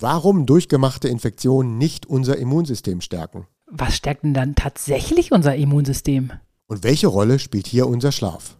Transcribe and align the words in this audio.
warum 0.00 0.46
durchgemachte 0.46 1.08
Infektionen 1.08 1.78
nicht 1.78 2.06
unser 2.06 2.36
Immunsystem 2.36 3.00
stärken. 3.00 3.46
Was 3.66 3.96
stärkt 3.96 4.24
denn 4.24 4.34
dann 4.34 4.54
tatsächlich 4.54 5.32
unser 5.32 5.56
Immunsystem? 5.56 6.32
Und 6.66 6.84
welche 6.84 7.06
Rolle 7.06 7.38
spielt 7.38 7.66
hier 7.66 7.86
unser 7.86 8.12
Schlaf? 8.12 8.58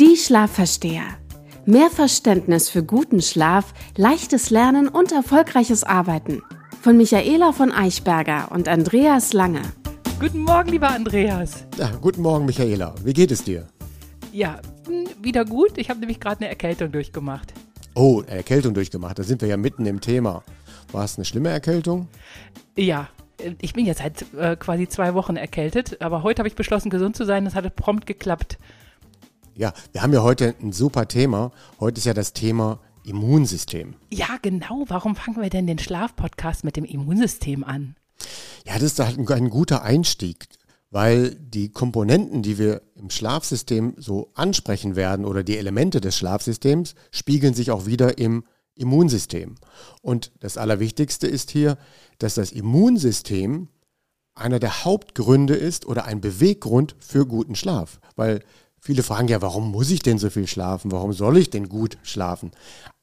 Die 0.00 0.16
Schlafversteher. 0.16 1.02
Mehr 1.66 1.90
Verständnis 1.90 2.70
für 2.70 2.82
guten 2.82 3.20
Schlaf, 3.20 3.74
leichtes 3.96 4.48
Lernen 4.48 4.88
und 4.88 5.12
erfolgreiches 5.12 5.84
Arbeiten. 5.84 6.42
Von 6.80 6.96
Michaela 6.96 7.52
von 7.52 7.72
Eichberger 7.72 8.50
und 8.52 8.68
Andreas 8.68 9.32
Lange. 9.32 9.62
Guten 10.20 10.42
Morgen, 10.42 10.70
lieber 10.70 10.90
Andreas. 10.90 11.64
Ja, 11.76 11.92
guten 12.00 12.22
Morgen, 12.22 12.44
Michaela. 12.44 12.92
Wie 13.04 13.12
geht 13.12 13.30
es 13.30 13.44
dir? 13.44 13.68
Ja, 14.32 14.60
hm, 14.86 15.06
wieder 15.22 15.44
gut. 15.44 15.78
Ich 15.78 15.90
habe 15.90 16.00
nämlich 16.00 16.18
gerade 16.18 16.40
eine 16.40 16.48
Erkältung 16.48 16.90
durchgemacht. 16.90 17.54
Oh, 17.94 18.22
Erkältung 18.26 18.74
durchgemacht. 18.74 19.20
Da 19.20 19.22
sind 19.22 19.42
wir 19.42 19.48
ja 19.48 19.56
mitten 19.56 19.86
im 19.86 20.00
Thema. 20.00 20.42
War 20.90 21.04
es 21.04 21.18
eine 21.18 21.24
schlimme 21.24 21.50
Erkältung? 21.50 22.08
Ja, 22.76 23.08
ich 23.60 23.74
bin 23.74 23.86
jetzt 23.86 23.98
seit 23.98 24.24
äh, 24.34 24.56
quasi 24.56 24.88
zwei 24.88 25.14
Wochen 25.14 25.36
erkältet, 25.36 26.02
aber 26.02 26.24
heute 26.24 26.40
habe 26.40 26.48
ich 26.48 26.56
beschlossen, 26.56 26.90
gesund 26.90 27.14
zu 27.14 27.24
sein. 27.24 27.44
Das 27.44 27.54
hatte 27.54 27.70
prompt 27.70 28.04
geklappt. 28.04 28.58
Ja, 29.54 29.72
wir 29.92 30.02
haben 30.02 30.12
ja 30.12 30.24
heute 30.24 30.56
ein 30.60 30.72
super 30.72 31.06
Thema. 31.06 31.52
Heute 31.78 31.98
ist 31.98 32.06
ja 32.06 32.14
das 32.14 32.32
Thema 32.32 32.80
Immunsystem. 33.04 33.94
Ja, 34.10 34.38
genau. 34.42 34.84
Warum 34.88 35.14
fangen 35.14 35.40
wir 35.40 35.48
denn 35.48 35.68
den 35.68 35.78
Schlafpodcast 35.78 36.64
mit 36.64 36.76
dem 36.76 36.84
Immunsystem 36.84 37.62
an? 37.62 37.94
Ja, 38.66 38.74
das 38.74 38.92
ist 38.92 39.00
halt 39.00 39.18
ein, 39.18 39.50
guter 39.50 39.82
Einstieg, 39.82 40.46
weil 40.90 41.34
die 41.36 41.70
Komponenten, 41.70 42.42
die 42.42 42.58
wir 42.58 42.82
im 42.94 43.10
Schlafsystem 43.10 43.94
so 43.96 44.30
ansprechen 44.34 44.96
werden 44.96 45.24
oder 45.24 45.42
die 45.42 45.56
Elemente 45.56 46.00
des 46.00 46.16
Schlafsystems, 46.16 46.94
spiegeln 47.10 47.54
sich 47.54 47.70
auch 47.70 47.86
wieder 47.86 48.18
im 48.18 48.44
Immunsystem. 48.74 49.56
Und 50.02 50.32
das 50.40 50.56
Allerwichtigste 50.56 51.26
ist 51.26 51.50
hier, 51.50 51.78
dass 52.18 52.34
das 52.34 52.52
Immunsystem 52.52 53.68
einer 54.34 54.60
der 54.60 54.84
Hauptgründe 54.84 55.54
ist 55.54 55.86
oder 55.86 56.04
ein 56.04 56.20
Beweggrund 56.20 56.94
für 57.00 57.26
guten 57.26 57.56
Schlaf. 57.56 58.00
Weil 58.14 58.40
Viele 58.80 59.02
fragen 59.02 59.28
ja, 59.28 59.42
warum 59.42 59.70
muss 59.70 59.90
ich 59.90 60.00
denn 60.00 60.18
so 60.18 60.30
viel 60.30 60.46
schlafen? 60.46 60.92
Warum 60.92 61.12
soll 61.12 61.36
ich 61.36 61.50
denn 61.50 61.68
gut 61.68 61.98
schlafen? 62.02 62.52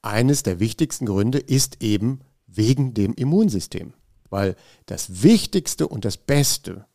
Eines 0.01 0.43
der 0.43 0.59
wichtigsten 0.59 1.05
Gründe 1.05 1.39
ist 1.39 1.83
eben 1.83 2.21
wegen 2.47 2.93
dem 2.93 3.13
Immunsystem. 3.13 3.93
Weil 4.35 4.57
das 4.85 5.23
Wichtigste 5.23 5.87
und 5.87 6.03
das 6.03 6.17
Beste, 6.17 6.85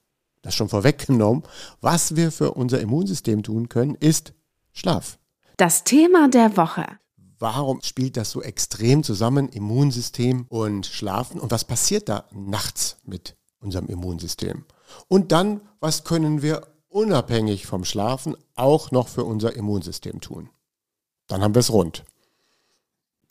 das 0.42 0.55
schon 0.55 0.69
vorweggenommen, 0.69 1.42
was 1.80 2.14
wir 2.14 2.30
für 2.30 2.52
unser 2.52 2.80
Immunsystem 2.80 3.42
tun 3.42 3.70
können, 3.70 3.94
ist 3.94 4.34
Schlaf. 4.74 5.19
Das 5.56 5.83
Thema 5.84 6.28
der 6.28 6.58
Woche. 6.58 6.84
Warum 7.38 7.80
spielt 7.80 8.18
das 8.18 8.30
so 8.30 8.42
extrem 8.42 9.02
zusammen, 9.02 9.48
Immunsystem 9.48 10.44
und 10.50 10.84
Schlafen? 10.84 11.41
Und 11.41 11.50
was 11.50 11.64
passiert 11.64 12.11
da 12.11 12.27
nachts 12.30 12.98
mit 13.05 13.38
unserem 13.58 13.86
Immunsystem? 13.86 14.66
Und 15.08 15.33
dann, 15.33 15.62
was 15.80 16.05
können 16.05 16.42
wir 16.42 16.66
unabhängig 16.91 17.66
vom 17.66 17.86
Schlafen 17.86 18.36
auch 18.55 18.91
noch 18.91 19.08
für 19.08 19.24
unser 19.24 19.56
Immunsystem 19.56 20.20
tun. 20.20 20.50
Dann 21.27 21.41
haben 21.41 21.55
wir 21.55 21.61
es 21.61 21.72
rund. 21.72 22.05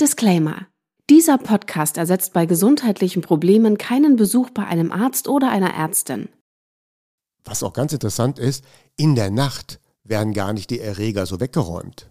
Disclaimer. 0.02 0.65
Dieser 1.09 1.39
Podcast 1.39 1.97
ersetzt 1.97 2.33
bei 2.33 2.45
gesundheitlichen 2.45 3.23
Problemen 3.23 3.79
keinen 3.79 4.15
Besuch 4.15 4.52
bei 4.52 4.67
einem 4.67 4.91
Arzt 4.91 5.27
oder 5.27 5.49
einer 5.49 5.73
Ärztin. 5.73 6.29
Was 7.43 7.63
auch 7.63 7.73
ganz 7.73 7.93
interessant 7.93 8.38
ist, 8.38 8.63
in 8.95 9.15
der 9.15 9.31
Nacht 9.31 9.80
werden 10.03 10.33
gar 10.33 10.53
nicht 10.53 10.69
die 10.69 10.80
Erreger 10.80 11.25
so 11.25 11.39
weggeräumt. 11.39 12.07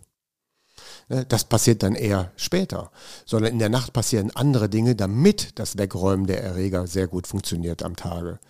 Ne, 1.09 1.25
das 1.27 1.45
passiert 1.45 1.85
dann 1.85 1.95
eher 1.95 2.33
später, 2.35 2.91
sondern 3.25 3.53
in 3.53 3.61
der 3.61 3.69
Nacht 3.69 3.93
passieren 3.93 4.33
andere 4.35 4.69
Dinge, 4.69 4.97
damit 4.97 5.61
das 5.61 5.79
Wegräumen 5.79 6.27
der 6.27 6.43
Erreger 6.43 6.89
sehr 6.89 7.07
gut 7.07 7.29
funktioniert 7.29 7.85
am 7.85 7.95
Tage. 7.95 8.41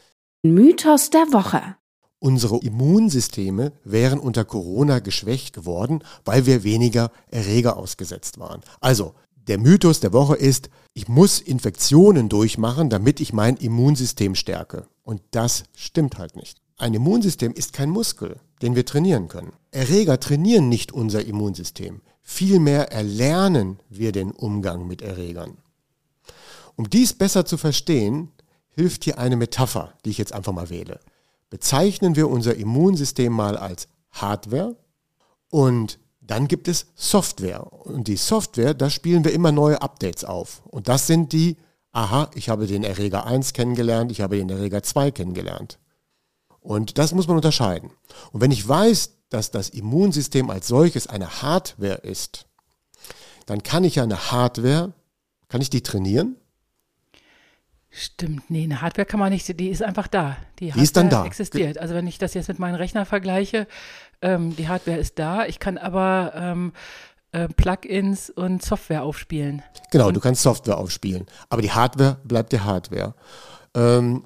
Mythos 0.43 1.11
der 1.11 1.31
Woche. 1.31 1.77
Unsere 2.21 2.59
Immunsysteme 2.59 3.73
wären 3.85 4.19
unter 4.19 4.45
Corona 4.47 4.99
geschwächt 5.01 5.55
geworden, 5.55 6.03
weil 6.25 6.47
wir 6.47 6.65
weniger 6.65 7.13
Erreger 7.31 7.77
ausgesetzt 7.77 8.39
waren. 8.41 8.63
Also, 8.81 9.15
der 9.49 9.59
Mythos 9.59 10.01
der 10.01 10.13
Woche 10.13 10.37
ist, 10.37 10.71
ich 10.95 11.09
muss 11.09 11.41
Infektionen 11.41 12.29
durchmachen, 12.29 12.91
damit 12.91 13.21
ich 13.21 13.33
mein 13.33 13.57
Immunsystem 13.57 14.35
stärke. 14.35 14.87
Und 15.03 15.21
das 15.31 15.65
stimmt 15.75 16.19
halt 16.19 16.37
nicht. 16.37 16.61
Ein 16.77 16.95
Immunsystem 16.95 17.53
ist 17.53 17.73
kein 17.73 17.91
Muskel, 17.91 18.37
den 18.63 18.77
wir 18.77 18.85
trainieren 18.85 19.29
können. 19.29 19.53
Erreger 19.71 20.21
trainieren 20.21 20.69
nicht 20.69 20.93
unser 20.93 21.25
Immunsystem. 21.25 22.03
Vielmehr 22.23 22.93
erlernen 22.93 23.81
wir 23.89 24.13
den 24.13 24.31
Umgang 24.31 24.87
mit 24.87 25.03
Erregern. 25.03 25.59
Um 26.77 26.89
dies 26.89 27.15
besser 27.15 27.45
zu 27.45 27.57
verstehen, 27.57 28.31
hilft 28.69 29.05
hier 29.05 29.19
eine 29.19 29.37
Metapher, 29.37 29.95
die 30.05 30.11
ich 30.11 30.19
jetzt 30.19 30.33
einfach 30.33 30.53
mal 30.53 30.71
wähle 30.71 31.01
bezeichnen 31.51 32.17
wir 32.17 32.29
unser 32.29 32.55
Immunsystem 32.57 33.33
mal 33.33 33.57
als 33.57 33.89
Hardware 34.11 34.77
und 35.51 35.99
dann 36.29 36.47
gibt 36.47 36.69
es 36.69 36.87
Software. 36.95 37.73
Und 37.73 38.07
die 38.07 38.17
Software, 38.17 38.75
da 38.75 38.91
spielen 38.91 39.25
wir 39.25 39.33
immer 39.33 39.51
neue 39.51 39.83
Updates 39.83 40.25
auf. 40.25 40.63
Und 40.67 40.87
das 40.87 41.07
sind 41.07 41.33
die, 41.33 41.57
aha, 41.91 42.31
ich 42.35 42.51
habe 42.51 42.67
den 42.67 42.85
Erreger 42.85 43.27
1 43.27 43.55
kennengelernt, 43.55 44.13
ich 44.13 44.21
habe 44.21 44.37
den 44.37 44.51
Erreger 44.51 44.83
2 44.83 45.11
kennengelernt. 45.11 45.79
Und 46.61 46.99
das 46.99 47.15
muss 47.15 47.27
man 47.27 47.37
unterscheiden. 47.37 47.91
Und 48.31 48.43
wenn 48.43 48.51
ich 48.51 48.69
weiß, 48.69 49.15
dass 49.31 49.51
das 49.51 49.71
Immunsystem 49.71 50.51
als 50.51 50.69
solches 50.69 51.07
eine 51.07 51.43
Hardware 51.43 52.03
ist, 52.03 52.47
dann 53.47 53.63
kann 53.63 53.85
ich 53.85 53.95
ja 53.95 54.03
eine 54.03 54.31
Hardware, 54.31 54.93
kann 55.49 55.63
ich 55.63 55.71
die 55.71 55.83
trainieren? 55.83 56.37
Stimmt, 57.91 58.51
nee, 58.51 58.65
eine 58.65 58.83
Hardware 58.83 59.07
kann 59.07 59.19
man 59.19 59.33
nicht, 59.33 59.59
die 59.59 59.69
ist 59.69 59.83
einfach 59.83 60.09
da. 60.09 60.37
Die, 60.59 60.71
die 60.71 60.83
ist 60.83 60.97
dann 60.97 61.09
da. 61.09 61.25
existiert. 61.25 61.79
Also 61.79 61.95
wenn 61.95 62.07
ich 62.07 62.19
das 62.19 62.35
jetzt 62.35 62.49
mit 62.49 62.59
meinem 62.59 62.75
Rechner 62.75 63.07
vergleiche, 63.07 63.67
ähm, 64.21 64.55
die 64.57 64.69
Hardware 64.69 64.99
ist 64.99 65.19
da, 65.19 65.47
ich 65.47 65.59
kann 65.59 65.79
aber 65.79 66.33
ähm, 66.35 66.73
äh, 67.33 67.49
Plugins 67.49 68.31
und 68.31 68.63
Software 68.63 69.03
aufspielen. 69.03 69.63
Genau, 69.91 70.09
und 70.09 70.15
du 70.15 70.21
kannst 70.21 70.43
Software 70.43 70.77
aufspielen, 70.77 71.27
aber 71.49 71.63
die 71.63 71.73
Hardware 71.73 72.19
bleibt 72.25 72.53
die 72.53 72.61
Hardware. 72.61 73.15
Ähm, 73.75 74.25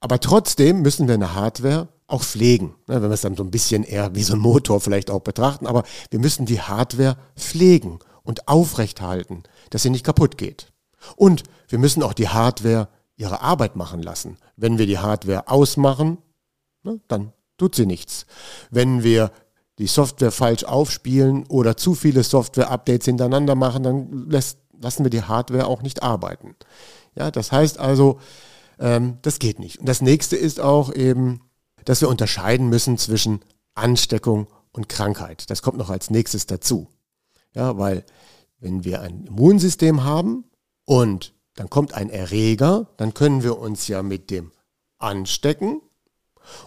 aber 0.00 0.18
trotzdem 0.18 0.82
müssen 0.82 1.08
wir 1.08 1.14
eine 1.14 1.34
Hardware 1.34 1.88
auch 2.06 2.22
pflegen, 2.22 2.74
ne, 2.86 3.00
wenn 3.00 3.10
wir 3.10 3.14
es 3.14 3.22
dann 3.22 3.36
so 3.36 3.44
ein 3.44 3.50
bisschen 3.50 3.84
eher 3.84 4.14
wie 4.14 4.22
so 4.22 4.34
ein 4.34 4.40
Motor 4.40 4.80
vielleicht 4.80 5.10
auch 5.10 5.20
betrachten, 5.20 5.66
aber 5.66 5.84
wir 6.10 6.18
müssen 6.18 6.46
die 6.46 6.60
Hardware 6.60 7.16
pflegen 7.36 7.98
und 8.22 8.48
aufrechthalten, 8.48 9.44
dass 9.70 9.82
sie 9.82 9.90
nicht 9.90 10.04
kaputt 10.04 10.36
geht. 10.36 10.72
Und 11.16 11.44
wir 11.72 11.78
müssen 11.78 12.02
auch 12.02 12.12
die 12.12 12.28
Hardware 12.28 12.88
ihre 13.16 13.40
Arbeit 13.40 13.76
machen 13.76 14.02
lassen. 14.02 14.36
Wenn 14.56 14.76
wir 14.76 14.86
die 14.86 14.98
Hardware 14.98 15.48
ausmachen, 15.48 16.18
ne, 16.82 17.00
dann 17.08 17.32
tut 17.56 17.74
sie 17.74 17.86
nichts. 17.86 18.26
Wenn 18.70 19.02
wir 19.02 19.32
die 19.78 19.86
Software 19.86 20.32
falsch 20.32 20.64
aufspielen 20.64 21.46
oder 21.46 21.78
zu 21.78 21.94
viele 21.94 22.24
Software-Updates 22.24 23.06
hintereinander 23.06 23.54
machen, 23.54 23.82
dann 23.82 24.30
lässt, 24.30 24.58
lassen 24.78 25.02
wir 25.04 25.10
die 25.10 25.22
Hardware 25.22 25.66
auch 25.66 25.80
nicht 25.80 26.02
arbeiten. 26.02 26.56
Ja, 27.14 27.30
das 27.30 27.52
heißt 27.52 27.78
also, 27.78 28.20
ähm, 28.78 29.16
das 29.22 29.38
geht 29.38 29.58
nicht. 29.58 29.78
Und 29.78 29.88
das 29.88 30.02
nächste 30.02 30.36
ist 30.36 30.60
auch 30.60 30.92
eben, 30.92 31.40
dass 31.86 32.02
wir 32.02 32.10
unterscheiden 32.10 32.68
müssen 32.68 32.98
zwischen 32.98 33.40
Ansteckung 33.74 34.46
und 34.72 34.90
Krankheit. 34.90 35.48
Das 35.48 35.62
kommt 35.62 35.78
noch 35.78 35.88
als 35.88 36.10
nächstes 36.10 36.44
dazu. 36.44 36.88
Ja, 37.54 37.78
weil 37.78 38.04
wenn 38.60 38.84
wir 38.84 39.00
ein 39.00 39.24
Immunsystem 39.24 40.04
haben, 40.04 40.44
und 40.84 41.34
dann 41.54 41.70
kommt 41.70 41.94
ein 41.94 42.10
Erreger, 42.10 42.86
dann 42.96 43.14
können 43.14 43.42
wir 43.42 43.58
uns 43.58 43.88
ja 43.88 44.02
mit 44.02 44.30
dem 44.30 44.52
anstecken 44.98 45.80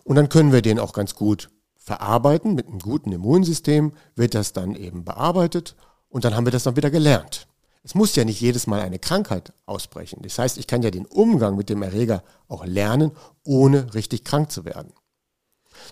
und 0.03 0.16
dann 0.16 0.29
können 0.29 0.51
wir 0.51 0.62
den 0.62 0.79
auch 0.79 0.94
ganz 0.94 1.16
gut 1.16 1.50
verarbeiten. 1.75 2.55
Mit 2.55 2.67
einem 2.67 2.79
guten 2.79 3.11
Immunsystem 3.11 3.93
wird 4.16 4.35
das 4.35 4.53
dann 4.53 4.76
eben 4.76 5.05
bearbeitet 5.05 5.76
und 6.09 6.26
dann 6.26 6.35
haben 6.35 6.46
wir 6.46 6.52
das 6.52 6.64
dann 6.64 6.76
wieder 6.76 6.91
gelernt. 6.91 7.47
Es 7.84 7.93
muss 7.93 8.16
ja 8.16 8.26
nicht 8.26 8.41
jedes 8.41 8.66
Mal 8.66 8.82
eine 8.82 8.97
Krankheit 8.97 9.53
ausbrechen. 9.67 10.22
Das 10.23 10.40
heißt, 10.40 10.58
ich 10.58 10.66
kann 10.66 10.82
ja 10.82 10.90
den 10.90 11.05
Umgang 11.05 11.55
mit 11.55 11.70
dem 11.70 11.84
Erreger 11.84 12.23
auch 12.47 12.66
lernen, 12.66 13.11
ohne 13.43 13.93
richtig 13.93 14.23
krank 14.23 14.52
zu 14.52 14.66
werden. 14.66 14.91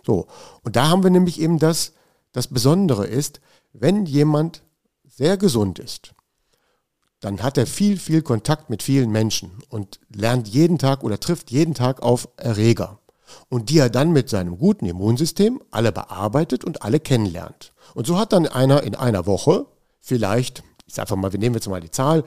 So, 0.03 0.27
und 0.63 0.75
da 0.75 0.89
haben 0.89 1.03
wir 1.03 1.11
nämlich 1.11 1.39
eben 1.39 1.59
das, 1.59 1.93
das 2.31 2.47
Besondere 2.47 3.05
ist, 3.05 3.41
wenn 3.73 4.05
jemand 4.05 4.63
sehr 5.07 5.37
gesund 5.37 5.77
ist, 5.77 6.15
dann 7.23 7.41
hat 7.41 7.57
er 7.57 7.65
viel, 7.65 7.97
viel 7.97 8.21
Kontakt 8.21 8.69
mit 8.69 8.83
vielen 8.83 9.09
Menschen 9.09 9.51
und 9.69 10.01
lernt 10.13 10.49
jeden 10.49 10.77
Tag 10.77 11.03
oder 11.05 11.21
trifft 11.21 11.51
jeden 11.51 11.73
Tag 11.73 12.01
auf 12.01 12.27
Erreger. 12.35 12.99
Und 13.47 13.69
die 13.69 13.77
er 13.79 13.89
dann 13.89 14.11
mit 14.11 14.29
seinem 14.29 14.57
guten 14.57 14.85
Immunsystem 14.85 15.61
alle 15.71 15.93
bearbeitet 15.93 16.65
und 16.65 16.81
alle 16.81 16.99
kennenlernt. 16.99 17.73
Und 17.93 18.07
so 18.07 18.19
hat 18.19 18.33
dann 18.33 18.45
einer 18.45 18.83
in 18.83 18.95
einer 18.95 19.25
Woche 19.25 19.67
vielleicht, 20.01 20.63
ich 20.85 20.95
sage 20.95 21.03
einfach 21.03 21.15
mal, 21.15 21.31
wir 21.31 21.39
nehmen 21.39 21.55
jetzt 21.55 21.69
mal 21.69 21.79
die 21.79 21.91
Zahl, 21.91 22.25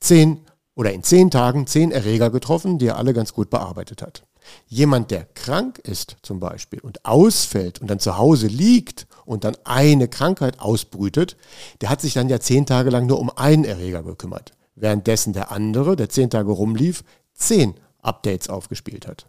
zehn 0.00 0.40
oder 0.74 0.92
in 0.92 1.04
zehn 1.04 1.30
Tagen 1.30 1.68
zehn 1.68 1.92
Erreger 1.92 2.30
getroffen, 2.30 2.78
die 2.78 2.88
er 2.88 2.96
alle 2.96 3.14
ganz 3.14 3.32
gut 3.34 3.48
bearbeitet 3.48 4.02
hat. 4.02 4.24
Jemand, 4.66 5.12
der 5.12 5.24
krank 5.24 5.78
ist 5.78 6.16
zum 6.22 6.40
Beispiel 6.40 6.80
und 6.80 7.04
ausfällt 7.04 7.80
und 7.80 7.88
dann 7.88 8.00
zu 8.00 8.18
Hause 8.18 8.48
liegt 8.48 9.06
und 9.24 9.44
dann 9.44 9.56
eine 9.64 10.08
Krankheit 10.08 10.60
ausbrütet, 10.60 11.36
der 11.80 11.90
hat 11.90 12.00
sich 12.00 12.14
dann 12.14 12.28
ja 12.28 12.40
zehn 12.40 12.66
Tage 12.66 12.90
lang 12.90 13.06
nur 13.06 13.18
um 13.18 13.30
einen 13.30 13.64
Erreger 13.64 14.02
gekümmert. 14.02 14.52
Währenddessen 14.74 15.32
der 15.32 15.52
andere, 15.52 15.96
der 15.96 16.08
zehn 16.08 16.30
Tage 16.30 16.50
rumlief, 16.50 17.04
zehn 17.34 17.74
Updates 18.00 18.48
aufgespielt 18.48 19.06
hat. 19.06 19.28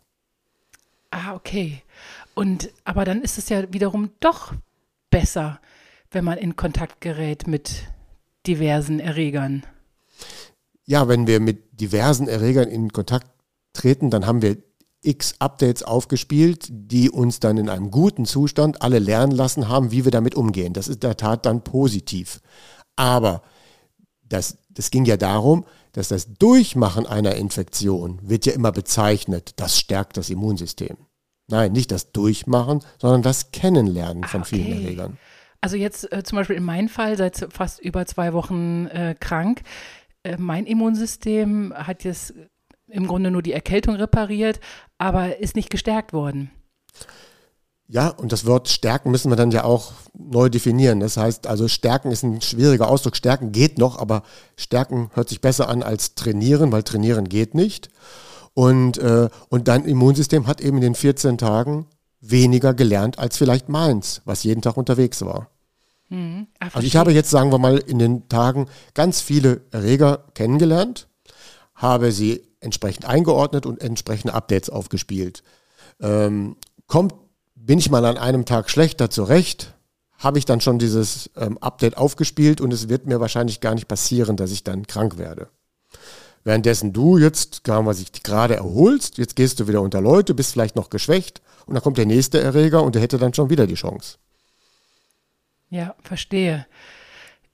Ah, 1.12 1.36
okay. 1.36 1.82
Und 2.34 2.72
aber 2.86 3.06
dann 3.06 3.22
ist 3.22 3.38
es 3.38 3.50
ja 3.50 3.72
wiederum 3.72 4.10
doch 4.20 4.54
besser, 5.12 5.60
wenn 6.12 6.26
man 6.26 6.38
in 6.38 6.56
Kontakt 6.56 7.02
gerät 7.02 7.48
mit 7.48 7.84
diversen 8.48 9.00
Erregern. 9.00 9.64
Ja, 10.86 11.08
wenn 11.08 11.28
wir 11.28 11.40
mit 11.40 11.80
diversen 11.80 12.28
Erregern 12.28 12.68
in 12.68 12.92
Kontakt 12.92 13.28
treten, 13.74 14.10
dann 14.10 14.26
haben 14.26 14.42
wir 14.42 14.58
x 15.04 15.36
Updates 15.40 15.84
aufgespielt, 15.84 16.68
die 16.70 17.10
uns 17.10 17.40
dann 17.40 17.58
in 17.58 17.70
einem 17.70 17.92
guten 17.92 18.26
Zustand 18.26 18.82
alle 18.82 19.00
lernen 19.00 19.32
lassen 19.32 19.68
haben, 19.70 19.92
wie 19.92 20.06
wir 20.06 20.12
damit 20.12 20.36
umgehen. 20.36 20.74
Das 20.74 20.88
ist 20.88 20.96
in 20.96 21.00
der 21.02 21.18
Tat 21.18 21.46
dann 21.46 21.64
positiv. 21.64 22.40
Aber 22.96 23.42
das, 24.24 24.58
das 24.70 24.92
ging 24.92 25.06
ja 25.06 25.18
darum, 25.18 25.66
dass 25.92 26.08
das 26.08 26.34
Durchmachen 26.34 27.06
einer 27.06 27.36
Infektion 27.36 28.20
wird 28.24 28.46
ja 28.46 28.54
immer 28.54 28.72
bezeichnet, 28.72 29.54
das 29.58 29.78
stärkt 29.78 30.18
das 30.18 30.30
Immunsystem. 30.30 30.98
Nein, 31.48 31.72
nicht 31.72 31.92
das 31.92 32.12
Durchmachen, 32.12 32.82
sondern 33.00 33.22
das 33.22 33.52
Kennenlernen 33.52 34.24
von 34.24 34.42
ah, 34.42 34.46
okay. 34.46 34.56
vielen 34.56 34.84
Erregern. 34.84 35.18
Also 35.62 35.78
jetzt 35.78 36.12
äh, 36.12 36.24
zum 36.24 36.38
Beispiel 36.38 36.56
in 36.56 36.64
meinem 36.64 36.90
Fall, 36.90 37.16
seit 37.16 37.48
fast 37.52 37.80
über 37.80 38.06
zwei 38.06 38.34
Wochen 38.34 38.88
äh, 38.88 39.16
krank. 39.20 39.62
Äh, 40.24 40.38
mein 40.38 40.66
Immunsystem 40.66 41.74
hat 41.76 42.04
jetzt 42.04 42.34
im 42.94 43.08
Grunde 43.08 43.32
nur 43.32 43.42
die 43.42 43.54
Erkältung 43.54 43.96
repariert, 43.96 44.60
aber 44.98 45.40
ist 45.40 45.56
nicht 45.56 45.70
gestärkt 45.70 46.14
worden. 46.14 46.52
Ja, 47.88 48.08
und 48.08 48.32
das 48.32 48.46
Wort 48.46 48.70
stärken 48.70 49.12
müssen 49.12 49.32
wir 49.32 49.36
dann 49.36 49.52
ja 49.52 49.66
auch 49.66 49.92
neu 50.18 50.50
definieren. 50.50 51.00
Das 51.00 51.18
heißt, 51.18 51.48
also 51.48 51.68
stärken 51.68 52.12
ist 52.12 52.24
ein 52.24 52.42
schwieriger 52.42 52.90
Ausdruck. 52.90 53.16
Stärken 53.16 53.52
geht 53.52 53.78
noch, 53.78 54.00
aber 54.00 54.24
stärken 54.56 55.12
hört 55.14 55.30
sich 55.30 55.42
besser 55.42 55.70
an 55.70 55.84
als 55.84 56.16
trainieren, 56.16 56.72
weil 56.72 56.84
trainieren 56.84 57.28
geht 57.28 57.56
nicht. 57.56 57.90
Und, 58.54 58.98
äh, 59.00 59.30
und 59.50 59.68
dein 59.68 59.86
Immunsystem 59.86 60.48
hat 60.48 60.62
eben 60.62 60.78
in 60.78 60.84
den 60.84 60.96
14 60.96 61.38
Tagen 61.38 61.88
weniger 62.22 62.74
gelernt 62.74 63.20
als 63.20 63.38
vielleicht 63.38 63.68
meins, 63.68 64.22
was 64.26 64.44
jeden 64.44 64.62
Tag 64.62 64.78
unterwegs 64.78 65.24
war. 65.26 65.50
Mhm. 66.10 66.48
Ach, 66.60 66.76
also 66.76 66.88
ich 66.88 66.96
habe 66.96 67.12
jetzt, 67.12 67.32
sagen 67.32 67.52
wir 67.52 67.58
mal, 67.58 67.78
in 67.78 68.00
den 68.00 68.30
Tagen 68.30 68.68
ganz 68.94 69.20
viele 69.20 69.62
Erreger 69.72 70.26
kennengelernt, 70.36 71.08
habe 71.84 72.14
sie 72.14 72.42
entsprechend 72.62 73.06
eingeordnet 73.06 73.66
und 73.66 73.82
entsprechende 73.82 74.34
Updates 74.34 74.70
aufgespielt. 74.70 75.44
Ähm, 76.02 76.56
kommt, 76.88 77.14
bin 77.56 77.78
ich 77.78 77.92
mal 77.92 78.06
an 78.06 78.18
einem 78.18 78.46
Tag 78.46 78.70
schlechter 78.70 79.10
zurecht, 79.10 79.74
habe 80.18 80.40
ich 80.40 80.46
dann 80.46 80.62
schon 80.62 80.80
dieses 80.80 81.30
ähm, 81.36 81.58
Update 81.58 81.98
aufgespielt 81.98 82.62
und 82.62 82.72
es 82.72 82.88
wird 82.88 83.06
mir 83.06 83.20
wahrscheinlich 83.20 83.60
gar 83.60 83.76
nicht 83.76 83.90
passieren, 83.90 84.38
dass 84.38 84.52
ich 84.52 84.64
dann 84.64 84.88
krank 84.88 85.18
werde. 85.18 85.50
Währenddessen 86.46 86.94
du 86.94 87.18
jetzt, 87.18 87.66
gerade 87.66 88.56
erholst, 88.56 89.18
jetzt 89.18 89.36
gehst 89.36 89.60
du 89.60 89.68
wieder 89.68 89.82
unter 89.82 90.00
Leute, 90.00 90.34
bist 90.34 90.54
vielleicht 90.54 90.78
noch 90.78 90.90
geschwächt 90.90 91.42
und 91.66 91.74
dann 91.74 91.84
kommt 91.84 91.98
der 91.98 92.06
nächste 92.06 92.40
Erreger 92.40 92.82
und 92.82 92.96
der 92.96 93.02
hätte 93.02 93.18
dann 93.18 93.34
schon 93.34 93.50
wieder 93.50 93.68
die 93.68 93.76
Chance. 93.76 94.18
Ja, 95.70 95.96
verstehe. 96.02 96.66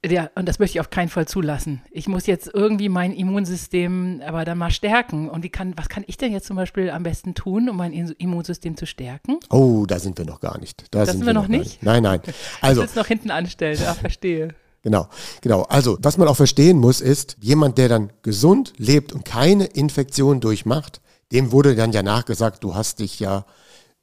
Ja, 0.05 0.29
und 0.35 0.47
das 0.47 0.59
möchte 0.59 0.77
ich 0.77 0.79
auf 0.79 0.89
keinen 0.89 1.09
Fall 1.09 1.27
zulassen. 1.27 1.81
Ich 1.91 2.07
muss 2.07 2.25
jetzt 2.25 2.49
irgendwie 2.53 2.87
mein 2.87 3.11
Immunsystem 3.11 4.21
aber 4.25 4.45
dann 4.45 4.57
mal 4.57 4.71
stärken. 4.71 5.29
Und 5.29 5.43
wie 5.43 5.49
kann, 5.49 5.73
was 5.75 5.89
kann 5.89 6.05
ich 6.07 6.15
denn 6.15 6.31
jetzt 6.31 6.47
zum 6.47 6.55
Beispiel 6.55 6.89
am 6.89 7.03
besten 7.03 7.35
tun, 7.35 7.69
um 7.69 7.75
mein 7.75 7.91
Immunsystem 7.91 8.77
zu 8.77 8.85
stärken? 8.85 9.39
Oh, 9.49 9.85
da 9.85 9.99
sind 9.99 10.17
wir 10.17 10.25
noch 10.25 10.39
gar 10.39 10.57
nicht. 10.57 10.85
Da 10.91 10.99
das 10.99 11.11
sind 11.11 11.25
wir 11.25 11.33
noch, 11.33 11.43
noch 11.43 11.49
nicht? 11.49 11.63
nicht? 11.63 11.83
Nein, 11.83 12.03
nein. 12.03 12.21
Also, 12.61 12.83
ich 12.83 12.95
noch 12.95 13.07
hinten 13.07 13.29
anstellen, 13.29 13.77
ja, 13.81 13.93
verstehe. 13.93 14.55
Genau, 14.81 15.07
genau. 15.41 15.63
Also, 15.63 15.97
was 16.01 16.17
man 16.17 16.27
auch 16.29 16.37
verstehen 16.37 16.77
muss, 16.77 17.01
ist, 17.01 17.35
jemand, 17.41 17.77
der 17.77 17.89
dann 17.89 18.11
gesund 18.21 18.73
lebt 18.77 19.11
und 19.11 19.25
keine 19.25 19.65
Infektion 19.65 20.39
durchmacht, 20.39 21.01
dem 21.33 21.51
wurde 21.51 21.75
dann 21.75 21.91
ja 21.91 22.03
nachgesagt, 22.03 22.63
du 22.63 22.75
hast 22.75 22.99
dich 22.99 23.19
ja 23.19 23.45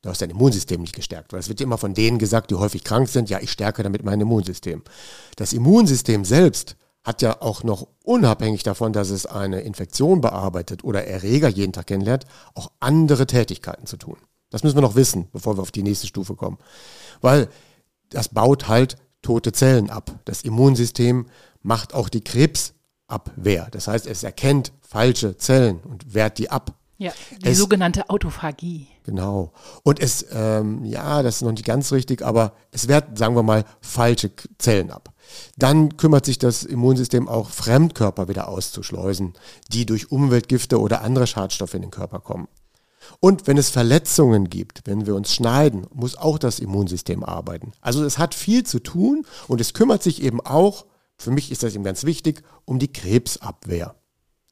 Du 0.07 0.11
hast 0.11 0.23
dein 0.23 0.31
Immunsystem 0.31 0.81
nicht 0.81 0.95
gestärkt, 0.95 1.33
weil 1.33 1.41
es 1.41 1.49
wird 1.49 1.61
immer 1.61 1.79
von 1.79 1.93
denen 1.93 2.21
gesagt, 2.21 2.53
die 2.53 2.55
häufig 2.55 2.85
krank 2.85 3.09
sind, 3.09 3.29
ja, 3.29 3.41
ich 3.41 3.51
stärke 3.51 3.83
damit 3.83 4.05
mein 4.05 4.21
Immunsystem. 4.21 4.85
Das 5.35 5.53
Immunsystem 5.53 6.25
selbst 6.25 6.77
hat 7.03 7.23
ja 7.23 7.43
auch 7.43 7.65
noch 7.65 7.89
unabhängig 8.05 8.63
davon, 8.63 8.93
dass 8.93 9.11
es 9.11 9.27
eine 9.27 9.63
Infektion 9.63 10.21
bearbeitet 10.21 10.85
oder 10.85 11.09
Erreger 11.09 11.49
jeden 11.49 11.73
Tag 11.73 11.89
kennenlernt, 11.89 12.25
auch 12.55 12.71
andere 12.79 13.27
Tätigkeiten 13.27 13.87
zu 13.87 13.97
tun. 13.97 14.17
Das 14.51 14.63
müssen 14.63 14.77
wir 14.77 14.83
noch 14.83 14.95
wissen, 14.95 15.27
bevor 15.33 15.59
wir 15.59 15.63
auf 15.63 15.73
die 15.73 15.83
nächste 15.83 16.07
Stufe 16.07 16.37
kommen. 16.37 16.59
Weil 17.21 17.49
das 18.11 18.29
baut 18.29 18.69
halt 18.69 18.99
tote 19.23 19.51
Zellen 19.51 19.91
ab. 19.91 20.21
Das 20.25 20.43
Immunsystem 20.43 21.27
macht 21.63 21.95
auch 21.95 22.09
die 22.09 22.23
Krebsabwehr. 22.23 23.67
Das 23.73 23.89
heißt, 23.89 24.07
es 24.07 24.23
erkennt 24.23 24.73
falsche 24.83 25.37
Zellen 25.37 25.81
und 25.81 26.15
wehrt 26.15 26.39
die 26.39 26.49
ab. 26.49 26.77
Ja, 26.99 27.13
die 27.43 27.49
es, 27.49 27.59
sogenannte 27.59 28.09
Autophagie. 28.09 28.89
Genau. 29.05 29.53
Und 29.83 30.01
es, 30.01 30.27
ähm, 30.33 30.85
ja, 30.85 31.23
das 31.23 31.37
ist 31.37 31.43
noch 31.43 31.53
nicht 31.53 31.65
ganz 31.65 31.93
richtig, 31.93 32.23
aber 32.23 32.55
es 32.73 32.89
wehrt, 32.89 33.19
sagen 33.19 33.37
wir 33.37 33.43
mal, 33.43 33.65
falsche 33.81 34.31
Zellen 34.59 34.91
ab. 34.91 35.13
Dann 35.57 35.97
kümmert 35.99 36.25
sich 36.25 36.39
das 36.39 36.63
Immunsystem 36.65 37.29
auch, 37.29 37.51
Fremdkörper 37.51 38.29
wieder 38.29 38.49
auszuschleusen, 38.49 39.35
die 39.71 39.85
durch 39.85 40.11
Umweltgifte 40.11 40.81
oder 40.81 41.03
andere 41.03 41.27
Schadstoffe 41.27 41.75
in 41.75 41.83
den 41.83 41.91
Körper 41.91 42.21
kommen. 42.21 42.49
Und 43.21 43.47
wenn 43.47 43.59
es 43.59 43.71
Verletzungen 43.71 44.49
gibt, 44.49 44.83
wenn 44.87 45.07
wir 45.07 45.15
uns 45.15 45.35
schneiden, 45.35 45.87
muss 45.93 46.17
auch 46.17 46.39
das 46.39 46.59
Immunsystem 46.59 47.23
arbeiten. 47.23 47.73
Also 47.81 48.05
es 48.05 48.19
hat 48.19 48.35
viel 48.35 48.65
zu 48.65 48.79
tun 48.79 49.27
und 49.49 49.61
es 49.61 49.75
kümmert 49.75 50.03
sich 50.03 50.23
eben 50.23 50.41
auch, 50.41 50.87
für 51.17 51.31
mich 51.31 51.51
ist 51.51 51.63
das 51.63 51.75
eben 51.75 51.85
ganz 51.85 52.05
wichtig, 52.05 52.43
um 52.65 52.79
die 52.79 52.93
Krebsabwehr. 52.93 53.95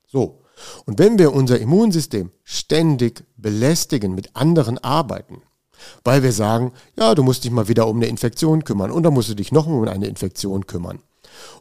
So, 0.06 0.43
und 0.86 0.98
wenn 0.98 1.18
wir 1.18 1.32
unser 1.32 1.58
Immunsystem 1.58 2.30
ständig 2.42 3.24
belästigen 3.36 4.14
mit 4.14 4.34
anderen 4.36 4.78
Arbeiten, 4.78 5.42
weil 6.02 6.22
wir 6.22 6.32
sagen, 6.32 6.72
ja, 6.96 7.14
du 7.14 7.22
musst 7.22 7.44
dich 7.44 7.50
mal 7.50 7.68
wieder 7.68 7.86
um 7.88 7.96
eine 7.96 8.06
Infektion 8.06 8.64
kümmern 8.64 8.90
und 8.90 9.02
dann 9.02 9.14
musst 9.14 9.28
du 9.28 9.34
dich 9.34 9.52
noch 9.52 9.66
um 9.66 9.86
eine 9.86 10.06
Infektion 10.06 10.66
kümmern. 10.66 11.00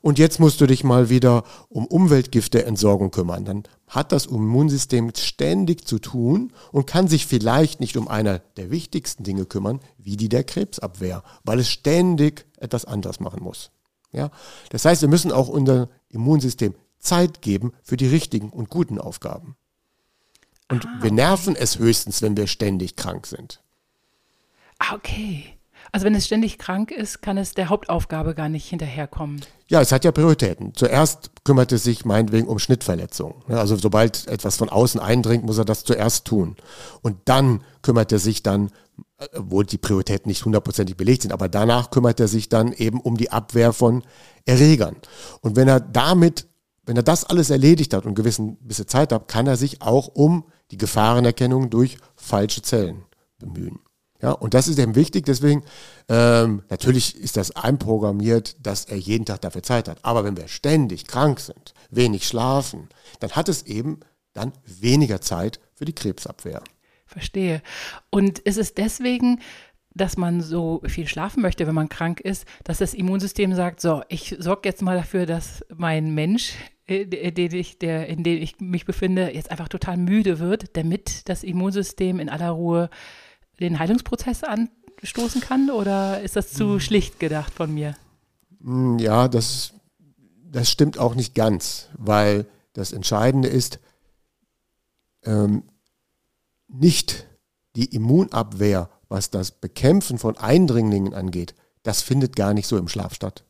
Und 0.02 0.20
jetzt 0.20 0.40
musst 0.40 0.62
du 0.62 0.68
dich 0.68 0.84
mal 0.84 1.10
wieder 1.10 1.44
um 1.70 1.86
Umweltgifteentsorgung 1.86 3.12
kümmern. 3.12 3.46
Dann 3.46 3.64
hat 3.88 4.12
das 4.12 4.26
Immunsystem 4.28 5.12
ständig 5.16 5.88
zu 5.88 6.00
tun 6.00 6.54
und 6.72 6.86
kann 6.86 7.08
sich 7.08 7.26
vielleicht 7.26 7.80
nicht 7.80 7.98
um 7.98 8.08
einer 8.08 8.40
der 8.58 8.72
wichtigsten 8.72 9.24
Dinge 9.24 9.46
kümmern, 9.46 9.80
wie 9.98 10.18
die 10.18 10.30
der 10.30 10.44
Krebsabwehr, 10.44 11.24
weil 11.44 11.60
es 11.60 11.70
ständig 11.70 12.46
etwas 12.58 12.86
anderes 12.86 13.20
machen 13.20 13.44
muss. 13.44 13.72
Ja? 14.12 14.30
Das 14.70 14.86
heißt, 14.86 15.02
wir 15.02 15.10
müssen 15.10 15.32
auch 15.32 15.48
unser 15.48 15.90
Immunsystem 16.10 16.76
Zeit 17.04 17.42
geben 17.42 17.74
für 17.84 17.98
die 17.98 18.08
richtigen 18.08 18.50
und 18.50 18.70
guten 18.70 19.00
Aufgaben. 19.00 19.56
Und 20.70 20.86
ah, 20.86 20.98
wir 21.02 21.12
nerven 21.12 21.56
es 21.56 21.78
höchstens, 21.78 22.22
wenn 22.22 22.38
wir 22.38 22.48
ständig 22.48 22.96
krank 22.96 23.28
sind. 23.28 23.62
Ah, 24.80 24.96
okay. 24.96 25.58
Also 25.92 26.06
wenn 26.06 26.16
es 26.16 26.26
ständig 26.26 26.58
krank 26.58 26.92
ist, 26.92 27.22
kann 27.22 27.38
es 27.38 27.54
der 27.54 27.70
Hauptaufgabe 27.70 28.34
gar 28.34 28.50
nicht 28.50 28.68
hinterherkommen. 28.68 29.42
Ja, 29.68 29.82
es 29.82 29.92
hat 29.92 30.06
ja 30.06 30.12
Prioritäten. 30.12 30.74
Zuerst 30.74 31.32
kümmert 31.44 31.72
es 31.72 31.84
sich 31.84 32.06
meinetwegen 32.06 32.48
um 32.48 32.58
Schnittverletzungen. 32.58 33.36
Also 33.50 33.76
sobald 33.76 34.28
etwas 34.28 34.56
von 34.56 34.70
außen 34.70 35.00
eindringt, 35.00 35.44
muss 35.44 35.58
er 35.58 35.66
das 35.66 35.84
zuerst 35.84 36.26
tun. 36.26 36.56
Und 37.02 37.18
dann 37.26 37.64
kümmert 37.82 38.12
er 38.12 38.20
sich 38.20 38.44
dann, 38.44 38.72
obwohl 39.36 39.66
die 39.66 39.78
Prioritäten 39.78 40.30
nicht 40.30 40.46
hundertprozentig 40.46 40.96
belegt 40.96 41.24
sind, 41.24 41.32
aber 41.32 41.50
danach 41.50 41.92
kümmert 41.92 42.20
er 42.20 42.28
sich 42.28 42.50
dann 42.50 42.72
eben 42.72 43.00
um 43.00 43.18
die 43.18 43.32
Abwehr 43.32 43.74
von 43.74 44.04
Erregern. 44.46 44.96
Und 45.42 45.56
wenn 45.56 45.68
er 45.68 45.80
damit 45.80 46.48
wenn 46.86 46.98
er 46.98 47.04
das 47.04 47.24
alles 47.24 47.50
erledigt 47.50 47.94
hat 47.94 48.06
und 48.06 48.16
gewissen 48.16 48.58
bisschen 48.58 48.88
Zeit 48.88 49.12
hat, 49.12 49.28
kann 49.28 49.48
er 49.48 49.58
sich 49.58 49.82
auch 49.82 50.08
um 50.08 50.46
die 50.72 50.78
Gefahrenerkennung 50.78 51.70
durch 51.70 51.98
falsche 52.16 52.62
Zellen 52.62 53.04
bemühen. 53.40 53.80
Ja, 54.22 54.32
und 54.32 54.54
das 54.54 54.70
ist 54.70 54.80
eben 54.80 54.96
wichtig, 54.96 55.26
deswegen, 55.26 55.64
ähm, 56.08 56.64
natürlich 56.70 57.18
ist 57.18 57.36
das 57.36 57.52
einprogrammiert, 57.58 58.66
dass 58.66 58.86
er 58.86 58.96
jeden 58.96 59.26
Tag 59.26 59.42
dafür 59.42 59.64
Zeit 59.64 59.90
hat. 59.90 60.00
Aber 60.04 60.24
wenn 60.24 60.38
wir 60.38 60.48
ständig 60.48 61.08
krank 61.08 61.42
sind, 61.42 61.74
wenig 61.90 62.26
schlafen, 62.26 62.88
dann 63.20 63.32
hat 63.32 63.50
es 63.50 63.64
eben 63.64 64.00
dann 64.32 64.54
weniger 64.66 65.20
Zeit 65.20 65.60
für 65.74 65.84
die 65.84 65.94
Krebsabwehr. 65.94 66.64
Verstehe. 67.06 67.62
Und 68.10 68.40
ist 68.40 68.58
es 68.58 68.74
deswegen 68.74 69.40
dass 69.96 70.18
man 70.18 70.42
so 70.42 70.82
viel 70.86 71.08
schlafen 71.08 71.42
möchte, 71.42 71.68
wenn 71.68 71.76
man 71.76 71.90
krank 71.90 72.20
ist, 72.20 72.46
dass 72.64 72.80
das 72.80 72.94
Immunsystem 72.94 73.54
sagt, 73.54 73.80
so, 73.80 74.04
ich 74.10 74.36
sorge 74.40 74.68
jetzt 74.68 74.82
mal 74.82 74.98
dafür, 74.98 75.26
dass 75.26 75.64
mein 75.76 76.14
Mensch, 76.14 76.54
den 76.88 77.54
ich, 77.54 77.80
der, 77.80 78.08
in 78.08 78.24
dem 78.24 78.42
ich 78.42 78.60
mich 78.60 78.86
befinde, 78.86 79.34
jetzt 79.34 79.52
einfach 79.52 79.70
total 79.70 79.98
müde 79.98 80.40
wird, 80.40 80.76
damit 80.76 81.30
das 81.30 81.44
Immunsystem 81.44 82.20
in 82.20 82.30
aller 82.30 82.50
Ruhe 82.50 82.90
den 83.60 83.80
Heilungsprozess 83.80 84.44
anstoßen 84.44 85.42
kann? 85.42 85.70
Oder 85.70 86.22
ist 86.22 86.36
das 86.36 86.52
zu 86.52 86.74
hm. 86.74 86.80
schlicht 86.80 87.20
gedacht 87.20 87.54
von 87.54 87.74
mir? 87.74 87.96
Hm, 88.62 89.00
ja, 89.00 89.28
das, 89.28 89.74
das 90.44 90.70
stimmt 90.70 90.98
auch 90.98 91.16
nicht 91.16 91.36
ganz, 91.36 91.90
weil 91.98 92.46
das 92.74 92.92
Entscheidende 92.92 93.48
ist, 93.48 93.80
ähm, 95.24 95.64
nicht 96.68 97.28
die 97.76 97.86
Immunabwehr, 97.86 98.90
was 99.08 99.30
das 99.30 99.52
Bekämpfen 99.52 100.18
von 100.18 100.38
Eindringlingen 100.38 101.14
angeht, 101.14 101.56
das 101.84 102.02
findet 102.02 102.36
gar 102.36 102.54
nicht 102.54 102.68
so 102.68 102.78
im 102.78 102.88
Schlaf 102.88 103.14
statt. 103.14 103.44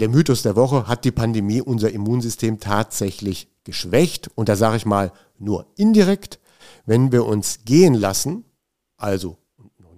Der 0.00 0.08
Mythos 0.08 0.42
der 0.42 0.56
Woche 0.56 0.88
hat 0.88 1.04
die 1.04 1.12
Pandemie 1.12 1.60
unser 1.60 1.90
Immunsystem 1.90 2.58
tatsächlich 2.58 3.48
geschwächt. 3.64 4.30
Und 4.34 4.48
da 4.48 4.56
sage 4.56 4.76
ich 4.76 4.86
mal 4.86 5.12
nur 5.38 5.66
indirekt, 5.76 6.40
wenn 6.86 7.12
wir 7.12 7.26
uns 7.26 7.60
gehen 7.64 7.94
lassen, 7.94 8.44
also 8.96 9.36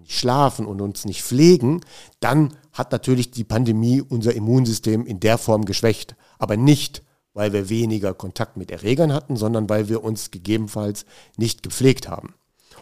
nicht 0.00 0.18
schlafen 0.18 0.66
und 0.66 0.80
uns 0.80 1.04
nicht 1.04 1.22
pflegen, 1.22 1.80
dann 2.20 2.54
hat 2.72 2.92
natürlich 2.92 3.30
die 3.30 3.44
Pandemie 3.44 4.02
unser 4.02 4.34
Immunsystem 4.34 5.06
in 5.06 5.20
der 5.20 5.38
Form 5.38 5.64
geschwächt. 5.64 6.16
Aber 6.38 6.56
nicht, 6.56 7.02
weil 7.32 7.52
wir 7.52 7.68
weniger 7.68 8.14
Kontakt 8.14 8.56
mit 8.56 8.70
Erregern 8.70 9.12
hatten, 9.12 9.36
sondern 9.36 9.68
weil 9.68 9.88
wir 9.88 10.04
uns 10.04 10.30
gegebenenfalls 10.30 11.06
nicht 11.36 11.62
gepflegt 11.62 12.08
haben. 12.08 12.34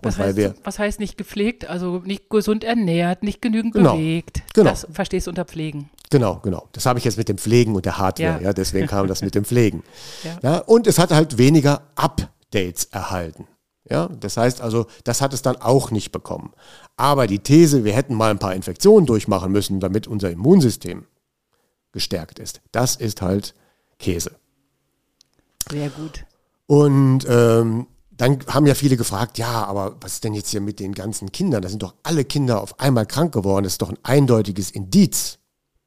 Was 0.03 0.19
heißt, 0.19 0.37
wir, 0.37 0.55
was 0.65 0.79
heißt, 0.79 1.01
nicht 1.01 1.17
gepflegt? 1.17 1.69
Also 1.69 2.03
nicht 2.05 2.29
gesund 2.29 2.65
ernährt, 2.65 3.23
nicht 3.23 3.41
genügend 3.41 3.75
genau, 3.75 3.97
bewegt. 3.97 4.43
Genau. 4.55 4.71
Das 4.71 4.87
verstehst 4.91 5.27
du 5.27 5.31
unter 5.31 5.45
Pflegen. 5.45 5.91
Genau, 6.11 6.41
genau. 6.43 6.69
Das 6.73 6.87
habe 6.87 6.99
ich 6.99 7.05
jetzt 7.05 7.17
mit 7.17 7.29
dem 7.29 7.39
Pflegen 7.39 7.75
und 7.75 7.85
der 7.85 7.99
Hardware. 7.99 8.39
Ja. 8.39 8.41
ja 8.41 8.53
deswegen 8.53 8.87
kam 8.87 9.07
das 9.07 9.23
mit 9.23 9.35
dem 9.35 9.45
Pflegen. 9.45 9.83
Ja. 10.25 10.39
ja. 10.43 10.59
und 10.59 10.87
es 10.87 10.99
hat 10.99 11.11
halt 11.11 11.39
weniger 11.39 11.83
Updates 11.97 12.85
erhalten. 12.85 13.49
Ja, 13.91 14.09
das 14.09 14.37
heißt 14.37 14.61
also, 14.61 14.87
das 15.05 15.21
hat 15.21 15.35
es 15.35 15.43
dann 15.43 15.57
auch 15.57 15.91
nicht 15.91 16.13
bekommen. 16.13 16.53
Aber 16.97 17.27
die 17.27 17.41
These, 17.41 17.85
wir 17.85 17.95
hätten 17.95 18.15
mal 18.15 18.31
ein 18.31 18.39
paar 18.39 18.55
Infektionen 18.55 19.07
durchmachen 19.07 19.51
müssen, 19.51 19.81
damit 19.81 20.07
unser 20.07 20.31
Immunsystem 20.31 21.07
gestärkt 21.93 22.39
ist, 22.39 22.61
das 22.71 22.97
ist 22.97 23.23
halt 23.23 23.55
Käse. 23.99 24.37
Sehr 25.71 25.91
gut. 25.91 26.25
Und 26.67 27.27
ähm, 27.29 27.87
dann 28.17 28.39
haben 28.47 28.67
ja 28.67 28.75
viele 28.75 28.97
gefragt, 28.97 29.39
ja, 29.39 29.65
aber 29.65 29.97
was 30.01 30.15
ist 30.15 30.25
denn 30.25 30.35
jetzt 30.35 30.51
hier 30.51 30.61
mit 30.61 30.81
den 30.81 30.93
ganzen 30.93 31.33
Kindern? 31.33 31.63
Da 31.63 31.69
sind 31.69 31.83
doch 31.83 31.95
alle 32.03 32.25
Kinder 32.25 32.61
auf 32.61 32.79
einmal 32.79 33.07
krank 33.07 33.33
geworden. 33.33 33.65
Das 33.65 33.75
ist 33.75 33.83
doch 33.83 33.91
ein 33.91 33.99
eindeutiges 34.03 34.71
Indiz. 34.71 35.39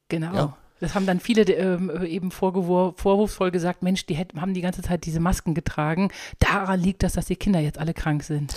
Genau. 0.08 0.34
Ja? 0.34 0.56
Das 0.80 0.94
haben 0.94 1.06
dann 1.06 1.20
viele 1.20 1.42
ähm, 1.52 1.90
eben 2.04 2.30
vorwurfsvoll 2.30 3.50
gesagt, 3.50 3.82
Mensch, 3.82 4.04
die 4.06 4.14
hätten, 4.14 4.40
haben 4.40 4.52
die 4.52 4.60
ganze 4.60 4.82
Zeit 4.82 5.06
diese 5.06 5.20
Masken 5.20 5.54
getragen. 5.54 6.10
Daran 6.38 6.80
liegt 6.80 7.02
das, 7.02 7.14
dass 7.14 7.26
die 7.26 7.36
Kinder 7.36 7.60
jetzt 7.60 7.78
alle 7.78 7.94
krank 7.94 8.22
sind. 8.22 8.54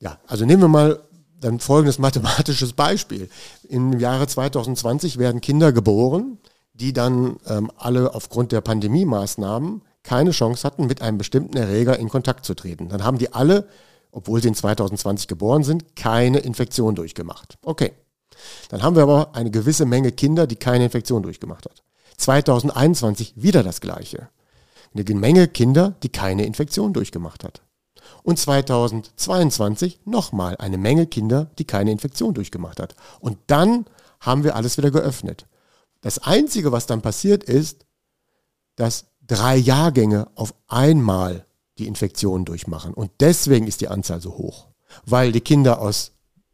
Ja, 0.00 0.18
also 0.26 0.44
nehmen 0.44 0.62
wir 0.62 0.68
mal 0.68 1.00
dann 1.40 1.60
folgendes 1.60 1.98
mathematisches 1.98 2.74
Beispiel. 2.74 3.28
Im 3.68 3.98
Jahre 3.98 4.26
2020 4.26 5.18
werden 5.18 5.40
Kinder 5.40 5.72
geboren, 5.72 6.38
die 6.74 6.92
dann 6.92 7.36
ähm, 7.46 7.70
alle 7.76 8.14
aufgrund 8.14 8.52
der 8.52 8.60
Pandemie-Maßnahmen 8.60 9.82
keine 10.04 10.30
Chance 10.30 10.62
hatten, 10.64 10.86
mit 10.86 11.02
einem 11.02 11.18
bestimmten 11.18 11.56
Erreger 11.56 11.98
in 11.98 12.08
Kontakt 12.08 12.44
zu 12.44 12.54
treten. 12.54 12.88
Dann 12.88 13.02
haben 13.02 13.18
die 13.18 13.32
alle, 13.32 13.66
obwohl 14.12 14.40
sie 14.40 14.48
in 14.48 14.54
2020 14.54 15.26
geboren 15.26 15.64
sind, 15.64 15.96
keine 15.96 16.38
Infektion 16.38 16.94
durchgemacht. 16.94 17.58
Okay. 17.62 17.92
Dann 18.68 18.82
haben 18.82 18.96
wir 18.96 19.02
aber 19.02 19.34
eine 19.34 19.50
gewisse 19.50 19.86
Menge 19.86 20.12
Kinder, 20.12 20.46
die 20.46 20.56
keine 20.56 20.84
Infektion 20.84 21.22
durchgemacht 21.22 21.64
hat. 21.64 21.82
2021 22.18 23.34
wieder 23.36 23.62
das 23.62 23.80
Gleiche. 23.80 24.28
Eine 24.94 25.04
Menge 25.18 25.48
Kinder, 25.48 25.94
die 26.02 26.10
keine 26.10 26.44
Infektion 26.44 26.92
durchgemacht 26.92 27.42
hat. 27.42 27.62
Und 28.22 28.38
2022 28.38 30.00
nochmal 30.04 30.56
eine 30.58 30.78
Menge 30.78 31.06
Kinder, 31.06 31.50
die 31.58 31.64
keine 31.64 31.90
Infektion 31.90 32.34
durchgemacht 32.34 32.80
hat. 32.80 32.94
Und 33.20 33.38
dann 33.46 33.86
haben 34.20 34.44
wir 34.44 34.56
alles 34.56 34.76
wieder 34.78 34.90
geöffnet. 34.90 35.46
Das 36.00 36.18
Einzige, 36.18 36.70
was 36.70 36.86
dann 36.86 37.02
passiert 37.02 37.44
ist, 37.44 37.86
dass 38.76 39.06
drei 39.26 39.56
Jahrgänge 39.56 40.28
auf 40.34 40.54
einmal 40.68 41.46
die 41.78 41.86
Infektion 41.86 42.44
durchmachen. 42.44 42.94
Und 42.94 43.10
deswegen 43.20 43.66
ist 43.66 43.80
die 43.80 43.88
Anzahl 43.88 44.20
so 44.20 44.36
hoch. 44.36 44.68
Weil 45.06 45.32
die 45.32 45.40
Kinder 45.40 45.80
aus 45.80 46.12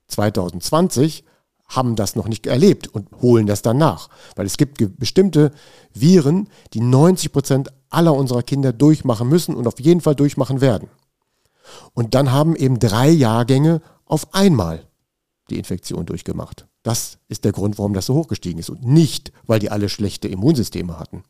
2020 0.09 1.25
haben 1.67 1.95
das 1.95 2.17
noch 2.17 2.27
nicht 2.27 2.47
erlebt 2.47 2.89
und 2.89 3.09
holen 3.23 3.47
das 3.47 3.63
dann 3.63 3.79
nach. 3.79 4.09
Weil 4.35 4.47
es 4.47 4.57
gibt 4.57 4.99
bestimmte 4.99 5.53
Viren, 5.95 6.49
die 6.73 6.81
90 6.81 7.33
Prozent 7.33 7.73
aller 7.91 8.15
unserer 8.15 8.43
Kinder 8.43 8.73
durchmachen 8.73 9.29
müssen 9.29 9.55
und 9.55 9.67
auf 9.67 9.79
jeden 9.79 10.01
Fall 10.01 10.15
durchmachen 10.15 10.61
werden. 10.61 10.89
Und 11.95 12.15
dann 12.15 12.33
haben 12.33 12.57
eben 12.57 12.79
drei 12.79 13.09
Jahrgänge 13.09 13.83
auf 14.05 14.35
einmal 14.35 14.87
die 15.51 15.59
Infektion 15.59 16.07
durchgemacht. 16.07 16.67
Das 16.83 17.19
ist 17.29 17.45
der 17.45 17.53
Grund, 17.53 17.79
warum 17.79 17.95
das 17.95 18.07
so 18.07 18.15
hochgestiegen 18.15 18.59
ist 18.59 18.71
und 18.71 18.85
nicht, 18.85 19.33
weil 19.47 19.61
die 19.61 19.71
alle 19.71 19.89
schlechte 19.89 20.29
Immunsysteme 20.29 20.99
hatten. 20.99 21.25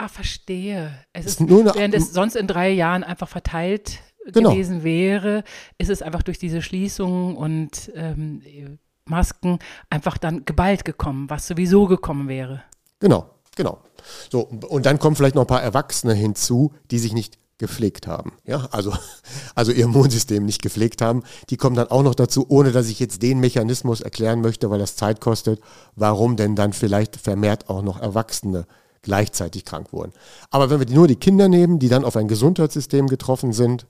Ah, 0.00 0.08
verstehe. 0.08 0.94
Es 1.12 1.26
ist, 1.26 1.40
nur 1.42 1.60
eine, 1.60 1.74
während 1.74 1.94
es 1.94 2.14
sonst 2.14 2.34
in 2.34 2.46
drei 2.46 2.70
Jahren 2.70 3.04
einfach 3.04 3.28
verteilt 3.28 3.98
genau. 4.32 4.52
gewesen 4.52 4.82
wäre, 4.82 5.44
ist 5.76 5.90
es 5.90 6.00
einfach 6.00 6.22
durch 6.22 6.38
diese 6.38 6.62
Schließungen 6.62 7.36
und 7.36 7.92
ähm, 7.94 8.78
Masken 9.04 9.58
einfach 9.90 10.16
dann 10.16 10.46
geballt 10.46 10.86
gekommen, 10.86 11.28
was 11.28 11.46
sowieso 11.46 11.84
gekommen 11.84 12.28
wäre. 12.28 12.62
Genau, 12.98 13.28
genau. 13.54 13.82
So, 14.30 14.40
und 14.40 14.86
dann 14.86 14.98
kommen 14.98 15.16
vielleicht 15.16 15.34
noch 15.34 15.42
ein 15.42 15.48
paar 15.48 15.62
Erwachsene 15.62 16.14
hinzu, 16.14 16.72
die 16.90 16.98
sich 16.98 17.12
nicht 17.12 17.36
gepflegt 17.58 18.06
haben. 18.06 18.32
Ja, 18.46 18.68
also, 18.70 18.94
also 19.54 19.70
ihr 19.70 19.84
Immunsystem 19.84 20.46
nicht 20.46 20.62
gepflegt 20.62 21.02
haben. 21.02 21.24
Die 21.50 21.58
kommen 21.58 21.76
dann 21.76 21.88
auch 21.88 22.02
noch 22.02 22.14
dazu, 22.14 22.46
ohne 22.48 22.72
dass 22.72 22.88
ich 22.88 23.00
jetzt 23.00 23.20
den 23.20 23.38
Mechanismus 23.38 24.00
erklären 24.00 24.40
möchte, 24.40 24.70
weil 24.70 24.78
das 24.78 24.96
Zeit 24.96 25.20
kostet, 25.20 25.60
warum 25.94 26.36
denn 26.36 26.56
dann 26.56 26.72
vielleicht 26.72 27.16
vermehrt 27.16 27.68
auch 27.68 27.82
noch 27.82 28.00
Erwachsene 28.00 28.66
gleichzeitig 29.02 29.64
krank 29.64 29.92
wurden. 29.92 30.12
Aber 30.50 30.70
wenn 30.70 30.80
wir 30.80 30.94
nur 30.94 31.08
die 31.08 31.16
Kinder 31.16 31.48
nehmen, 31.48 31.78
die 31.78 31.88
dann 31.88 32.04
auf 32.04 32.16
ein 32.16 32.28
Gesundheitssystem 32.28 33.08
getroffen 33.08 33.52
sind, 33.52 33.86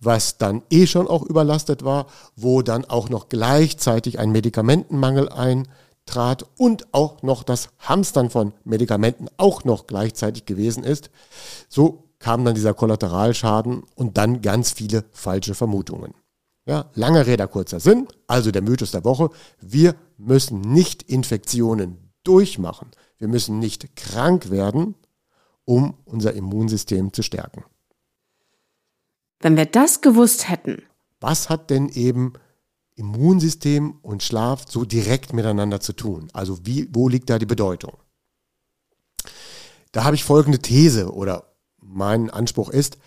was 0.00 0.38
dann 0.38 0.62
eh 0.70 0.86
schon 0.86 1.08
auch 1.08 1.22
überlastet 1.22 1.84
war, 1.84 2.06
wo 2.36 2.62
dann 2.62 2.84
auch 2.84 3.08
noch 3.08 3.28
gleichzeitig 3.28 4.18
ein 4.18 4.32
Medikamentenmangel 4.32 5.28
eintrat 5.28 6.46
und 6.58 6.92
auch 6.92 7.22
noch 7.22 7.42
das 7.42 7.70
Hamstern 7.78 8.30
von 8.30 8.52
Medikamenten 8.64 9.28
auch 9.36 9.64
noch 9.64 9.86
gleichzeitig 9.86 10.44
gewesen 10.44 10.84
ist, 10.84 11.10
so 11.68 12.04
kam 12.18 12.44
dann 12.44 12.54
dieser 12.54 12.74
Kollateralschaden 12.74 13.82
und 13.94 14.16
dann 14.16 14.42
ganz 14.42 14.72
viele 14.72 15.04
falsche 15.12 15.54
Vermutungen. 15.54 16.14
Ja, 16.66 16.86
lange 16.94 17.26
Rede, 17.26 17.46
kurzer 17.46 17.80
Sinn, 17.80 18.08
also 18.26 18.50
der 18.50 18.62
Mythos 18.62 18.90
der 18.90 19.04
Woche, 19.04 19.28
wir 19.60 19.94
müssen 20.16 20.60
nicht 20.62 21.02
Infektionen 21.02 22.10
durchmachen. 22.22 22.90
Wir 23.18 23.28
müssen 23.28 23.58
nicht 23.58 23.96
krank 23.96 24.50
werden, 24.50 24.94
um 25.64 25.94
unser 26.04 26.34
Immunsystem 26.34 27.12
zu 27.12 27.22
stärken. 27.22 27.64
Wenn 29.40 29.56
wir 29.56 29.66
das 29.66 30.00
gewusst 30.00 30.48
hätten. 30.48 30.82
Was 31.20 31.48
hat 31.48 31.70
denn 31.70 31.88
eben 31.88 32.34
Immunsystem 32.96 33.98
und 34.02 34.22
Schlaf 34.22 34.64
so 34.68 34.84
direkt 34.84 35.32
miteinander 35.32 35.80
zu 35.80 35.92
tun? 35.92 36.28
Also 36.32 36.64
wie, 36.64 36.88
wo 36.92 37.08
liegt 37.08 37.30
da 37.30 37.38
die 37.38 37.46
Bedeutung? 37.46 37.96
Da 39.92 40.04
habe 40.04 40.16
ich 40.16 40.24
folgende 40.24 40.58
These 40.58 41.12
oder 41.12 41.54
mein 41.80 42.30
Anspruch 42.30 42.68
ist, 42.70 42.98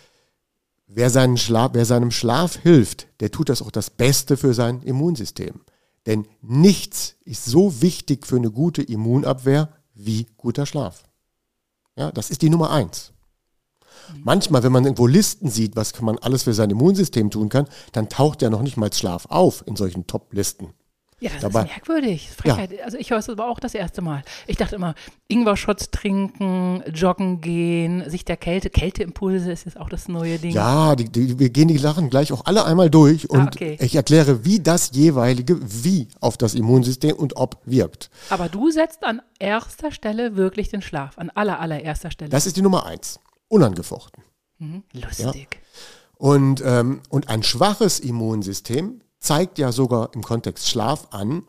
wer, 0.86 1.10
seinen 1.10 1.36
Schlaf, 1.36 1.72
wer 1.74 1.84
seinem 1.84 2.10
Schlaf 2.10 2.56
hilft, 2.56 3.08
der 3.20 3.30
tut 3.30 3.48
das 3.48 3.62
auch 3.62 3.70
das 3.70 3.90
Beste 3.90 4.36
für 4.36 4.54
sein 4.54 4.82
Immunsystem. 4.82 5.60
Denn 6.06 6.26
nichts 6.40 7.16
ist 7.24 7.44
so 7.44 7.82
wichtig 7.82 8.26
für 8.26 8.36
eine 8.36 8.50
gute 8.50 8.82
Immunabwehr 8.82 9.74
wie 9.98 10.26
guter 10.36 10.64
Schlaf. 10.64 11.04
Ja, 11.96 12.12
das 12.12 12.30
ist 12.30 12.42
die 12.42 12.50
Nummer 12.50 12.70
eins. 12.70 13.12
Manchmal, 14.24 14.62
wenn 14.62 14.72
man 14.72 14.84
irgendwo 14.84 15.06
Listen 15.06 15.50
sieht, 15.50 15.76
was 15.76 16.00
man 16.00 16.16
alles 16.18 16.44
für 16.44 16.54
sein 16.54 16.70
Immunsystem 16.70 17.30
tun 17.30 17.48
kann, 17.48 17.68
dann 17.92 18.08
taucht 18.08 18.40
ja 18.40 18.48
noch 18.48 18.62
nicht 18.62 18.76
mal 18.76 18.92
Schlaf 18.92 19.26
auf 19.26 19.64
in 19.66 19.76
solchen 19.76 20.06
Top-Listen. 20.06 20.72
Ja, 21.20 21.30
das 21.32 21.42
Dabei, 21.42 21.62
ist 21.62 21.68
merkwürdig. 21.68 22.28
Ja. 22.44 22.58
Also 22.84 22.96
ich 22.96 23.10
höre 23.10 23.18
es 23.18 23.28
aber 23.28 23.48
auch 23.48 23.58
das 23.58 23.74
erste 23.74 24.02
Mal. 24.02 24.22
Ich 24.46 24.56
dachte 24.56 24.76
immer, 24.76 24.94
Ingwer-Shots 25.26 25.90
trinken, 25.90 26.82
joggen 26.94 27.40
gehen, 27.40 28.08
sich 28.08 28.24
der 28.24 28.36
Kälte, 28.36 28.70
Kälteimpulse 28.70 29.50
ist 29.50 29.64
jetzt 29.64 29.80
auch 29.80 29.88
das 29.88 30.06
neue 30.06 30.38
Ding. 30.38 30.52
Ja, 30.52 30.94
die, 30.94 31.08
die, 31.08 31.38
wir 31.38 31.50
gehen 31.50 31.66
die 31.66 31.78
Sachen 31.78 32.08
gleich 32.08 32.32
auch 32.32 32.44
alle 32.44 32.64
einmal 32.64 32.88
durch 32.88 33.28
ah, 33.30 33.34
und 33.34 33.40
ah, 33.40 33.50
okay. 33.52 33.76
ich 33.80 33.96
erkläre, 33.96 34.44
wie 34.44 34.60
das 34.60 34.92
jeweilige 34.92 35.58
wie 35.60 36.06
auf 36.20 36.36
das 36.36 36.54
Immunsystem 36.54 37.16
und 37.16 37.36
ob 37.36 37.58
wirkt. 37.64 38.10
Aber 38.30 38.48
du 38.48 38.70
setzt 38.70 39.04
an 39.04 39.20
erster 39.40 39.90
Stelle 39.90 40.36
wirklich 40.36 40.68
den 40.68 40.82
Schlaf, 40.82 41.18
an 41.18 41.30
aller, 41.30 41.58
allererster 41.58 42.12
Stelle. 42.12 42.30
Das 42.30 42.46
ist 42.46 42.56
die 42.56 42.62
Nummer 42.62 42.86
eins. 42.86 43.18
Unangefochten. 43.48 44.22
Mhm, 44.58 44.84
lustig. 44.92 45.48
Ja. 45.52 45.58
Und, 46.18 46.62
ähm, 46.64 47.00
und 47.08 47.28
ein 47.28 47.42
schwaches 47.42 47.98
Immunsystem 48.00 49.00
zeigt 49.20 49.58
ja 49.58 49.72
sogar 49.72 50.10
im 50.14 50.22
Kontext 50.22 50.68
Schlaf 50.68 51.08
an, 51.10 51.42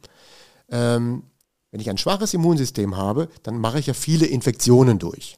ähm, 0.70 1.24
wenn 1.72 1.80
ich 1.80 1.90
ein 1.90 1.98
schwaches 1.98 2.34
Immunsystem 2.34 2.98
habe, 2.98 3.30
dann 3.44 3.60
mache 3.60 3.80
ich 3.80 3.88
ja 3.88 3.94
viele 3.94 4.26
Infektionen 4.26 4.98
durch. 4.98 5.38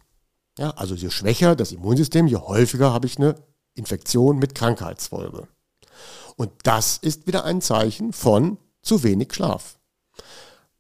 Ja, 0.57 0.71
also 0.71 0.95
je 0.95 1.09
schwächer 1.09 1.55
das 1.55 1.71
Immunsystem, 1.71 2.27
je 2.27 2.38
häufiger 2.38 2.93
habe 2.93 3.07
ich 3.07 3.17
eine 3.17 3.35
Infektion 3.73 4.38
mit 4.38 4.55
Krankheitsfolge. 4.55 5.47
Und 6.35 6.51
das 6.63 6.97
ist 6.97 7.27
wieder 7.27 7.45
ein 7.45 7.61
Zeichen 7.61 8.13
von 8.13 8.57
zu 8.81 9.03
wenig 9.03 9.33
Schlaf. 9.33 9.77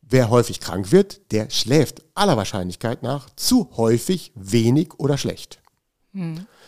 Wer 0.01 0.29
häufig 0.29 0.59
krank 0.59 0.91
wird, 0.91 1.31
der 1.31 1.49
schläft 1.49 2.03
aller 2.15 2.35
Wahrscheinlichkeit 2.35 3.03
nach 3.03 3.29
zu 3.35 3.69
häufig, 3.77 4.31
wenig 4.35 4.99
oder 4.99 5.17
schlecht. 5.17 5.61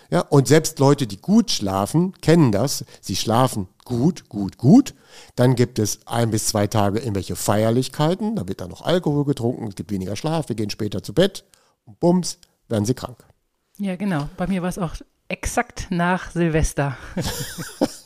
Ja, 0.09 0.21
und 0.21 0.47
selbst 0.47 0.79
Leute, 0.79 1.07
die 1.07 1.17
gut 1.17 1.51
schlafen, 1.51 2.13
kennen 2.21 2.51
das. 2.51 2.85
Sie 3.01 3.15
schlafen 3.15 3.67
gut, 3.85 4.29
gut, 4.29 4.57
gut. 4.57 4.93
Dann 5.35 5.55
gibt 5.55 5.79
es 5.79 5.99
ein 6.05 6.31
bis 6.31 6.47
zwei 6.47 6.67
Tage 6.67 6.99
irgendwelche 6.99 7.35
Feierlichkeiten. 7.35 8.35
Da 8.35 8.47
wird 8.47 8.61
dann 8.61 8.69
noch 8.69 8.81
Alkohol 8.81 9.25
getrunken, 9.25 9.67
es 9.67 9.75
gibt 9.75 9.91
weniger 9.91 10.15
Schlaf, 10.15 10.49
wir 10.49 10.55
gehen 10.55 10.69
später 10.69 11.03
zu 11.03 11.13
Bett. 11.13 11.45
Und 11.85 11.99
bums, 11.99 12.37
werden 12.69 12.85
sie 12.85 12.93
krank. 12.93 13.25
Ja, 13.77 13.95
genau. 13.95 14.29
Bei 14.37 14.47
mir 14.47 14.61
war 14.61 14.69
es 14.69 14.77
auch 14.77 14.95
exakt 15.27 15.87
nach 15.89 16.31
Silvester. 16.31 16.97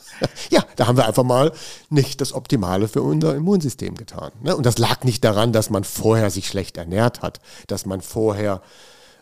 Ja, 0.50 0.64
da 0.76 0.86
haben 0.86 0.96
wir 0.96 1.06
einfach 1.06 1.22
mal 1.22 1.52
nicht 1.90 2.20
das 2.20 2.32
Optimale 2.32 2.88
für 2.88 3.02
unser 3.02 3.34
Immunsystem 3.34 3.94
getan. 3.94 4.32
Ne? 4.42 4.56
Und 4.56 4.66
das 4.66 4.78
lag 4.78 5.04
nicht 5.04 5.22
daran, 5.24 5.52
dass 5.52 5.70
man 5.70 5.84
vorher 5.84 6.30
sich 6.30 6.48
schlecht 6.48 6.76
ernährt 6.76 7.22
hat, 7.22 7.40
dass 7.66 7.86
man 7.86 8.00
vorher 8.00 8.62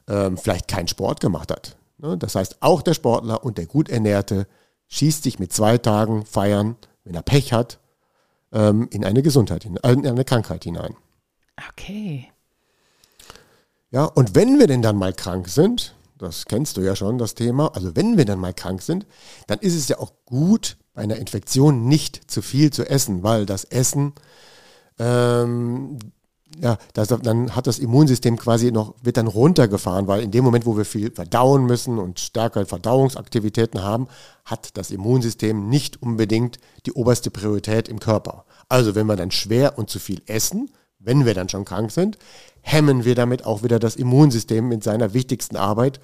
ähm, 0.09 0.39
vielleicht 0.39 0.69
keinen 0.69 0.89
Sport 0.89 1.21
gemacht 1.21 1.51
hat. 1.51 1.77
Ne? 1.99 2.17
Das 2.19 2.35
heißt, 2.35 2.59
auch 2.61 2.83
der 2.83 2.95
Sportler 2.95 3.45
und 3.45 3.59
der 3.59 3.67
gut 3.67 3.89
ernährte 3.89 4.47
schießt 4.89 5.23
sich 5.23 5.39
mit 5.39 5.53
zwei 5.53 5.79
Tagen 5.79 6.25
Feiern, 6.27 6.77
wenn 7.05 7.15
er 7.15 7.23
Pech 7.23 7.53
hat, 7.53 7.79
ähm, 8.53 8.89
in 8.91 9.05
eine 9.05 9.23
Gesundheit, 9.23 9.65
äh, 9.65 9.93
in 9.93 10.07
eine 10.07 10.25
Krankheit 10.25 10.65
hinein. 10.65 10.97
Okay. 11.71 12.31
Ja, 13.91 14.05
und 14.05 14.35
wenn 14.35 14.59
wir 14.59 14.67
denn 14.67 14.83
dann 14.83 14.97
mal 14.97 15.13
krank 15.13 15.49
sind, 15.49 15.95
das 16.19 16.47
kennst 16.47 16.77
du 16.77 16.81
ja 16.81 16.97
schon, 16.97 17.19
das 17.19 17.35
Thema, 17.35 17.75
also 17.75 17.95
wenn 17.95 18.17
wir 18.17 18.25
dann 18.25 18.39
mal 18.39 18.55
krank 18.55 18.83
sind, 18.83 19.07
dann 19.47 19.59
ist 19.59 19.75
es 19.75 19.89
ja 19.89 19.99
auch 19.99 20.13
gut, 20.25 20.77
bei 20.95 21.03
einer 21.03 21.17
Infektion 21.17 21.87
nicht 21.87 22.31
zu 22.31 22.41
viel 22.41 22.73
zu 22.73 22.89
essen, 22.89 23.23
weil 23.23 23.45
das 23.45 23.65
Essen, 23.65 24.15
ähm, 24.99 25.99
ja, 26.61 26.79
das, 26.95 27.09
dann 27.09 27.55
hat 27.55 27.67
das 27.67 27.79
Immunsystem 27.79 28.37
quasi 28.37 28.73
noch, 28.73 28.95
wird 29.03 29.17
dann 29.17 29.27
runtergefahren, 29.27 30.07
weil 30.07 30.23
in 30.23 30.31
dem 30.31 30.45
Moment, 30.45 30.67
wo 30.67 30.77
wir 30.77 30.85
viel 30.85 31.11
verdauen 31.11 31.67
müssen 31.67 31.99
und 31.99 32.21
stärker 32.21 32.65
Verdauungsaktivitäten 32.67 33.83
haben, 33.83 34.09
hat 34.45 34.77
das 34.77 34.91
Immunsystem 34.91 35.69
nicht 35.69 36.03
unbedingt 36.03 36.59
die 36.87 36.93
oberste 36.93 37.31
Priorität 37.31 37.89
im 37.89 38.01
Körper. 38.01 38.45
Also 38.69 38.95
wenn 38.95 39.07
wir 39.07 39.17
dann 39.17 39.31
schwer 39.31 39.79
und 39.79 39.91
zu 39.91 39.99
viel 39.99 40.23
essen, 40.27 40.71
wenn 40.99 41.25
wir 41.25 41.35
dann 41.35 41.49
schon 41.49 41.65
krank 41.65 41.91
sind, 41.91 42.19
hemmen 42.61 43.05
wir 43.05 43.15
damit 43.15 43.45
auch 43.45 43.63
wieder 43.63 43.79
das 43.79 43.97
Immunsystem 43.97 44.69
mit 44.69 44.83
seiner 44.83 45.15
wichtigsten 45.15 45.57
Arbeit. 45.57 46.01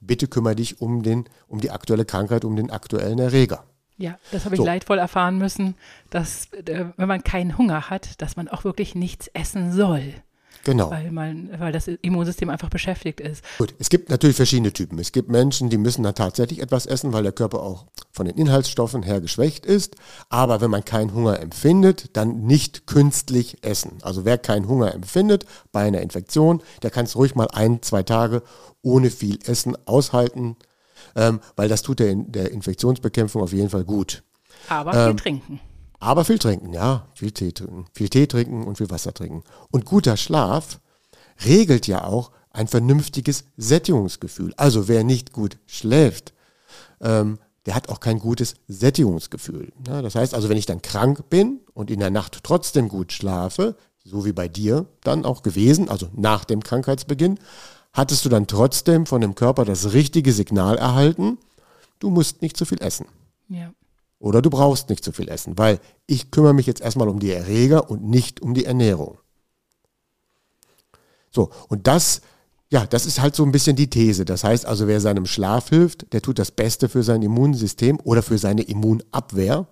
Bitte 0.00 0.28
kümmere 0.28 0.56
dich 0.56 0.80
um, 0.80 1.02
den, 1.02 1.24
um 1.48 1.60
die 1.60 1.70
aktuelle 1.70 2.04
Krankheit, 2.04 2.44
um 2.44 2.54
den 2.54 2.70
aktuellen 2.70 3.18
Erreger. 3.18 3.64
Ja, 3.98 4.18
das 4.30 4.44
habe 4.44 4.54
ich 4.54 4.60
So. 4.60 4.66
leidvoll 4.66 4.98
erfahren 4.98 5.38
müssen, 5.38 5.74
dass 6.10 6.52
äh, 6.52 6.84
wenn 6.96 7.08
man 7.08 7.24
keinen 7.24 7.56
Hunger 7.56 7.88
hat, 7.88 8.20
dass 8.20 8.36
man 8.36 8.48
auch 8.48 8.64
wirklich 8.64 8.94
nichts 8.94 9.28
essen 9.28 9.72
soll, 9.72 10.12
Genau. 10.64 10.90
weil 10.90 11.12
man, 11.12 11.48
weil 11.60 11.70
das 11.72 11.86
Immunsystem 11.88 12.50
einfach 12.50 12.68
beschäftigt 12.70 13.20
ist. 13.20 13.42
Gut, 13.56 13.74
es 13.78 13.88
gibt 13.88 14.10
natürlich 14.10 14.34
verschiedene 14.36 14.72
Typen. 14.72 14.98
Es 14.98 15.12
gibt 15.12 15.30
Menschen, 15.30 15.70
die 15.70 15.78
müssen 15.78 16.02
dann 16.02 16.14
tatsächlich 16.16 16.60
etwas 16.60 16.86
essen, 16.86 17.12
weil 17.12 17.22
der 17.22 17.30
Körper 17.32 17.62
auch 17.62 17.86
von 18.12 18.26
den 18.26 18.36
Inhaltsstoffen 18.36 19.02
her 19.04 19.20
geschwächt 19.20 19.64
ist. 19.64 19.94
Aber 20.28 20.60
wenn 20.60 20.70
man 20.70 20.84
keinen 20.84 21.14
Hunger 21.14 21.38
empfindet, 21.40 22.16
dann 22.16 22.42
nicht 22.46 22.86
künstlich 22.88 23.64
essen. 23.64 23.98
Also 24.02 24.24
wer 24.24 24.38
keinen 24.38 24.66
Hunger 24.68 24.92
empfindet 24.92 25.46
bei 25.72 25.82
einer 25.82 26.00
Infektion, 26.02 26.60
der 26.82 26.90
kann 26.90 27.04
es 27.04 27.14
ruhig 27.16 27.34
mal 27.36 27.48
ein, 27.52 27.80
zwei 27.82 28.02
Tage 28.02 28.42
ohne 28.82 29.10
viel 29.10 29.38
Essen 29.46 29.76
aushalten, 29.86 30.56
ähm, 31.16 31.40
weil 31.56 31.68
das 31.68 31.82
tut 31.82 31.98
der, 31.98 32.14
der 32.14 32.52
Infektionsbekämpfung 32.52 33.42
auf 33.42 33.52
jeden 33.52 33.70
Fall 33.70 33.84
gut. 33.84 34.22
Aber 34.68 34.92
viel 34.92 35.10
Ähm, 35.10 35.16
trinken. 35.16 35.60
Aber 35.98 36.24
viel 36.24 36.38
trinken, 36.38 36.72
ja, 36.72 37.06
viel 37.14 37.32
Tee 37.32 37.52
trinken. 37.52 37.86
Viel 37.94 38.08
Tee 38.08 38.26
trinken 38.26 38.64
und 38.64 38.78
viel 38.78 38.90
Wasser 38.90 39.14
trinken. 39.14 39.42
Und 39.70 39.86
guter 39.86 40.16
Schlaf 40.16 40.78
regelt 41.44 41.86
ja 41.86 42.04
auch 42.04 42.30
ein 42.50 42.68
vernünftiges 42.68 43.44
Sättigungsgefühl. 43.56 44.52
Also 44.56 44.88
wer 44.88 45.04
nicht 45.04 45.32
gut 45.32 45.58
schläft, 45.66 46.32
ähm, 47.00 47.38
der 47.64 47.74
hat 47.74 47.88
auch 47.88 48.00
kein 48.00 48.18
gutes 48.18 48.54
Sättigungsgefühl. 48.68 49.72
Ja, 49.86 50.00
das 50.00 50.14
heißt 50.14 50.34
also, 50.34 50.48
wenn 50.48 50.56
ich 50.56 50.66
dann 50.66 50.82
krank 50.82 51.28
bin 51.28 51.60
und 51.74 51.90
in 51.90 51.98
der 51.98 52.10
Nacht 52.10 52.40
trotzdem 52.42 52.88
gut 52.88 53.12
schlafe, 53.12 53.76
so 54.04 54.24
wie 54.24 54.32
bei 54.32 54.48
dir 54.48 54.86
dann 55.02 55.24
auch 55.24 55.42
gewesen, 55.42 55.88
also 55.88 56.08
nach 56.14 56.44
dem 56.44 56.62
Krankheitsbeginn, 56.62 57.38
hattest 57.96 58.26
du 58.26 58.28
dann 58.28 58.46
trotzdem 58.46 59.06
von 59.06 59.22
dem 59.22 59.34
Körper 59.34 59.64
das 59.64 59.94
richtige 59.94 60.32
Signal 60.32 60.76
erhalten, 60.76 61.38
du 61.98 62.10
musst 62.10 62.42
nicht 62.42 62.56
zu 62.56 62.66
viel 62.66 62.80
essen. 62.82 63.06
Ja. 63.48 63.72
Oder 64.18 64.42
du 64.42 64.50
brauchst 64.50 64.90
nicht 64.90 65.02
so 65.02 65.12
viel 65.12 65.28
essen, 65.28 65.56
weil 65.56 65.80
ich 66.06 66.30
kümmere 66.30 66.52
mich 66.52 66.66
jetzt 66.66 66.82
erstmal 66.82 67.08
um 67.08 67.18
die 67.18 67.32
Erreger 67.32 67.90
und 67.90 68.04
nicht 68.04 68.40
um 68.42 68.52
die 68.52 68.66
Ernährung. 68.66 69.18
So, 71.30 71.50
und 71.68 71.86
das, 71.86 72.20
ja, 72.70 72.86
das 72.86 73.06
ist 73.06 73.20
halt 73.20 73.34
so 73.34 73.44
ein 73.44 73.52
bisschen 73.52 73.76
die 73.76 73.88
These. 73.88 74.26
Das 74.26 74.44
heißt 74.44 74.66
also, 74.66 74.86
wer 74.86 75.00
seinem 75.00 75.26
Schlaf 75.26 75.70
hilft, 75.70 76.12
der 76.12 76.20
tut 76.20 76.38
das 76.38 76.50
Beste 76.50 76.88
für 76.90 77.02
sein 77.02 77.22
Immunsystem 77.22 77.98
oder 78.04 78.22
für 78.22 78.38
seine 78.38 78.62
Immunabwehr. 78.62 79.68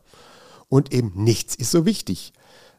Und 0.68 0.94
eben 0.94 1.12
nichts 1.14 1.54
ist 1.54 1.70
so 1.70 1.84
wichtig 1.84 2.32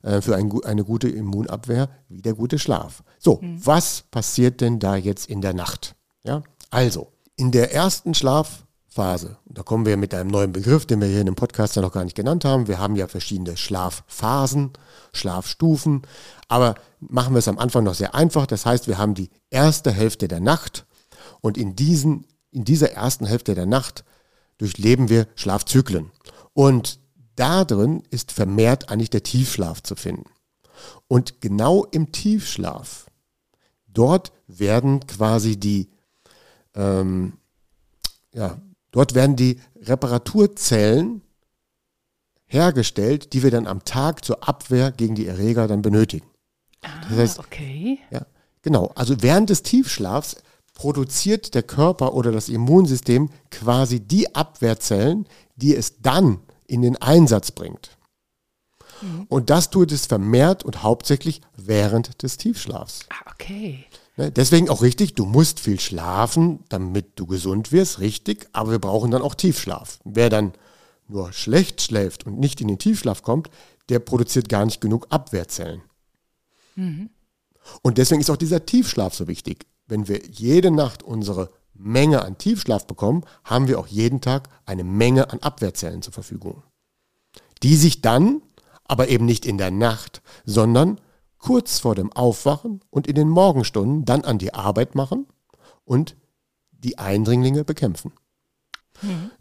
äh, 0.06 0.22
für 0.22 0.36
ein, 0.36 0.54
eine 0.64 0.84
gute 0.84 1.10
Immunabwehr 1.10 1.90
wie 2.10 2.22
der 2.22 2.36
gute 2.36 2.60
Schlaf. 2.60 3.04
So, 3.18 3.42
was 3.42 4.04
passiert 4.12 4.62
denn 4.62 4.80
da 4.80 4.96
jetzt 4.96 5.28
in 5.28 5.42
der 5.42 5.54
Nacht? 5.54 5.96
Ja, 6.24 6.44
also, 6.70 7.12
in 7.36 7.52
der 7.52 7.74
ersten 7.74 8.14
Schlafphase, 8.14 9.38
da 9.46 9.64
kommen 9.64 9.88
wir 9.88 9.98
mit 9.98 10.14
einem 10.14 10.30
neuen 10.30 10.52
Begriff, 10.52 10.86
den 10.86 11.02
wir 11.02 11.08
hier 11.08 11.22
in 11.22 11.26
dem 11.26 11.36
Podcast 11.36 11.76
ja 11.76 11.82
noch 11.82 11.92
gar 11.92 12.04
nicht 12.04 12.16
genannt 12.16 12.46
haben. 12.46 12.68
Wir 12.68 12.78
haben 12.78 12.96
ja 12.96 13.08
verschiedene 13.08 13.58
Schlafphasen, 13.58 14.74
Schlafstufen, 15.12 16.04
aber 16.48 16.76
machen 17.00 17.34
wir 17.34 17.40
es 17.40 17.48
am 17.48 17.58
Anfang 17.58 17.84
noch 17.84 17.96
sehr 17.96 18.14
einfach. 18.14 18.46
Das 18.46 18.66
heißt, 18.66 18.88
wir 18.88 19.00
haben 19.00 19.16
die 19.16 19.32
erste 19.50 19.92
Hälfte 19.92 20.28
der 20.28 20.40
Nacht 20.40 20.86
und 21.42 21.58
in, 21.58 21.76
diesen, 21.76 22.28
in 22.52 22.64
dieser 22.64 22.92
ersten 22.92 23.26
Hälfte 23.26 23.56
der 23.56 23.66
Nacht 23.66 24.04
durchleben 24.60 25.10
wir 25.10 25.28
Schlafzyklen. 25.36 26.12
Und 26.54 27.00
da 27.36 27.66
drin 27.66 28.04
ist 28.10 28.32
vermehrt 28.32 28.90
eigentlich 28.90 29.10
der 29.10 29.24
Tiefschlaf 29.24 29.84
zu 29.84 29.96
finden. 29.96 30.30
Und 31.08 31.42
genau 31.42 31.86
im 31.86 32.12
Tiefschlaf, 32.12 33.06
dort 33.88 34.32
werden 34.48 35.06
quasi 35.08 35.58
die, 35.58 35.90
ähm, 36.76 37.34
ja, 38.34 38.60
dort 38.92 39.16
werden 39.16 39.36
die 39.36 39.60
Reparaturzellen 39.82 41.22
hergestellt, 42.46 43.34
die 43.34 43.44
wir 43.44 43.52
dann 43.52 43.68
am 43.68 43.84
Tag 43.84 44.24
zur 44.24 44.48
Abwehr 44.48 44.92
gegen 44.92 45.16
die 45.16 45.28
Erreger 45.28 45.68
dann 45.68 45.82
benötigen. 45.82 46.28
Das 46.82 47.18
heißt, 47.18 47.40
Ah, 47.40 47.44
okay. 47.46 48.00
ja, 48.12 48.26
genau. 48.62 48.92
Also 48.96 49.22
während 49.22 49.50
des 49.50 49.64
Tiefschlafs 49.64 50.36
produziert 50.74 51.56
der 51.56 51.64
Körper 51.64 52.14
oder 52.14 52.32
das 52.32 52.50
Immunsystem 52.50 53.30
quasi 53.50 54.02
die 54.02 54.36
Abwehrzellen, 54.36 55.28
die 55.56 55.76
es 55.76 56.02
dann 56.02 56.40
in 56.68 56.82
den 56.82 56.96
Einsatz 57.02 57.52
bringt. 57.52 57.98
Und 59.28 59.50
das 59.50 59.70
tut 59.70 59.92
es 59.92 60.06
vermehrt 60.06 60.64
und 60.64 60.84
hauptsächlich 60.84 61.42
während 61.56 62.24
des 62.24 62.38
Tiefschlafs. 62.38 63.02
Ah, 63.10 63.32
okay. 63.32 63.86
Ne, 64.16 64.32
Deswegen 64.32 64.70
auch 64.70 64.82
richtig, 64.82 65.16
du 65.16 65.26
musst 65.26 65.60
viel 65.60 65.80
schlafen, 65.80 66.64
damit 66.70 67.20
du 67.20 67.26
gesund 67.26 67.72
wirst, 67.72 68.00
richtig, 68.00 68.48
aber 68.54 68.72
wir 68.72 68.80
brauchen 68.80 69.12
dann 69.12 69.22
auch 69.22 69.36
Tiefschlaf. 69.36 70.00
Wer 70.06 70.30
dann 70.30 70.54
nur 71.08 71.34
schlecht 71.34 71.82
schläft 71.82 72.26
und 72.26 72.40
nicht 72.40 72.62
in 72.62 72.68
den 72.68 72.80
Tiefschlaf 72.80 73.22
kommt, 73.22 73.50
der 73.90 74.00
produziert 74.00 74.50
gar 74.50 74.66
nicht 74.66 74.82
genug 74.82 75.08
Abwehrzellen. 75.10 75.82
Und 77.82 77.98
deswegen 77.98 78.22
ist 78.22 78.30
auch 78.30 78.38
dieser 78.38 78.66
Tiefschlaf 78.66 79.14
so 79.14 79.28
wichtig. 79.28 79.66
Wenn 79.88 80.08
wir 80.08 80.22
jede 80.26 80.72
Nacht 80.72 81.04
unsere 81.04 81.52
Menge 81.76 82.24
an 82.24 82.38
Tiefschlaf 82.38 82.88
bekommen, 82.88 83.24
haben 83.44 83.68
wir 83.68 83.80
auch 83.80 83.88
jeden 83.88 84.22
Tag 84.22 84.50
eine 84.66 84.84
Menge 84.84 85.30
an 85.32 85.40
Abwehrzellen 85.40 86.02
zur 86.02 86.14
Verfügung. 86.14 86.64
Die 87.64 87.76
sich 87.76 88.02
dann, 88.02 88.42
aber 88.84 89.10
eben 89.10 89.26
nicht 89.26 89.46
in 89.46 89.58
der 89.58 89.72
Nacht, 89.72 90.22
sondern 90.46 91.00
kurz 91.38 91.80
vor 91.80 91.96
dem 91.96 92.12
Aufwachen 92.14 92.82
und 92.90 93.08
in 93.08 93.16
den 93.16 93.30
Morgenstunden 93.30 94.06
dann 94.06 94.24
an 94.24 94.38
die 94.38 94.54
Arbeit 94.54 94.96
machen 94.96 95.28
und 95.84 96.16
die 96.72 96.98
Eindringlinge 96.98 97.64
bekämpfen. 97.64 98.14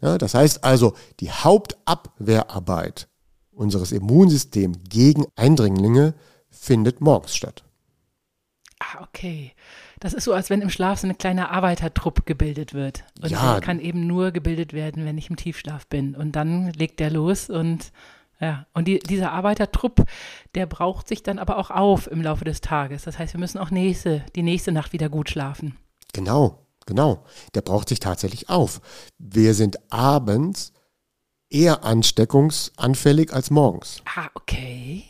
Ja, 0.01 0.17
das 0.17 0.33
heißt 0.33 0.63
also, 0.63 0.95
die 1.19 1.31
Hauptabwehrarbeit 1.31 3.07
unseres 3.51 3.91
Immunsystems 3.91 4.77
gegen 4.89 5.25
Eindringlinge 5.35 6.13
findet 6.49 7.01
morgens 7.01 7.35
statt. 7.35 7.63
Ah, 8.79 9.03
okay. 9.03 9.53
Das 9.99 10.13
ist 10.13 10.23
so, 10.25 10.33
als 10.33 10.49
wenn 10.49 10.61
im 10.61 10.69
Schlaf 10.69 10.99
so 10.99 11.07
eine 11.07 11.15
kleine 11.15 11.49
Arbeitertrupp 11.51 12.25
gebildet 12.25 12.73
wird. 12.73 13.03
Und 13.21 13.29
Ja. 13.31 13.53
der 13.53 13.61
kann 13.61 13.79
eben 13.79 14.07
nur 14.07 14.31
gebildet 14.31 14.73
werden, 14.73 15.05
wenn 15.05 15.17
ich 15.17 15.29
im 15.29 15.35
Tiefschlaf 15.35 15.87
bin. 15.87 16.15
Und 16.15 16.33
dann 16.33 16.71
legt 16.73 16.99
der 16.99 17.09
los 17.09 17.49
und 17.49 17.91
ja, 18.41 18.65
und 18.73 18.85
die, 18.89 18.99
dieser 18.99 19.31
Arbeitertrupp, 19.31 20.03
der 20.55 20.65
braucht 20.65 21.07
sich 21.07 21.23
dann 21.23 21.39
aber 21.39 21.57
auch 21.57 21.71
auf 21.71 22.07
im 22.11 22.21
Laufe 22.21 22.43
des 22.43 22.59
Tages. 22.59 23.03
Das 23.03 23.17
heißt, 23.17 23.33
wir 23.33 23.39
müssen 23.39 23.57
auch 23.59 23.71
nächste, 23.71 24.25
die 24.35 24.43
nächste 24.43 24.73
Nacht 24.73 24.91
wieder 24.91 25.07
gut 25.07 25.29
schlafen. 25.29 25.77
Genau, 26.11 26.65
genau. 26.85 27.23
Der 27.53 27.61
braucht 27.61 27.87
sich 27.87 28.01
tatsächlich 28.01 28.49
auf. 28.49 28.81
Wir 29.17 29.53
sind 29.53 29.77
abends 29.91 30.73
eher 31.49 31.85
ansteckungsanfällig 31.85 33.33
als 33.33 33.51
morgens. 33.51 34.01
Ah, 34.17 34.27
okay. 34.33 35.03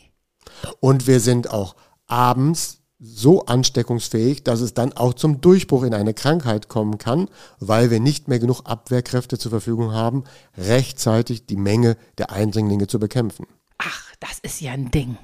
Und 0.78 1.08
wir 1.08 1.18
sind 1.18 1.50
auch 1.50 1.74
abends 2.06 2.80
so 2.98 3.44
ansteckungsfähig, 3.44 4.42
dass 4.42 4.60
es 4.60 4.72
dann 4.72 4.92
auch 4.92 5.14
zum 5.14 5.40
Durchbruch 5.40 5.82
in 5.82 5.94
eine 5.94 6.14
Krankheit 6.14 6.68
kommen 6.68 6.98
kann, 6.98 7.28
weil 7.60 7.90
wir 7.90 8.00
nicht 8.00 8.28
mehr 8.28 8.38
genug 8.38 8.62
Abwehrkräfte 8.64 9.38
zur 9.38 9.50
Verfügung 9.50 9.92
haben, 9.92 10.24
rechtzeitig 10.56 11.46
die 11.46 11.56
Menge 11.56 11.96
der 12.18 12.32
Eindringlinge 12.32 12.86
zu 12.86 12.98
bekämpfen. 12.98 13.46
Ach, 13.78 14.12
das 14.20 14.38
ist 14.40 14.60
ja 14.60 14.72
ein 14.72 14.90
Ding. 14.90 15.18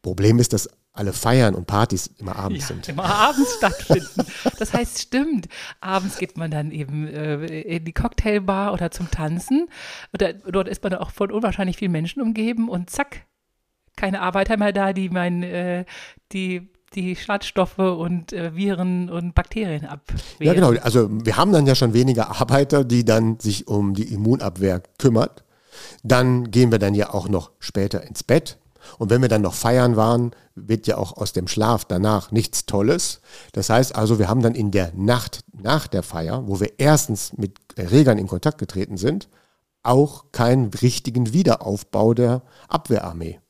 Problem 0.00 0.38
ist, 0.38 0.52
dass 0.52 0.68
alle 0.96 1.12
Feiern 1.12 1.54
und 1.54 1.66
Partys 1.66 2.06
immer 2.18 2.36
abends 2.36 2.62
ja, 2.62 2.66
sind. 2.68 2.88
Immer 2.88 3.04
abends 3.04 3.56
stattfinden. 3.58 4.26
Das 4.58 4.72
heißt, 4.72 5.02
stimmt. 5.02 5.48
Abends 5.80 6.16
geht 6.16 6.38
man 6.38 6.50
dann 6.50 6.70
eben 6.70 7.06
äh, 7.06 7.44
in 7.44 7.84
die 7.84 7.92
Cocktailbar 7.92 8.72
oder 8.72 8.90
zum 8.90 9.10
Tanzen. 9.10 9.68
Oder, 10.14 10.32
dort 10.32 10.68
ist 10.68 10.82
man 10.82 10.94
auch 10.94 11.10
von 11.10 11.30
unwahrscheinlich 11.30 11.76
vielen 11.76 11.92
Menschen 11.92 12.22
umgeben 12.22 12.70
und 12.70 12.88
zack, 12.88 13.26
keine 13.96 14.20
Arbeiter 14.20 14.56
mehr 14.56 14.72
da, 14.72 14.92
die 14.92 15.08
mein, 15.08 15.42
äh, 15.42 15.84
die 16.32 16.68
die 16.94 17.16
Schadstoffe 17.16 17.78
und 17.78 18.32
äh, 18.32 18.54
Viren 18.54 19.10
und 19.10 19.34
Bakterien 19.34 19.84
abwehren. 19.84 20.22
Ja, 20.38 20.54
genau. 20.54 20.70
Also 20.82 21.08
wir 21.10 21.36
haben 21.36 21.52
dann 21.52 21.66
ja 21.66 21.74
schon 21.74 21.92
weniger 21.92 22.40
Arbeiter, 22.40 22.84
die 22.84 23.04
dann 23.04 23.38
sich 23.38 23.68
um 23.68 23.94
die 23.94 24.12
Immunabwehr 24.12 24.82
kümmert. 24.98 25.44
Dann 26.02 26.50
gehen 26.50 26.72
wir 26.72 26.78
dann 26.78 26.94
ja 26.94 27.12
auch 27.12 27.28
noch 27.28 27.50
später 27.58 28.02
ins 28.02 28.22
Bett. 28.22 28.58
Und 28.98 29.10
wenn 29.10 29.20
wir 29.20 29.28
dann 29.28 29.42
noch 29.42 29.54
feiern 29.54 29.96
waren, 29.96 30.30
wird 30.54 30.86
ja 30.86 30.96
auch 30.96 31.16
aus 31.16 31.32
dem 31.32 31.48
Schlaf 31.48 31.84
danach 31.84 32.30
nichts 32.30 32.66
Tolles. 32.66 33.20
Das 33.52 33.68
heißt 33.68 33.94
also, 33.94 34.18
wir 34.18 34.28
haben 34.28 34.42
dann 34.42 34.54
in 34.54 34.70
der 34.70 34.92
Nacht 34.94 35.40
nach 35.52 35.86
der 35.88 36.02
Feier, 36.02 36.46
wo 36.46 36.60
wir 36.60 36.78
erstens 36.78 37.32
mit 37.36 37.58
Erregern 37.76 38.18
in 38.18 38.28
Kontakt 38.28 38.58
getreten 38.58 38.96
sind, 38.96 39.28
auch 39.82 40.26
keinen 40.32 40.72
richtigen 40.72 41.32
Wiederaufbau 41.32 42.14
der 42.14 42.42
Abwehrarmee. 42.68 43.40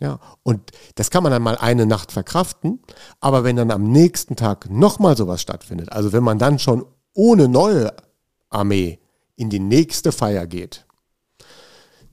Ja, 0.00 0.20
und 0.44 0.70
das 0.94 1.10
kann 1.10 1.22
man 1.24 1.32
dann 1.32 1.42
mal 1.42 1.56
eine 1.56 1.84
Nacht 1.84 2.12
verkraften, 2.12 2.80
aber 3.20 3.42
wenn 3.42 3.56
dann 3.56 3.72
am 3.72 3.90
nächsten 3.90 4.36
Tag 4.36 4.70
nochmal 4.70 5.16
sowas 5.16 5.42
stattfindet, 5.42 5.90
also 5.90 6.12
wenn 6.12 6.22
man 6.22 6.38
dann 6.38 6.58
schon 6.58 6.86
ohne 7.14 7.48
neue 7.48 7.92
Armee 8.48 9.00
in 9.34 9.50
die 9.50 9.58
nächste 9.58 10.12
Feier 10.12 10.46
geht, 10.46 10.86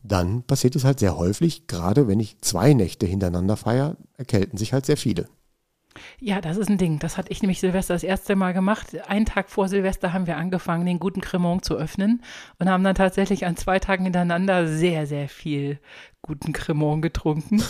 dann 0.02 0.44
passiert 0.44 0.76
es 0.76 0.84
halt 0.84 1.00
sehr 1.00 1.18
häufig, 1.18 1.68
gerade 1.68 2.08
wenn 2.08 2.20
ich 2.20 2.40
zwei 2.42 2.74
Nächte 2.74 3.06
hintereinander 3.06 3.58
feiere, 3.58 3.98
erkälten 4.18 4.58
sich 4.58 4.74
halt 4.74 4.86
sehr 4.86 4.98
viele. 4.98 5.28
Ja, 6.20 6.42
das 6.42 6.58
ist 6.58 6.70
ein 6.70 6.78
Ding. 6.78 7.00
Das 7.00 7.18
hatte 7.18 7.32
ich 7.32 7.42
nämlich 7.42 7.60
Silvester 7.60 7.94
das 7.94 8.04
erste 8.04 8.36
Mal 8.36 8.54
gemacht. 8.54 8.88
Einen 9.08 9.26
Tag 9.26 9.50
vor 9.50 9.70
Silvester 9.70 10.14
haben 10.14 10.28
wir 10.28 10.38
angefangen, 10.38 10.86
den 10.86 11.00
guten 11.00 11.22
Cremant 11.22 11.64
zu 11.64 11.76
öffnen 11.76 12.22
und 12.60 12.70
haben 12.70 12.84
dann 12.84 12.96
tatsächlich 12.96 13.46
an 13.46 13.56
zwei 13.56 13.80
Tagen 13.80 14.04
hintereinander 14.04 14.68
sehr, 14.68 15.08
sehr 15.08 15.30
viel 15.30 15.80
guten 16.26 16.54
Cremant 16.54 17.04
getrunken. 17.04 17.62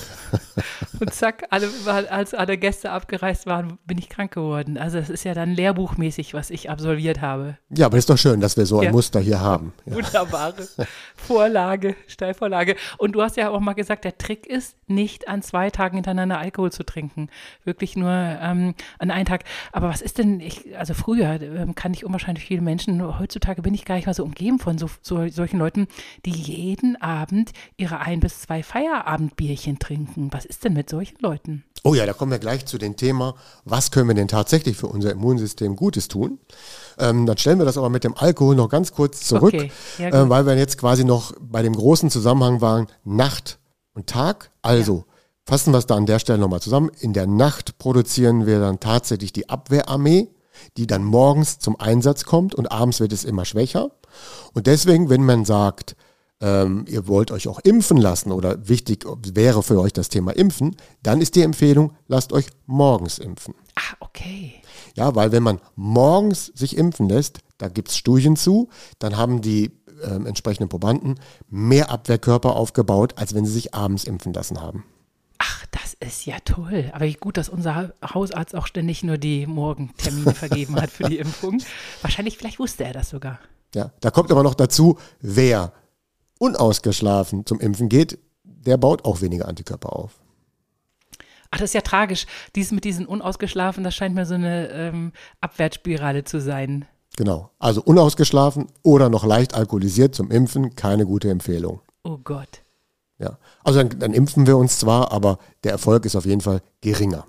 und 0.99 1.13
zack, 1.13 1.45
alle, 1.49 1.69
als 2.09 2.33
alle 2.33 2.57
Gäste 2.57 2.91
abgereist 2.91 3.45
waren, 3.45 3.77
bin 3.85 3.97
ich 3.97 4.07
krank 4.07 4.33
geworden. 4.33 4.77
Also 4.77 4.97
es 4.97 5.09
ist 5.09 5.25
ja 5.25 5.33
dann 5.33 5.51
lehrbuchmäßig, 5.51 6.33
was 6.33 6.49
ich 6.49 6.69
absolviert 6.69 7.19
habe. 7.19 7.57
Ja, 7.69 7.87
aber 7.87 7.97
ist 7.97 8.09
doch 8.09 8.17
schön, 8.17 8.39
dass 8.39 8.55
wir 8.55 8.65
so 8.65 8.79
ein 8.79 8.85
ja. 8.85 8.91
Muster 8.91 9.19
hier 9.19 9.41
haben. 9.41 9.73
Ja. 9.85 9.95
Wunderbare 9.95 10.67
Vorlage, 11.15 11.95
Steilvorlage. 12.07 12.77
Und 12.97 13.11
du 13.11 13.21
hast 13.21 13.35
ja 13.35 13.49
auch 13.49 13.59
mal 13.59 13.73
gesagt, 13.73 14.05
der 14.05 14.17
Trick 14.17 14.47
ist, 14.47 14.77
nicht 14.87 15.27
an 15.27 15.41
zwei 15.41 15.69
Tagen 15.69 15.97
hintereinander 15.97 16.39
Alkohol 16.39 16.71
zu 16.71 16.85
trinken. 16.85 17.27
Wirklich 17.65 17.97
nur 17.97 18.11
ähm, 18.11 18.73
an 18.99 19.11
einen 19.11 19.25
Tag. 19.25 19.43
Aber 19.73 19.89
was 19.89 20.01
ist 20.01 20.17
denn, 20.17 20.39
ich, 20.39 20.77
also 20.77 20.93
früher 20.93 21.41
ähm, 21.41 21.75
kann 21.75 21.93
ich 21.93 22.05
unwahrscheinlich 22.05 22.45
viele 22.45 22.61
Menschen, 22.61 23.19
heutzutage 23.19 23.61
bin 23.61 23.73
ich 23.73 23.83
gar 23.83 23.95
nicht 23.95 24.07
mal 24.07 24.13
so 24.13 24.23
umgeben 24.23 24.59
von 24.59 24.77
so, 24.77 24.89
so 25.01 25.27
solchen 25.27 25.59
Leuten, 25.59 25.87
die 26.25 26.31
jeden 26.31 27.01
Abend 27.01 27.51
ihre 27.75 27.99
ein 27.99 28.21
bis 28.21 28.44
zwei 28.45 28.61
Feierabendbierchen 28.61 29.79
trinken. 29.79 30.29
Was 30.31 30.45
ist 30.45 30.63
denn 30.63 30.73
mit 30.73 30.89
solchen 30.89 31.17
Leuten? 31.19 31.63
Oh 31.83 31.95
ja, 31.95 32.05
da 32.05 32.13
kommen 32.13 32.31
wir 32.31 32.39
gleich 32.39 32.65
zu 32.65 32.77
dem 32.77 32.95
Thema, 32.95 33.35
was 33.63 33.91
können 33.91 34.07
wir 34.07 34.15
denn 34.15 34.27
tatsächlich 34.27 34.77
für 34.77 34.87
unser 34.87 35.11
Immunsystem 35.11 35.75
Gutes 35.75 36.07
tun? 36.07 36.39
Ähm, 36.99 37.25
dann 37.25 37.37
stellen 37.37 37.59
wir 37.59 37.65
das 37.65 37.77
aber 37.77 37.89
mit 37.89 38.03
dem 38.03 38.15
Alkohol 38.15 38.55
noch 38.55 38.69
ganz 38.69 38.91
kurz 38.91 39.21
zurück, 39.21 39.53
okay. 39.53 39.71
ja, 39.97 40.09
äh, 40.09 40.29
weil 40.29 40.45
wir 40.45 40.55
jetzt 40.57 40.77
quasi 40.77 41.03
noch 41.03 41.33
bei 41.39 41.61
dem 41.63 41.73
großen 41.73 42.09
Zusammenhang 42.09 42.61
waren, 42.61 42.87
Nacht 43.03 43.59
und 43.93 44.07
Tag. 44.07 44.51
Also, 44.61 44.97
ja. 44.97 45.13
fassen 45.45 45.73
wir 45.73 45.79
es 45.79 45.87
da 45.87 45.95
an 45.95 46.05
der 46.05 46.19
Stelle 46.19 46.39
nochmal 46.39 46.61
zusammen. 46.61 46.91
In 46.99 47.13
der 47.13 47.27
Nacht 47.27 47.77
produzieren 47.77 48.45
wir 48.45 48.59
dann 48.59 48.79
tatsächlich 48.79 49.33
die 49.33 49.49
Abwehrarmee, 49.49 50.27
die 50.77 50.87
dann 50.87 51.03
morgens 51.03 51.59
zum 51.59 51.79
Einsatz 51.79 52.25
kommt 52.25 52.55
und 52.55 52.71
abends 52.71 52.99
wird 52.99 53.11
es 53.11 53.25
immer 53.25 53.45
schwächer. 53.45 53.91
Und 54.53 54.67
deswegen, 54.67 55.09
wenn 55.09 55.23
man 55.23 55.45
sagt, 55.45 55.95
ähm, 56.45 56.85
ihr 56.87 57.07
wollt 57.07 57.31
euch 57.31 57.47
auch 57.47 57.59
impfen 57.61 57.97
lassen 57.97 58.31
oder 58.31 58.69
wichtig 58.69 59.03
wäre 59.33 59.63
für 59.63 59.79
euch 59.79 59.93
das 59.93 60.09
Thema 60.09 60.31
Impfen, 60.31 60.75
dann 61.01 61.19
ist 61.19 61.35
die 61.35 61.41
Empfehlung, 61.41 61.93
lasst 62.07 62.31
euch 62.33 62.45
morgens 62.67 63.17
impfen. 63.17 63.55
Ah, 63.75 63.95
okay. 63.99 64.53
Ja, 64.95 65.15
weil 65.15 65.31
wenn 65.31 65.41
man 65.41 65.59
morgens 65.75 66.45
sich 66.53 66.77
impfen 66.77 67.09
lässt, 67.09 67.39
da 67.57 67.67
gibt 67.67 67.89
es 67.89 67.97
Studien 67.97 68.35
zu, 68.35 68.69
dann 68.99 69.17
haben 69.17 69.41
die 69.41 69.71
äh, 70.03 70.07
entsprechenden 70.27 70.69
Probanden 70.69 71.15
mehr 71.49 71.89
Abwehrkörper 71.89 72.55
aufgebaut, 72.55 73.13
als 73.17 73.33
wenn 73.33 73.45
sie 73.45 73.53
sich 73.53 73.73
abends 73.73 74.03
impfen 74.03 74.31
lassen 74.31 74.61
haben. 74.61 74.83
Ach, 75.39 75.65
das 75.71 75.95
ist 75.95 76.27
ja 76.27 76.35
toll. 76.45 76.91
Aber 76.93 77.09
gut, 77.13 77.37
dass 77.37 77.49
unser 77.49 77.93
Hausarzt 78.03 78.55
auch 78.55 78.67
ständig 78.67 79.03
nur 79.03 79.17
die 79.17 79.47
Morgentermine 79.47 80.33
vergeben 80.35 80.75
hat 80.79 80.91
für 80.91 81.09
die 81.09 81.17
Impfung. 81.17 81.61
Wahrscheinlich, 82.03 82.37
vielleicht 82.37 82.59
wusste 82.59 82.83
er 82.85 82.93
das 82.93 83.09
sogar. 83.09 83.39
Ja, 83.73 83.91
da 83.99 84.11
kommt 84.11 84.31
aber 84.31 84.43
noch 84.43 84.53
dazu, 84.53 84.99
wer 85.19 85.73
unausgeschlafen 86.39 87.45
zum 87.45 87.59
Impfen 87.59 87.89
geht, 87.89 88.19
der 88.43 88.77
baut 88.77 89.05
auch 89.05 89.21
weniger 89.21 89.47
Antikörper 89.47 89.93
auf. 89.93 90.19
Ach, 91.51 91.59
das 91.59 91.69
ist 91.69 91.73
ja 91.73 91.81
tragisch. 91.81 92.25
Dies 92.55 92.71
mit 92.71 92.83
diesen 92.83 93.05
unausgeschlafen, 93.05 93.83
das 93.83 93.95
scheint 93.95 94.15
mir 94.15 94.25
so 94.25 94.33
eine 94.33 94.69
ähm, 94.69 95.11
Abwärtsspirale 95.41 96.23
zu 96.23 96.41
sein. 96.41 96.85
Genau. 97.15 97.49
Also 97.59 97.81
unausgeschlafen 97.81 98.67
oder 98.83 99.09
noch 99.09 99.25
leicht 99.25 99.53
alkoholisiert 99.53 100.15
zum 100.15 100.31
Impfen, 100.31 100.75
keine 100.75 101.05
gute 101.05 101.29
Empfehlung. 101.29 101.79
Oh 102.03 102.17
Gott. 102.17 102.61
Ja. 103.19 103.37
Also 103.63 103.79
dann, 103.79 103.99
dann 103.99 104.13
impfen 104.13 104.47
wir 104.47 104.57
uns 104.57 104.79
zwar, 104.79 105.11
aber 105.11 105.39
der 105.63 105.71
Erfolg 105.71 106.05
ist 106.05 106.15
auf 106.15 106.25
jeden 106.25 106.41
Fall 106.41 106.61
geringer. 106.81 107.25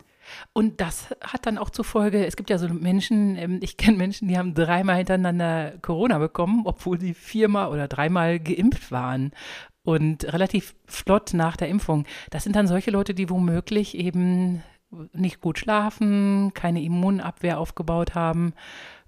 Und 0.53 0.81
das 0.81 1.15
hat 1.21 1.47
dann 1.47 1.59
auch 1.59 1.71
zur 1.71 1.85
Folge, 1.85 2.27
es 2.27 2.37
gibt 2.37 2.51
ja 2.51 2.59
so 2.59 2.69
Menschen, 2.69 3.37
ähm, 3.37 3.59
ich 3.63 3.77
kenne 3.77 3.97
Menschen, 3.97 4.29
die 4.29 4.39
haben 4.39 4.55
dreimal 4.55 4.97
hintereinander 4.97 5.73
Corona 5.83 6.19
bekommen, 6.19 6.63
obwohl 6.65 7.01
sie 7.01 7.15
viermal 7.15 7.71
oder 7.71 7.89
dreimal 7.89 8.39
geimpft 8.41 8.91
waren. 8.91 9.33
Und 9.83 10.25
relativ 10.33 10.75
flott 10.87 11.33
nach 11.33 11.57
der 11.57 11.69
Impfung. 11.69 12.07
Das 12.31 12.43
sind 12.43 12.57
dann 12.57 12.67
solche 12.67 12.91
Leute, 12.91 13.15
die 13.15 13.31
womöglich 13.31 13.97
eben 13.97 14.63
nicht 15.13 15.41
gut 15.41 15.59
schlafen, 15.59 16.53
keine 16.55 16.83
Immunabwehr 16.83 17.59
aufgebaut 17.59 18.15
haben 18.15 18.55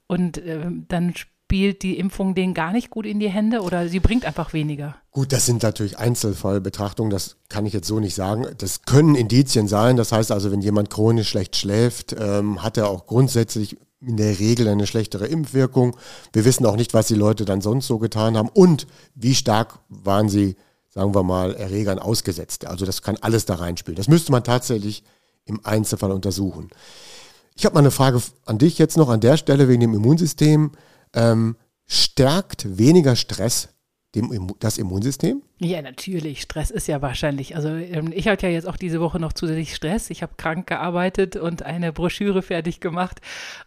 und 0.07 0.38
äh, 0.38 0.67
dann 0.88 1.14
spielt 1.49 1.83
die 1.83 1.99
Impfung 1.99 2.35
denen 2.35 2.53
gar 2.53 2.73
nicht 2.73 2.91
gut 2.91 3.07
in 3.07 3.21
die 3.21 3.31
Hände 3.31 3.63
oder 3.63 3.89
sie 3.89 4.01
bringt 4.01 4.27
einfach 4.27 4.53
weniger? 4.53 4.97
Gut, 5.13 5.33
das 5.33 5.47
sind 5.47 5.63
natürlich 5.63 5.97
Einzelfallbetrachtungen, 5.97 7.11
das 7.11 7.37
kann 7.49 7.65
ich 7.65 7.73
jetzt 7.73 7.89
so 7.89 8.01
nicht 8.01 8.15
sagen. 8.15 8.47
Das 8.59 8.83
können 8.83 9.15
Indizien 9.15 9.67
sein. 9.67 9.97
Das 9.97 10.13
heißt 10.13 10.31
also, 10.31 10.53
wenn 10.53 10.61
jemand 10.61 10.91
chronisch 10.91 11.31
schlecht 11.31 11.57
schläft, 11.57 12.15
ähm, 12.19 12.63
hat 12.63 12.77
er 12.77 12.91
auch 12.91 13.07
grundsätzlich 13.07 13.79
in 14.03 14.19
der 14.19 14.39
Regel 14.39 14.69
eine 14.69 14.87
schlechtere 14.87 15.27
Impfwirkung. 15.27 15.97
Wir 16.35 16.45
wissen 16.45 16.67
auch 16.67 16.77
nicht, 16.77 16.93
was 16.93 17.07
die 17.07 17.15
Leute 17.15 17.47
dann 17.47 17.63
sonst 17.63 17.87
so 17.87 17.97
getan 17.99 18.37
haben 18.37 18.51
und 18.51 18.87
wie 19.15 19.35
stark 19.35 19.79
waren 19.89 20.29
sie, 20.29 20.55
sagen 20.91 21.15
wir 21.15 21.23
mal, 21.23 21.55
Erregern 21.55 21.99
ausgesetzt. 21.99 22.67
Also 22.67 22.85
das 22.85 23.01
kann 23.01 23.17
alles 23.23 23.47
da 23.47 23.55
reinspielen. 23.55 23.97
Das 23.97 24.09
müsste 24.09 24.33
man 24.33 24.45
tatsächlich 24.45 25.03
im 25.47 25.65
Einzelfall 25.65 26.13
untersuchen. 26.13 26.69
Ich 27.57 27.65
habe 27.65 27.73
mal 27.73 27.81
eine 27.81 27.91
Frage 27.91 28.21
an 28.45 28.59
dich 28.59 28.77
jetzt 28.77 28.99
noch 28.99 29.09
an 29.09 29.21
der 29.21 29.39
Stelle 29.39 29.67
wegen 29.67 29.81
dem 29.81 29.95
Immunsystem 29.95 30.73
ähm, 31.14 31.57
stärkt 31.87 32.79
weniger 32.79 33.16
Stress 33.16 33.68
dem, 34.14 34.55
das 34.61 34.79
Immunsystem? 34.79 35.42
Ja, 35.59 35.83
natürlich. 35.83 36.40
Stress 36.42 36.71
ist 36.71 36.87
ja 36.87 37.03
wahrscheinlich. 37.03 37.57
Also 37.57 37.68
ähm, 37.68 38.12
ich 38.14 38.29
hatte 38.29 38.47
ja 38.47 38.53
jetzt 38.53 38.66
auch 38.66 38.77
diese 38.77 39.01
Woche 39.01 39.18
noch 39.18 39.33
zusätzlich 39.33 39.75
Stress. 39.75 40.09
Ich 40.09 40.23
habe 40.23 40.35
krank 40.37 40.66
gearbeitet 40.66 41.37
und 41.37 41.62
eine 41.62 41.92
Broschüre 41.92 42.42
fertig 42.42 42.81
gemacht. 42.81 43.21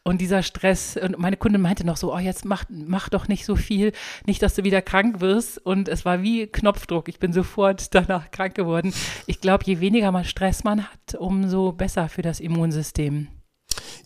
Und 0.04 0.20
dieser 0.20 0.42
Stress, 0.42 0.98
und 0.98 1.20
meine 1.20 1.38
Kundin 1.38 1.62
meinte 1.62 1.86
noch 1.86 1.98
so, 1.98 2.14
oh, 2.14 2.18
jetzt 2.18 2.46
mach, 2.46 2.64
mach 2.70 3.10
doch 3.10 3.28
nicht 3.28 3.46
so 3.46 3.56
viel, 3.56 3.92
nicht, 4.26 4.42
dass 4.42 4.56
du 4.56 4.64
wieder 4.64 4.82
krank 4.82 5.22
wirst. 5.22 5.64
Und 5.64 5.88
es 5.90 6.06
war 6.06 6.24
wie 6.24 6.48
Knopfdruck. 6.48 7.08
Ich 7.08 7.20
bin 7.20 7.34
sofort 7.34 7.94
danach 7.94 8.32
krank 8.32 8.56
geworden. 8.56 8.94
Ich 9.28 9.42
glaube, 9.42 9.66
je 9.66 9.80
weniger 9.80 10.12
mal 10.12 10.26
Stress 10.26 10.64
man 10.64 10.84
hat, 10.84 11.16
umso 11.20 11.72
besser 11.72 12.10
für 12.10 12.22
das 12.22 12.40
Immunsystem. 12.40 13.28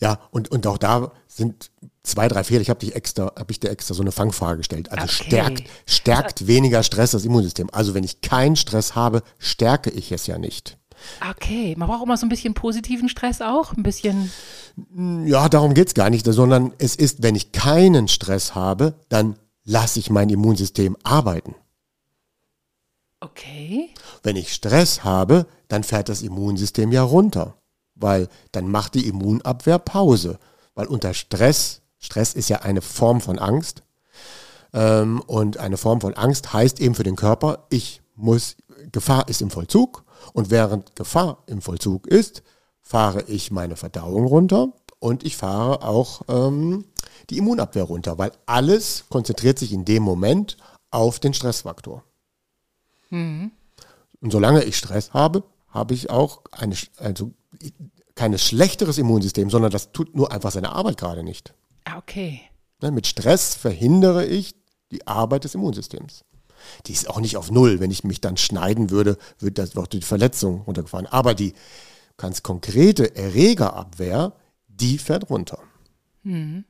Ja, 0.00 0.20
und, 0.30 0.50
und 0.50 0.66
auch 0.66 0.78
da 0.78 1.12
sind 1.26 1.70
zwei, 2.02 2.28
drei 2.28 2.44
Fehler. 2.44 2.60
Ich 2.60 2.70
habe 2.70 2.80
dich 2.80 2.94
extra, 2.94 3.32
habe 3.36 3.50
ich 3.50 3.60
dir 3.60 3.70
extra 3.70 3.94
so 3.94 4.02
eine 4.02 4.12
Fangfrage 4.12 4.58
gestellt. 4.58 4.90
Also 4.90 5.04
okay. 5.04 5.24
stärkt, 5.24 5.62
stärkt 5.86 6.46
weniger 6.46 6.82
Stress 6.82 7.10
das 7.10 7.24
Immunsystem. 7.24 7.68
Also 7.72 7.94
wenn 7.94 8.04
ich 8.04 8.20
keinen 8.20 8.56
Stress 8.56 8.94
habe, 8.94 9.22
stärke 9.38 9.90
ich 9.90 10.12
es 10.12 10.26
ja 10.26 10.38
nicht. 10.38 10.78
Okay, 11.30 11.74
man 11.76 11.88
braucht 11.88 12.04
immer 12.04 12.16
so 12.16 12.26
ein 12.26 12.30
bisschen 12.30 12.54
positiven 12.54 13.08
Stress 13.08 13.42
auch, 13.42 13.74
ein 13.74 13.82
bisschen. 13.82 14.30
Ja, 15.24 15.48
darum 15.48 15.74
geht 15.74 15.88
es 15.88 15.94
gar 15.94 16.10
nicht, 16.10 16.26
sondern 16.26 16.72
es 16.78 16.96
ist, 16.96 17.22
wenn 17.22 17.34
ich 17.34 17.52
keinen 17.52 18.08
Stress 18.08 18.54
habe, 18.54 18.94
dann 19.08 19.36
lasse 19.64 19.98
ich 19.98 20.10
mein 20.10 20.30
Immunsystem 20.30 20.96
arbeiten. 21.02 21.54
Okay. 23.20 23.90
Wenn 24.22 24.36
ich 24.36 24.52
Stress 24.52 25.04
habe, 25.04 25.46
dann 25.68 25.82
fährt 25.82 26.08
das 26.08 26.22
Immunsystem 26.22 26.92
ja 26.92 27.02
runter. 27.02 27.56
Weil 27.96 28.28
dann 28.52 28.70
macht 28.70 28.94
die 28.94 29.08
Immunabwehr 29.08 29.78
Pause. 29.78 30.38
Weil 30.74 30.86
unter 30.86 31.14
Stress, 31.14 31.82
Stress 31.98 32.34
ist 32.34 32.48
ja 32.48 32.60
eine 32.60 32.82
Form 32.82 33.20
von 33.20 33.38
Angst, 33.38 33.82
ähm, 34.76 35.22
und 35.26 35.56
eine 35.56 35.78
Form 35.78 36.02
von 36.02 36.14
Angst 36.14 36.52
heißt 36.52 36.80
eben 36.80 36.94
für 36.94 37.02
den 37.02 37.16
Körper, 37.16 37.66
ich 37.70 38.02
muss, 38.14 38.56
Gefahr 38.92 39.26
ist 39.28 39.40
im 39.40 39.50
Vollzug 39.50 40.04
und 40.34 40.50
während 40.50 40.94
Gefahr 40.96 41.42
im 41.46 41.62
Vollzug 41.62 42.06
ist, 42.06 42.42
fahre 42.82 43.22
ich 43.22 43.50
meine 43.50 43.76
Verdauung 43.76 44.26
runter 44.26 44.68
und 44.98 45.24
ich 45.24 45.36
fahre 45.36 45.82
auch 45.82 46.22
ähm, 46.28 46.84
die 47.30 47.38
Immunabwehr 47.38 47.84
runter, 47.84 48.18
weil 48.18 48.32
alles 48.44 49.04
konzentriert 49.08 49.58
sich 49.58 49.72
in 49.72 49.86
dem 49.86 50.02
Moment 50.02 50.58
auf 50.90 51.20
den 51.20 51.32
Stressfaktor. 51.32 52.02
Mhm. 53.10 53.50
Und 54.20 54.30
solange 54.30 54.62
ich 54.62 54.76
Stress 54.76 55.14
habe, 55.14 55.42
habe 55.68 55.94
ich 55.94 56.10
auch 56.10 56.42
eine, 56.52 56.76
also 56.98 57.32
kein 58.14 58.36
schlechteres 58.38 58.98
Immunsystem, 58.98 59.50
sondern 59.50 59.70
das 59.70 59.92
tut 59.92 60.16
nur 60.16 60.32
einfach 60.32 60.50
seine 60.50 60.72
Arbeit 60.72 60.96
gerade 60.96 61.22
nicht. 61.22 61.54
Ah, 61.84 61.98
okay. 61.98 62.40
Ne, 62.82 62.90
mit 62.90 63.06
Stress 63.06 63.54
verhindere 63.54 64.26
ich 64.26 64.54
die 64.90 65.06
Arbeit 65.06 65.44
des 65.44 65.54
Immunsystems. 65.54 66.24
Die 66.86 66.92
ist 66.92 67.08
auch 67.08 67.20
nicht 67.20 67.36
auf 67.36 67.50
Null. 67.50 67.80
Wenn 67.80 67.90
ich 67.90 68.04
mich 68.04 68.20
dann 68.20 68.36
schneiden 68.36 68.90
würde, 68.90 69.18
würde 69.38 69.54
das 69.54 69.76
auch 69.76 69.86
die 69.86 70.02
Verletzung 70.02 70.62
runtergefahren. 70.62 71.06
Aber 71.06 71.34
die 71.34 71.52
ganz 72.16 72.42
konkrete 72.42 73.14
Erregerabwehr, 73.14 74.32
die 74.68 74.98
fährt 74.98 75.30
runter. 75.30 75.58
Mhm. 76.22 76.64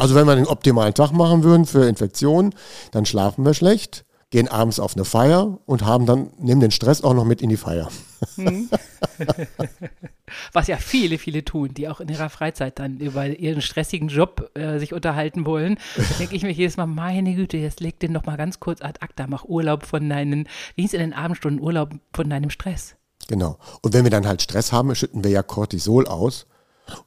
Also 0.00 0.14
wenn 0.14 0.26
wir 0.26 0.32
einen 0.32 0.46
optimalen 0.46 0.94
Tag 0.94 1.12
machen 1.12 1.42
würden 1.42 1.66
für 1.66 1.86
Infektionen, 1.86 2.54
dann 2.92 3.04
schlafen 3.04 3.44
wir 3.44 3.52
schlecht, 3.52 4.06
gehen 4.30 4.48
abends 4.48 4.80
auf 4.80 4.96
eine 4.96 5.04
Feier 5.04 5.58
und 5.66 5.84
haben 5.84 6.06
dann, 6.06 6.30
nehmen 6.38 6.62
den 6.62 6.70
Stress 6.70 7.04
auch 7.04 7.12
noch 7.12 7.24
mit 7.26 7.42
in 7.42 7.50
die 7.50 7.58
Feier. 7.58 7.90
Mhm. 8.36 8.70
Was 10.52 10.66
ja 10.66 10.76
viele, 10.76 11.18
viele 11.18 11.44
tun, 11.44 11.74
die 11.74 11.88
auch 11.88 12.00
in 12.00 12.08
ihrer 12.08 12.30
Freizeit 12.30 12.78
dann 12.78 12.98
über 12.98 13.26
ihren 13.26 13.62
stressigen 13.62 14.08
Job 14.08 14.50
äh, 14.54 14.78
sich 14.78 14.92
unterhalten 14.92 15.46
wollen. 15.46 15.78
Da 15.96 16.02
denke 16.18 16.36
ich 16.36 16.42
mir 16.42 16.52
jedes 16.52 16.76
Mal, 16.76 16.86
meine 16.86 17.34
Güte, 17.34 17.56
jetzt 17.56 17.80
leg 17.80 17.98
den 18.00 18.12
noch 18.12 18.26
mal 18.26 18.36
ganz 18.36 18.60
kurz 18.60 18.82
ad 18.82 19.00
acta, 19.00 19.26
mach 19.26 19.44
Urlaub 19.44 19.84
von 19.84 20.08
deinen, 20.08 20.48
wie 20.74 20.82
hieß 20.82 20.94
in 20.94 21.00
den 21.00 21.12
Abendstunden, 21.12 21.62
Urlaub 21.62 21.94
von 22.12 22.28
deinem 22.28 22.50
Stress. 22.50 22.96
Genau. 23.28 23.58
Und 23.82 23.94
wenn 23.94 24.04
wir 24.04 24.10
dann 24.10 24.26
halt 24.26 24.42
Stress 24.42 24.72
haben, 24.72 24.94
schütten 24.94 25.24
wir 25.24 25.30
ja 25.30 25.42
Cortisol 25.42 26.06
aus. 26.06 26.46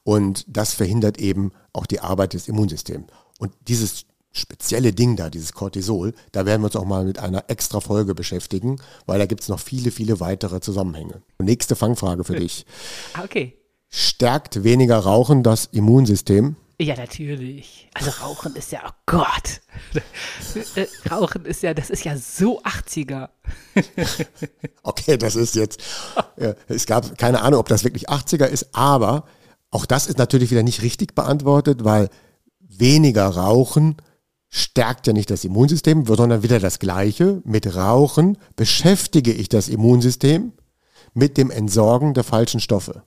Und 0.03 0.45
das 0.47 0.73
verhindert 0.73 1.19
eben 1.19 1.51
auch 1.71 1.85
die 1.85 2.01
Arbeit 2.01 2.33
des 2.33 2.47
Immunsystems. 2.47 3.07
Und 3.37 3.53
dieses 3.67 4.05
spezielle 4.31 4.93
Ding 4.93 5.15
da, 5.15 5.29
dieses 5.29 5.53
Cortisol, 5.53 6.13
da 6.31 6.45
werden 6.45 6.61
wir 6.61 6.65
uns 6.67 6.75
auch 6.75 6.85
mal 6.85 7.05
mit 7.05 7.19
einer 7.19 7.45
extra 7.47 7.79
Folge 7.79 8.13
beschäftigen, 8.13 8.79
weil 9.05 9.19
da 9.19 9.25
gibt 9.25 9.41
es 9.41 9.49
noch 9.49 9.59
viele, 9.59 9.91
viele 9.91 10.19
weitere 10.19 10.61
Zusammenhänge. 10.61 11.21
Nächste 11.39 11.75
Fangfrage 11.75 12.23
für 12.23 12.35
dich. 12.39 12.65
Ah, 13.13 13.23
okay. 13.23 13.55
Stärkt 13.89 14.63
weniger 14.63 14.99
Rauchen 14.99 15.41
das 15.41 15.65
Immunsystem? 15.65 16.55
Ja, 16.81 16.95
natürlich. 16.95 17.89
Also 17.93 18.11
Rauchen 18.23 18.55
ist 18.55 18.71
ja, 18.71 18.81
oh 18.87 18.91
Gott. 19.05 19.59
Äh, 20.75 20.87
Rauchen 21.11 21.43
ist 21.43 21.61
ja, 21.61 21.73
das 21.73 21.89
ist 21.89 22.05
ja 22.05 22.15
so 22.15 22.61
80er. 22.61 23.29
okay, 24.83 25.17
das 25.17 25.35
ist 25.35 25.55
jetzt, 25.55 25.81
ja, 26.37 26.53
es 26.69 26.85
gab 26.85 27.17
keine 27.17 27.41
Ahnung, 27.41 27.59
ob 27.59 27.67
das 27.67 27.83
wirklich 27.83 28.09
80er 28.09 28.45
ist, 28.45 28.69
aber 28.73 29.25
auch 29.71 29.85
das 29.85 30.07
ist 30.07 30.17
natürlich 30.19 30.51
wieder 30.51 30.63
nicht 30.63 30.81
richtig 30.81 31.15
beantwortet, 31.15 31.83
weil 31.83 32.09
weniger 32.59 33.27
Rauchen 33.27 33.97
stärkt 34.49 35.07
ja 35.07 35.13
nicht 35.13 35.29
das 35.29 35.43
Immunsystem, 35.43 36.05
sondern 36.05 36.43
wieder 36.43 36.59
das 36.59 36.79
Gleiche. 36.79 37.41
Mit 37.45 37.75
Rauchen 37.75 38.37
beschäftige 38.55 39.31
ich 39.31 39.49
das 39.49 39.69
Immunsystem 39.69 40.53
mit 41.13 41.37
dem 41.37 41.51
Entsorgen 41.51 42.13
der 42.13 42.23
falschen 42.23 42.59
Stoffe. 42.59 43.03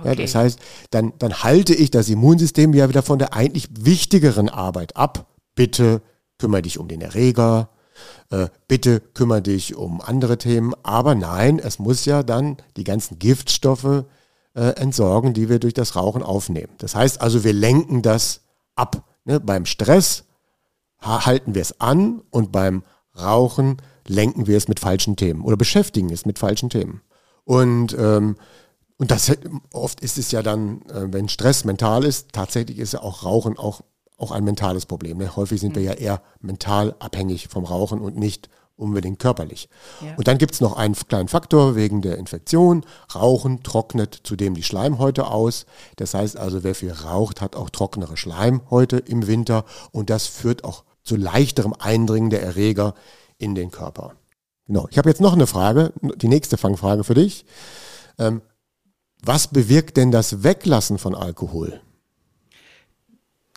Okay. 0.00 0.08
Ja, 0.08 0.14
das 0.14 0.34
heißt, 0.34 0.58
dann, 0.90 1.12
dann 1.18 1.42
halte 1.42 1.74
ich 1.74 1.90
das 1.90 2.08
Immunsystem 2.08 2.72
ja 2.74 2.88
wieder 2.88 3.02
von 3.02 3.18
der 3.18 3.34
eigentlich 3.34 3.68
wichtigeren 3.78 4.48
Arbeit 4.48 4.96
ab. 4.96 5.26
Bitte 5.54 6.02
kümmere 6.38 6.62
dich 6.62 6.78
um 6.78 6.88
den 6.88 7.00
Erreger, 7.00 7.68
äh, 8.30 8.48
bitte 8.66 9.00
kümmere 9.00 9.42
dich 9.42 9.76
um 9.76 10.00
andere 10.00 10.38
Themen. 10.38 10.74
Aber 10.82 11.14
nein, 11.14 11.58
es 11.58 11.78
muss 11.78 12.06
ja 12.06 12.22
dann 12.22 12.56
die 12.76 12.84
ganzen 12.84 13.18
Giftstoffe 13.18 14.04
äh, 14.54 14.60
entsorgen, 14.76 15.34
die 15.34 15.48
wir 15.48 15.58
durch 15.58 15.74
das 15.74 15.96
Rauchen 15.96 16.22
aufnehmen. 16.22 16.72
Das 16.78 16.94
heißt 16.94 17.20
also, 17.20 17.44
wir 17.44 17.52
lenken 17.52 18.02
das 18.02 18.40
ab. 18.74 19.04
Ne? 19.24 19.38
Beim 19.38 19.66
Stress 19.66 20.24
halten 21.00 21.54
wir 21.54 21.62
es 21.62 21.80
an 21.80 22.22
und 22.30 22.52
beim 22.52 22.82
Rauchen 23.18 23.78
lenken 24.06 24.46
wir 24.46 24.56
es 24.56 24.68
mit 24.68 24.80
falschen 24.80 25.16
Themen 25.16 25.42
oder 25.42 25.56
beschäftigen 25.56 26.10
es 26.10 26.26
mit 26.26 26.38
falschen 26.38 26.70
Themen. 26.70 27.00
Und, 27.44 27.96
ähm, 27.98 28.36
und 28.98 29.10
das 29.10 29.32
oft 29.72 30.00
ist 30.00 30.18
es 30.18 30.30
ja 30.30 30.42
dann, 30.42 30.82
äh, 30.82 31.12
wenn 31.12 31.28
Stress 31.28 31.64
mental 31.64 32.04
ist, 32.04 32.32
tatsächlich 32.32 32.78
ist 32.78 32.92
ja 32.92 33.02
auch 33.02 33.24
Rauchen 33.24 33.58
auch, 33.58 33.80
auch 34.18 34.30
ein 34.30 34.44
mentales 34.44 34.86
Problem. 34.86 35.18
Ne? 35.18 35.34
Häufig 35.36 35.60
sind 35.60 35.74
wir 35.74 35.82
ja 35.82 35.92
eher 35.92 36.22
mental 36.40 36.94
abhängig 36.98 37.48
vom 37.48 37.64
Rauchen 37.64 38.00
und 38.00 38.16
nicht 38.16 38.50
unbedingt 38.76 39.18
körperlich. 39.18 39.68
Ja. 40.00 40.14
Und 40.16 40.26
dann 40.26 40.38
gibt 40.38 40.54
es 40.54 40.60
noch 40.60 40.76
einen 40.76 40.94
kleinen 40.94 41.28
Faktor 41.28 41.76
wegen 41.76 42.02
der 42.02 42.18
Infektion. 42.18 42.84
Rauchen 43.14 43.62
trocknet 43.62 44.20
zudem 44.24 44.54
die 44.54 44.62
Schleimhäute 44.62 45.26
aus. 45.26 45.66
Das 45.96 46.14
heißt 46.14 46.36
also, 46.36 46.64
wer 46.64 46.74
viel 46.74 46.92
raucht, 46.92 47.40
hat 47.40 47.56
auch 47.56 47.70
trockenere 47.70 48.16
Schleimhäute 48.16 48.96
im 48.96 49.26
Winter 49.26 49.64
und 49.92 50.10
das 50.10 50.26
führt 50.26 50.64
auch 50.64 50.84
zu 51.10 51.16
leichterem 51.16 51.74
Eindringen 51.76 52.30
der 52.30 52.40
Erreger 52.40 52.94
in 53.36 53.56
den 53.56 53.72
Körper. 53.72 54.14
Genau. 54.68 54.86
Ich 54.92 54.98
habe 54.98 55.08
jetzt 55.08 55.20
noch 55.20 55.32
eine 55.32 55.48
Frage, 55.48 55.92
die 56.00 56.28
nächste 56.28 56.56
Fangfrage 56.56 57.02
für 57.02 57.14
dich. 57.14 57.44
Ähm, 58.16 58.42
was 59.20 59.48
bewirkt 59.48 59.96
denn 59.96 60.12
das 60.12 60.44
Weglassen 60.44 60.98
von 60.98 61.16
Alkohol? 61.16 61.80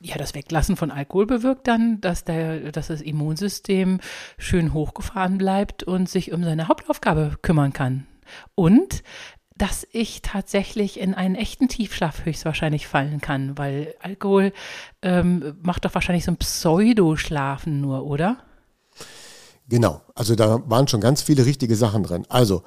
Ja, 0.01 0.17
das 0.17 0.33
Weglassen 0.33 0.75
von 0.75 0.89
Alkohol 0.89 1.27
bewirkt 1.27 1.67
dann, 1.67 2.01
dass, 2.01 2.23
der, 2.23 2.71
dass 2.71 2.87
das 2.87 3.01
Immunsystem 3.01 3.99
schön 4.39 4.73
hochgefahren 4.73 5.37
bleibt 5.37 5.83
und 5.83 6.09
sich 6.09 6.31
um 6.31 6.43
seine 6.43 6.67
Hauptaufgabe 6.69 7.37
kümmern 7.43 7.71
kann. 7.71 8.07
Und 8.55 9.03
dass 9.55 9.87
ich 9.91 10.21
tatsächlich 10.21 10.99
in 10.99 11.13
einen 11.13 11.35
echten 11.35 11.67
Tiefschlaf 11.67 12.25
höchstwahrscheinlich 12.25 12.87
fallen 12.87 13.21
kann, 13.21 13.57
weil 13.57 13.93
Alkohol 14.01 14.51
ähm, 15.01 15.55
macht 15.61 15.85
doch 15.85 15.93
wahrscheinlich 15.93 16.25
so 16.25 16.31
ein 16.31 16.37
Pseudoschlafen 16.37 17.79
nur, 17.81 18.05
oder? 18.05 18.37
Genau, 19.69 20.01
also 20.15 20.35
da 20.35 20.61
waren 20.69 20.87
schon 20.87 21.01
ganz 21.01 21.21
viele 21.21 21.45
richtige 21.45 21.75
Sachen 21.75 22.03
drin. 22.03 22.25
Also 22.29 22.63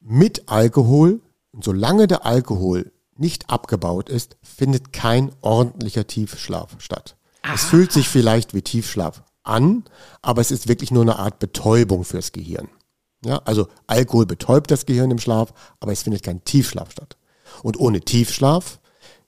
mit 0.00 0.48
Alkohol, 0.48 1.20
solange 1.60 2.06
der 2.06 2.26
Alkohol 2.26 2.92
nicht 3.16 3.50
abgebaut 3.50 4.08
ist, 4.08 4.36
findet 4.42 4.92
kein 4.92 5.32
ordentlicher 5.40 6.06
Tiefschlaf 6.06 6.76
statt. 6.78 7.16
Aha. 7.42 7.54
Es 7.54 7.64
fühlt 7.64 7.92
sich 7.92 8.08
vielleicht 8.08 8.54
wie 8.54 8.62
Tiefschlaf 8.62 9.22
an, 9.42 9.84
aber 10.22 10.40
es 10.40 10.50
ist 10.50 10.68
wirklich 10.68 10.90
nur 10.90 11.02
eine 11.02 11.18
Art 11.18 11.38
Betäubung 11.38 12.04
fürs 12.04 12.32
Gehirn. 12.32 12.68
Ja, 13.24 13.38
also 13.44 13.66
Alkohol 13.86 14.26
betäubt 14.26 14.70
das 14.70 14.86
Gehirn 14.86 15.10
im 15.10 15.18
Schlaf, 15.18 15.52
aber 15.80 15.92
es 15.92 16.02
findet 16.02 16.22
kein 16.22 16.44
Tiefschlaf 16.44 16.92
statt. 16.92 17.16
Und 17.62 17.78
ohne 17.78 18.00
Tiefschlaf 18.00 18.78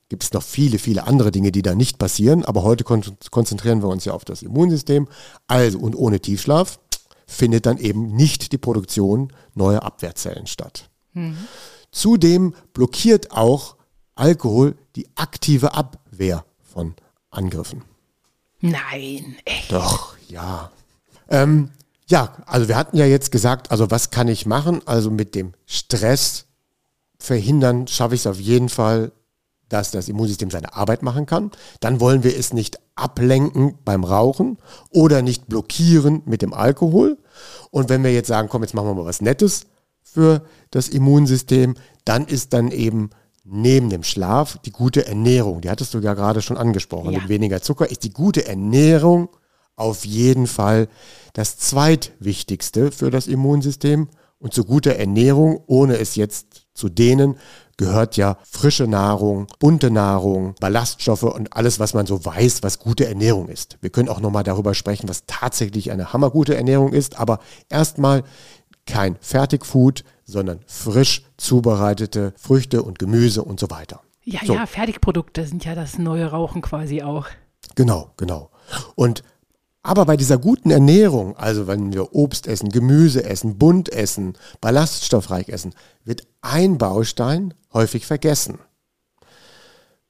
gibt 0.09 0.23
es 0.25 0.33
noch 0.33 0.43
viele, 0.43 0.79
viele 0.79 1.07
andere 1.07 1.31
Dinge, 1.31 1.53
die 1.53 1.63
da 1.63 1.75
nicht 1.75 1.99
passieren, 1.99 2.45
aber 2.45 2.63
heute 2.63 2.85
kon 2.85 3.03
konzentrieren 3.31 3.83
wir 3.83 3.89
uns 3.89 4.05
ja 4.05 4.13
auf 4.13 4.25
das 4.25 4.43
Immunsystem. 4.43 5.09
Also 5.47 5.79
und 5.79 5.95
ohne 5.97 6.21
Tiefschlaf 6.21 6.79
findet 7.27 7.67
dann 7.67 7.79
eben 7.79 8.15
nicht 8.15 8.53
die 8.53 8.59
Produktion 8.59 9.33
neuer 9.55 9.83
Abwehrzellen 9.83 10.47
statt. 10.47 10.91
Mhm. 11.13 11.37
Zudem 11.91 12.55
blockiert 12.73 13.33
auch 13.33 13.77
Alkohol 14.15 14.77
die 14.97 15.09
aktive 15.17 15.75
Abwehr 15.75 16.45
von 16.63 16.95
Angriffen. 17.31 17.83
Nein, 18.61 19.37
echt? 19.45 19.73
Doch, 19.73 20.17
ja. 20.29 20.71
Ähm, 21.29 21.71
ja, 22.11 22.33
also 22.45 22.69
wir 22.69 22.77
hatten 22.77 22.97
ja 22.97 23.07
jetzt 23.07 23.31
gesagt, 23.31 23.71
also 23.71 23.91
was 23.91 24.11
kann 24.11 24.29
ich 24.29 24.45
machen? 24.45 24.83
Also 24.85 25.11
mit 25.11 25.35
dem 25.37 25.53
Stress 25.65 26.47
verhindern 27.19 27.87
schaffe 27.87 28.17
ich 28.17 28.23
es 28.23 28.27
auf 28.27 28.41
jeden 28.41 28.69
Fall, 28.69 29.13
dass 29.69 29.93
das 29.93 30.09
Immunsystem 30.09 30.51
seine 30.51 30.75
Arbeit 30.75 31.05
machen 31.05 31.27
kann. 31.27 31.53
Dann 31.79 32.01
wollen 32.01 32.25
wir 32.25 32.37
es 32.37 32.53
nicht 32.53 32.81
ablenken 32.97 33.79
beim 33.85 34.03
Rauchen 34.03 34.59
oder 34.91 35.23
nicht 35.23 35.47
blockieren 35.47 36.23
mit 36.25 36.43
dem 36.43 36.53
Alkohol. 36.53 37.17
Und 37.71 37.89
wenn 37.89 38.03
wir 38.03 38.13
jetzt 38.13 38.27
sagen, 38.27 38.49
komm, 38.49 38.63
jetzt 38.63 38.75
machen 38.75 38.89
wir 38.89 38.95
mal 38.95 39.07
was 39.07 39.21
Nettes 39.21 39.67
für 40.03 40.43
das 40.73 40.89
Immunsystem, 40.89 41.77
dann 42.05 42.27
ist 42.27 42.53
dann 42.53 42.73
eben 42.73 43.11
neben 43.45 43.89
dem 43.89 44.03
Schlaf 44.03 44.59
die 44.65 44.73
gute 44.73 45.07
Ernährung, 45.07 45.61
die 45.61 45.71
hattest 45.71 45.95
du 45.95 46.01
ja 46.01 46.15
gerade 46.15 46.43
schon 46.43 46.57
angesprochen, 46.57 47.13
ja. 47.13 47.21
mit 47.21 47.29
weniger 47.29 47.63
Zucker, 47.63 47.89
ist 47.89 48.03
die 48.03 48.13
gute 48.13 48.47
Ernährung 48.47 49.29
auf 49.81 50.05
jeden 50.05 50.47
Fall 50.47 50.89
das 51.33 51.57
zweitwichtigste 51.59 52.93
für 52.93 53.11
das 53.11 53.27
Immunsystem. 53.27 54.09
Und 54.39 54.55
zu 54.55 54.65
guter 54.65 54.97
Ernährung, 54.97 55.61
ohne 55.67 55.99
es 55.99 56.17
jetzt 56.17 56.67
zu 56.73 56.89
dehnen, 56.89 57.37
gehört 57.77 58.17
ja 58.17 58.39
frische 58.43 58.87
Nahrung, 58.87 59.47
bunte 59.59 59.91
Nahrung, 59.91 60.55
Ballaststoffe 60.61 61.25
und 61.25 61.55
alles, 61.55 61.79
was 61.79 61.93
man 61.93 62.07
so 62.07 62.25
weiß, 62.25 62.63
was 62.63 62.79
gute 62.79 63.07
Ernährung 63.07 63.49
ist. 63.49 63.77
Wir 63.83 63.91
können 63.91 64.09
auch 64.09 64.21
nochmal 64.21 64.43
darüber 64.45 64.73
sprechen, 64.75 65.09
was 65.09 65.25
tatsächlich 65.27 65.91
eine 65.91 66.13
hammergute 66.15 66.57
Ernährung 66.57 66.93
ist, 66.95 67.19
aber 67.19 67.41
erstmal 67.69 68.23
kein 68.87 69.17
Fertigfood, 69.21 70.05
sondern 70.25 70.61
frisch 70.67 71.23
zubereitete 71.37 72.33
Früchte 72.37 72.83
und 72.83 72.99
Gemüse 72.99 73.43
und 73.43 73.61
so 73.61 73.71
weiter. 73.71 74.01
Ja, 74.25 74.41
So. 74.45 74.55
ja, 74.55 74.67
Fertigprodukte 74.67 75.47
sind 75.47 75.65
ja 75.65 75.75
das 75.75 75.99
neue 75.99 76.27
Rauchen 76.31 76.63
quasi 76.63 77.03
auch. 77.03 77.27
Genau, 77.75 78.11
genau. 78.17 78.51
Und 78.95 79.23
aber 79.83 80.05
bei 80.05 80.17
dieser 80.17 80.39
guten 80.39 80.71
Ernährung, 80.71 81.37
also 81.37 81.67
wenn 81.67 81.93
wir 81.93 82.15
Obst 82.15 82.47
essen, 82.47 82.69
Gemüse 82.71 83.25
essen, 83.25 83.57
bunt 83.59 83.91
essen, 83.91 84.35
ballaststoffreich 84.61 85.49
essen, 85.49 85.75
wird 86.05 86.27
ein 86.43 86.77
Baustein 86.79 87.55
häufig 87.73 88.07
vergessen. 88.07 88.59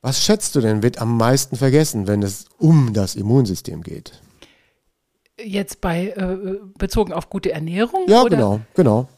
Was 0.02 0.22
schätzt 0.24 0.56
du 0.56 0.60
denn, 0.60 0.82
wird 0.82 0.98
am 1.00 1.16
meisten 1.16 1.56
vergessen, 1.56 2.06
wenn 2.06 2.22
es 2.22 2.46
um 2.58 2.92
das 2.94 3.14
Immunsystem 3.16 3.82
geht? 3.82 4.20
Jetzt 5.42 5.80
bei 5.80 6.08
äh, 6.08 6.58
bezogen 6.78 7.12
auf 7.12 7.28
gute 7.30 7.52
Ernährung? 7.52 8.02
Ja, 8.08 8.22
oder? 8.22 8.30
genau, 8.36 8.60
genau. 8.74 9.08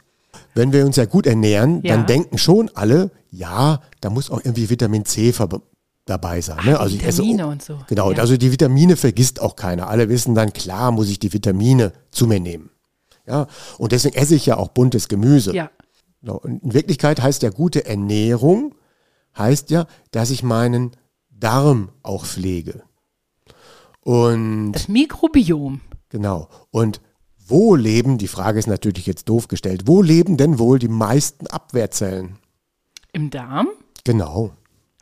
Wenn 0.55 0.73
wir 0.73 0.85
uns 0.87 0.97
ja 0.97 1.05
gut 1.05 1.27
ernähren, 1.27 1.83
Ja. 1.83 1.97
dann 1.97 2.07
denken 2.07 2.37
schon 2.39 2.71
alle, 2.75 3.11
ja, 3.31 3.81
da 4.01 4.11
muss 4.11 4.31
auch 4.31 4.39
irgendwie 4.39 4.71
Vitamin 4.71 5.05
C 5.05 5.31
verb- 5.31 5.63
dabei 6.05 6.41
sein. 6.41 6.65
Ne? 6.65 6.79
die 6.89 6.97
ich 6.97 7.05
esse- 7.05 7.19
Vitamine 7.23 7.47
und 7.47 7.63
so. 7.63 7.79
Genau, 7.89 8.11
Ja. 8.13 8.19
also 8.19 8.37
die 8.37 8.51
Vitamine 8.53 8.97
vergisst 8.97 9.41
auch 9.41 9.55
keiner. 9.57 9.89
Alle 9.89 10.09
wissen 10.09 10.35
dann, 10.35 10.53
klar 10.53 10.91
muss 10.91 11.09
ich 11.09 11.19
die 11.19 11.33
Vitamine 11.33 11.93
zu 12.11 12.27
mir 12.27 12.41
nehmen. 12.41 12.71
Ja, 13.27 13.47
und 13.79 13.93
deswegen 13.93 14.17
esse 14.17 14.35
ich 14.35 14.47
ja 14.47 14.57
auch 14.57 14.69
buntes 14.69 15.09
Gemüse. 15.09 15.55
Ja, 15.55 15.71
in 16.45 16.61
Wirklichkeit 16.75 17.23
heißt 17.23 17.43
ja 17.43 17.51
gute 17.51 17.87
Ernährung, 17.87 18.75
heißt 19.39 19.71
ja, 19.71 19.87
dass 20.11 20.31
ich 20.31 20.43
meinen 20.43 20.91
Darm 21.31 21.91
auch 22.03 22.25
pflege. 22.27 22.83
Und 24.01 24.73
das 24.73 24.89
Mikrobiom. 24.89 25.81
Genau. 26.09 26.49
Und 26.71 27.01
wo 27.47 27.75
leben, 27.77 28.19
die 28.19 28.29
Frage 28.29 28.59
ist 28.59 28.67
natürlich 28.67 29.07
jetzt 29.07 29.29
doof 29.29 29.49
gestellt, 29.49 29.83
wo 29.87 30.03
leben 30.03 30.37
denn 30.37 30.59
wohl 30.59 30.79
die 30.79 30.89
meisten 30.89 31.47
Abwehrzellen? 31.47 32.39
Im 33.13 33.31
Darm? 33.31 33.69
Genau. 34.05 34.53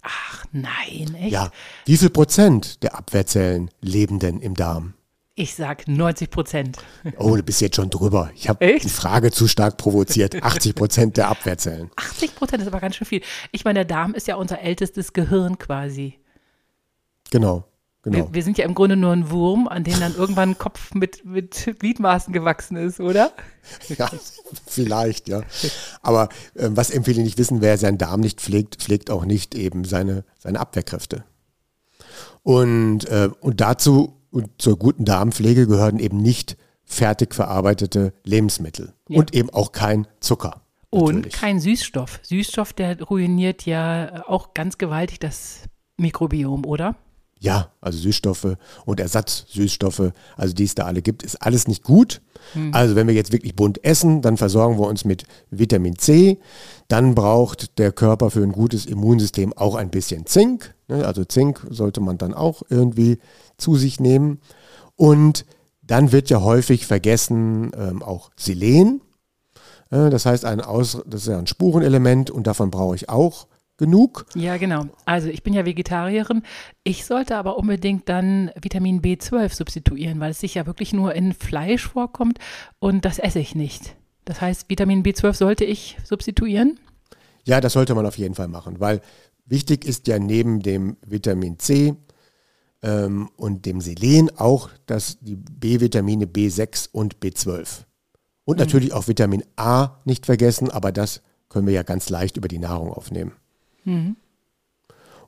Ach 0.03 0.45
nein, 0.53 1.15
echt? 1.15 1.33
Ja. 1.33 1.51
Wie 1.85 1.97
viel 1.97 2.11
Prozent 2.11 2.83
der 2.83 2.95
Abwehrzellen 2.95 3.71
leben 3.81 4.19
denn 4.19 4.41
im 4.41 4.55
Darm? 4.55 4.95
Ich 5.35 5.55
sag 5.55 5.89
90 5.89 6.31
Prozent. 6.31 6.77
Oh, 7.17 7.35
du 7.35 7.43
bist 7.43 7.63
jetzt 7.63 7.77
schon 7.77 7.89
drüber. 7.89 8.31
Ich 8.35 8.49
habe 8.49 8.79
die 8.79 8.89
Frage 8.89 9.31
zu 9.31 9.49
stark 9.49 9.79
provoziert. 9.79 10.43
80 10.43 10.75
Prozent 10.75 11.17
der 11.17 11.29
Abwehrzellen. 11.29 11.91
80 11.97 12.35
Prozent 12.35 12.63
ist 12.63 12.69
aber 12.69 12.81
ganz 12.81 12.97
schön 12.97 13.07
viel. 13.07 13.23
Ich 13.51 13.65
meine, 13.65 13.79
der 13.79 13.85
Darm 13.87 14.13
ist 14.13 14.29
ja 14.29 14.35
unser 14.37 14.61
ältestes 14.61 15.15
Gehirn 15.15 15.57
quasi. 15.57 16.19
Genau. 17.31 17.70
Genau. 18.03 18.17
Wir, 18.17 18.35
wir 18.35 18.43
sind 18.43 18.57
ja 18.57 18.65
im 18.65 18.75
Grunde 18.75 18.97
nur 18.97 19.13
ein 19.13 19.31
Wurm, 19.31 19.69
an 19.69 19.85
dem 19.85 20.01
dann 20.01 20.15
irgendwann 20.15 20.51
ein 20.51 20.59
Kopf 20.59 20.95
mit, 20.95 21.25
mit 21.25 21.77
Gliedmaßen 21.79 22.33
gewachsen 22.33 22.77
ist, 22.77 23.01
oder? 23.01 23.33
Ja, 23.91 24.11
vielleicht, 24.67 25.29
ja. 25.29 25.43
Aber 26.01 26.31
ähm, 26.57 26.77
was 26.79 26.91
eben 26.91 27.05
viele 27.05 27.23
nicht 27.23 27.37
wissen, 27.37 27.61
wer 27.61 27.77
seinen 27.77 27.99
Darm 27.99 28.21
nicht 28.21 28.41
pflegt, 28.41 28.77
pflegt 28.77 29.11
auch 29.11 29.27
nicht 29.27 29.55
eben 29.55 29.85
seine, 29.85 30.25
seine 30.39 30.59
Abwehrkräfte. 30.61 31.25
Und, 32.43 33.05
äh, 33.09 33.29
und 33.41 33.61
dazu 33.61 34.17
und 34.31 34.49
zur 34.59 34.79
guten 34.79 35.05
Darmpflege 35.05 35.67
gehören 35.67 35.99
eben 35.99 36.19
nicht 36.23 36.57
fertig 36.85 37.35
verarbeitete 37.35 38.15
Lebensmittel 38.25 38.95
Ja. 39.09 39.19
und 39.19 39.35
eben 39.35 39.51
auch 39.51 39.73
kein 39.73 40.07
Zucker. 40.21 40.63
Und 40.89 41.17
natürlich. 41.17 41.35
kein 41.35 41.61
Süßstoff. 41.61 42.19
Süßstoff, 42.23 42.73
der 42.73 43.01
ruiniert 43.03 43.67
ja 43.67 44.25
auch 44.27 44.55
ganz 44.55 44.79
gewaltig 44.79 45.21
das 45.21 45.65
Mikrobiom, 45.99 46.65
oder? 46.65 46.97
Ja, 47.43 47.73
also 47.81 47.99
Süßstoffe 47.99 48.57
und 48.85 49.01
Ersatzsüßstoffe, 49.01 50.13
also 50.37 50.55
die 50.55 50.65
es 50.65 50.75
da 50.75 50.85
alle 50.85 51.01
gibt, 51.01 51.23
ist 51.23 51.41
alles 51.41 51.67
nicht 51.67 51.83
gut. 51.83 52.21
Also 52.73 52.97
wenn 52.97 53.07
wir 53.07 53.15
jetzt 53.15 53.33
wirklich 53.33 53.57
bunt 53.57 53.83
essen, 53.83 54.21
dann 54.23 54.37
versorgen 54.37 54.79
wir 54.79 54.87
uns 54.87 55.05
mit 55.07 55.25
Vitamin 55.51 55.97
C. 55.99 56.39
Dann 56.89 57.15
braucht 57.15 57.79
der 57.79 57.93
Körper 57.93 58.31
für 58.31 58.43
ein 58.43 58.53
gutes 58.53 58.85
Immunsystem 58.87 59.53
auch 59.55 59.75
ein 59.75 59.91
bisschen 59.91 60.27
Zink. 60.27 60.75
ne? 60.89 61.07
Also 61.07 61.25
Zink 61.25 61.67
sollte 61.71 62.01
man 62.01 62.19
dann 62.19 62.35
auch 62.35 62.63
irgendwie 62.69 63.19
zu 63.57 63.77
sich 63.77 64.01
nehmen. 64.01 64.41
Und 64.97 65.47
dann 65.83 66.13
wird 66.13 66.29
ja 66.29 66.43
häufig 66.43 66.87
vergessen 66.87 67.73
ähm, 67.77 68.03
auch 68.03 68.31
Selen. 68.37 69.01
Äh, 69.91 70.11
Das 70.11 70.27
heißt, 70.27 70.45
ein 70.45 70.61
Aus, 70.61 70.99
das 71.07 71.23
ist 71.23 71.29
ja 71.29 71.39
ein 71.39 71.47
Spurenelement 71.47 72.31
und 72.31 72.47
davon 72.47 72.71
brauche 72.71 72.97
ich 72.97 73.09
auch 73.09 73.47
genug. 73.81 74.27
Ja, 74.37 74.59
genau. 74.59 74.87
Also 75.07 75.29
ich 75.29 75.43
bin 75.43 75.55
ja 75.55 75.65
Vegetarierin. 75.65 76.43
Ich 76.85 77.05
sollte 77.07 77.37
aber 77.37 77.57
unbedingt 77.57 78.09
dann 78.09 78.53
Vitamin 78.61 79.03
B12 79.03 79.53
substituieren, 79.53 80.21
weil 80.21 80.31
es 80.31 80.41
sich 80.41 80.55
ja 80.55 80.67
wirklich 80.67 80.93
nur 80.93 81.15
in 81.15 81.33
Fleisch 81.33 81.89
vorkommt 81.89 82.39
und 82.79 83.05
das 83.05 83.19
esse 83.19 83.41
ich 83.41 83.57
nicht. 83.57 83.97
Das 84.27 84.41
heißt, 84.41 84.69
Vitamin 84.69 85.03
B12 85.03 85.33
sollte 85.33 85.65
ich 85.65 85.97
substituieren? 86.05 86.79
Ja, 87.45 87.61
das 87.61 87.73
sollte 87.73 87.95
man 87.95 88.07
auf 88.07 88.19
jeden 88.19 88.35
Fall 88.35 88.49
machen, 88.49 88.79
weil 88.79 89.01
wichtig 89.47 89.85
ist 89.85 90.07
ja 90.07 90.19
neben 90.19 90.61
dem 90.61 90.99
Vitamin 91.05 91.59
C 91.59 91.97
ähm, 92.83 93.31
und 93.37 93.65
dem 93.67 93.81
Selen 93.81 94.31
auch 94.37 94.69
dass 94.87 95.19
die 95.21 95.37
B-Vitamine 95.37 96.27
B6 96.27 96.91
und 96.93 97.17
B12. 97.17 97.85
Und 98.45 98.59
natürlich 98.59 98.93
auch 98.93 99.09
Vitamin 99.09 99.45
A 99.57 100.01
nicht 100.05 100.27
vergessen, 100.27 100.71
aber 100.71 100.93
das 100.93 101.23
können 101.49 101.67
wir 101.67 101.75
ja 101.75 101.83
ganz 101.83 102.11
leicht 102.11 102.37
über 102.37 102.49
die 102.49 102.59
Nahrung 102.59 102.93
aufnehmen. 102.93 103.33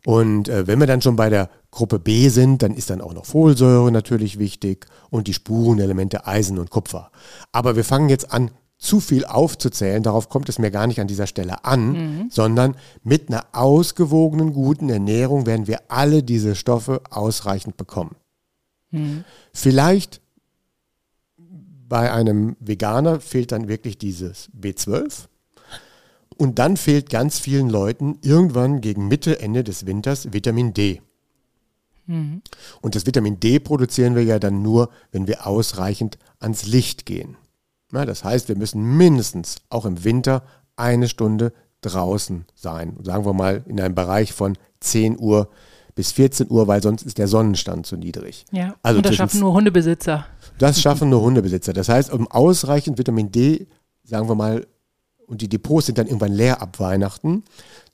Und 0.04 0.48
äh, 0.48 0.66
wenn 0.66 0.80
wir 0.80 0.86
dann 0.86 1.00
schon 1.00 1.16
bei 1.16 1.30
der 1.30 1.48
Gruppe 1.70 1.98
B 1.98 2.28
sind, 2.28 2.62
dann 2.62 2.74
ist 2.74 2.90
dann 2.90 3.00
auch 3.00 3.14
noch 3.14 3.24
Folsäure 3.24 3.92
natürlich 3.92 4.38
wichtig 4.38 4.86
und 5.10 5.28
die 5.28 5.34
Spurenelemente 5.34 6.26
Eisen 6.26 6.58
und 6.58 6.70
Kupfer. 6.70 7.10
Aber 7.52 7.76
wir 7.76 7.84
fangen 7.84 8.08
jetzt 8.08 8.32
an, 8.32 8.50
zu 8.78 8.98
viel 8.98 9.24
aufzuzählen. 9.24 10.02
Darauf 10.02 10.28
kommt 10.28 10.48
es 10.48 10.58
mir 10.58 10.72
gar 10.72 10.88
nicht 10.88 11.00
an 11.00 11.06
dieser 11.06 11.28
Stelle 11.28 11.64
an, 11.64 11.94
sondern 12.30 12.74
mit 13.04 13.28
einer 13.28 13.46
ausgewogenen, 13.52 14.52
guten 14.52 14.90
Ernährung 14.90 15.46
werden 15.46 15.68
wir 15.68 15.82
alle 15.86 16.24
diese 16.24 16.56
Stoffe 16.56 17.00
ausreichend 17.08 17.76
bekommen. 17.76 18.16
Vielleicht 19.52 20.20
bei 21.88 22.10
einem 22.12 22.56
Veganer 22.58 23.20
fehlt 23.20 23.52
dann 23.52 23.68
wirklich 23.68 23.98
dieses 23.98 24.50
B12. 24.58 25.26
Und 26.36 26.58
dann 26.58 26.76
fehlt 26.76 27.10
ganz 27.10 27.38
vielen 27.38 27.68
Leuten 27.68 28.18
irgendwann 28.22 28.80
gegen 28.80 29.08
Mitte, 29.08 29.40
Ende 29.40 29.64
des 29.64 29.86
Winters 29.86 30.32
Vitamin 30.32 30.74
D. 30.74 31.00
Und 32.80 32.94
das 32.94 33.06
Vitamin 33.06 33.40
D 33.40 33.58
produzieren 33.58 34.14
wir 34.14 34.24
ja 34.24 34.38
dann 34.38 34.62
nur, 34.62 34.90
wenn 35.12 35.26
wir 35.26 35.46
ausreichend 35.46 36.18
ans 36.40 36.66
Licht 36.66 37.06
gehen. 37.06 37.36
Na, 37.90 38.04
das 38.04 38.24
heißt, 38.24 38.48
wir 38.48 38.56
müssen 38.56 38.96
mindestens 38.96 39.56
auch 39.68 39.84
im 39.84 40.02
Winter 40.04 40.42
eine 40.76 41.08
Stunde 41.08 41.52
draußen 41.82 42.46
sein. 42.54 42.96
Sagen 43.02 43.24
wir 43.24 43.34
mal 43.34 43.62
in 43.66 43.80
einem 43.80 43.94
Bereich 43.94 44.32
von 44.32 44.56
10 44.80 45.18
Uhr 45.18 45.48
bis 45.94 46.12
14 46.12 46.50
Uhr, 46.50 46.66
weil 46.66 46.82
sonst 46.82 47.02
ist 47.02 47.18
der 47.18 47.28
Sonnenstand 47.28 47.86
zu 47.86 47.96
niedrig. 47.96 48.46
Ja. 48.50 48.74
Also 48.82 48.98
und 48.98 49.06
das 49.06 49.14
schaffen 49.14 49.40
nur 49.40 49.52
Hundebesitzer. 49.52 50.26
das 50.58 50.80
schaffen 50.80 51.10
nur 51.10 51.20
Hundebesitzer. 51.20 51.72
Das 51.72 51.88
heißt, 51.88 52.10
um 52.12 52.26
ausreichend 52.28 52.98
Vitamin 52.98 53.30
D, 53.30 53.66
sagen 54.04 54.28
wir 54.28 54.34
mal, 54.34 54.66
und 55.26 55.42
die 55.42 55.48
Depots 55.48 55.86
sind 55.86 55.98
dann 55.98 56.06
irgendwann 56.06 56.32
leer 56.32 56.62
ab 56.62 56.80
Weihnachten, 56.80 57.44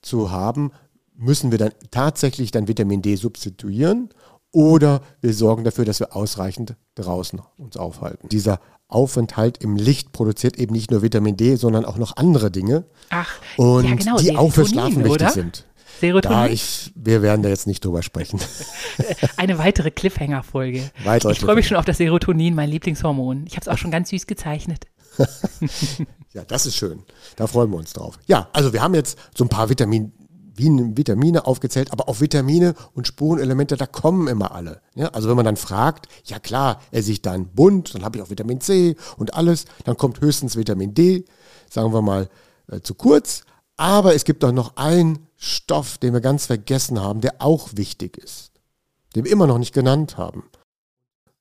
zu 0.03 0.31
haben, 0.31 0.73
müssen 1.17 1.51
wir 1.51 1.59
dann 1.59 1.73
tatsächlich 1.91 2.51
dann 2.51 2.69
Vitamin 2.69 3.03
D 3.03 3.17
substituieren 3.17 4.11
oder 4.53 5.03
wir 5.21 5.35
sorgen 5.35 5.65
dafür, 5.65 5.85
dass 5.85 6.01
wir 6.01 6.17
ausreichend 6.17 6.77
draußen 6.95 7.41
uns 7.59 7.77
aufhalten. 7.77 8.29
Dieser 8.29 8.61
Aufenthalt 8.87 9.59
im 9.59 9.77
Licht 9.77 10.13
produziert 10.13 10.59
eben 10.59 10.73
nicht 10.73 10.91
nur 10.91 11.03
Vitamin 11.03 11.37
D, 11.37 11.57
sondern 11.57 11.85
auch 11.85 11.99
noch 11.99 12.17
andere 12.17 12.51
Dinge 12.51 12.85
Ach, 13.11 13.31
und 13.57 13.85
ja 13.85 13.95
genau, 13.95 14.17
die 14.19 14.37
auch 14.37 14.51
für 14.51 14.65
Schlafen 14.67 15.05
wichtig 15.05 15.13
oder? 15.13 15.31
sind. 15.31 15.67
Serotonin? 16.01 16.39
Da 16.39 16.47
ich, 16.47 16.93
wir 16.95 17.23
werden 17.23 17.43
da 17.43 17.49
jetzt 17.49 17.67
nicht 17.67 17.85
drüber 17.85 18.03
sprechen. 18.03 18.41
Eine 19.37 19.59
weitere 19.59 19.91
Cliffhanger-Folge. 19.91 20.91
Weitere 21.05 21.33
Ich 21.33 21.41
freue 21.41 21.57
mich 21.57 21.67
schon 21.67 21.77
auf 21.77 21.85
das 21.85 21.99
Serotonin, 21.99 22.55
mein 22.55 22.71
Lieblingshormon. 22.71 23.47
Ich 23.47 23.55
habe 23.55 23.63
es 23.63 23.69
auch 23.69 23.79
schon 23.79 23.91
ganz 23.91 24.11
süß 24.11 24.27
gezeichnet. 24.27 24.87
Ja, 26.35 26.45
das 26.45 26.67
ist 26.67 26.77
schön. 26.77 27.03
Da 27.37 27.47
freuen 27.47 27.71
wir 27.71 27.79
uns 27.79 27.93
drauf. 27.93 28.19
Ja, 28.27 28.49
also 28.53 28.73
wir 28.73 28.83
haben 28.83 28.95
jetzt 28.95 29.19
so 29.37 29.45
ein 29.45 29.49
paar 29.49 29.71
Vitamin, 29.71 30.13
Vitamine 30.57 31.47
aufgezählt, 31.47 31.91
aber 31.93 32.09
auch 32.09 32.21
Vitamine 32.21 32.75
und 32.95 33.07
Spurenelemente, 33.07 33.77
da 33.77 33.87
kommen 33.87 34.29
immer 34.29 34.53
alle. 34.53 34.83
Ja, 34.95 35.09
also 35.09 35.29
wenn 35.29 35.37
man 35.37 35.45
dann 35.45 35.57
fragt, 35.57 36.07
ja 36.25 36.39
klar, 36.39 36.81
esse 36.91 37.13
ich 37.13 37.23
dann 37.23 37.49
bunt, 37.49 37.95
dann 37.95 38.05
habe 38.05 38.19
ich 38.19 38.23
auch 38.23 38.31
Vitamin 38.31 38.61
C 38.61 38.97
und 39.17 39.35
alles, 39.35 39.65
dann 39.85 39.97
kommt 39.97 40.21
höchstens 40.21 40.57
Vitamin 40.57 40.95
D, 40.95 41.25
sagen 41.71 41.93
wir 41.93 42.03
mal 42.03 42.29
äh, 42.71 42.81
zu 42.81 42.95
kurz. 42.95 43.45
Aber 43.77 44.15
es 44.15 44.25
gibt 44.25 44.45
auch 44.45 44.53
noch 44.53 44.77
einen 44.77 45.27
Stoff, 45.37 45.99
den 45.99 46.13
wir 46.13 46.21
ganz 46.21 46.47
vergessen 46.47 47.01
haben, 47.01 47.21
der 47.21 47.37
auch 47.39 47.71
wichtig 47.75 48.19
ist, 48.19 48.53
den 49.15 49.25
wir 49.25 49.33
immer 49.33 49.47
noch 49.47 49.59
nicht 49.59 49.73
genannt 49.73 50.19
haben. 50.19 50.45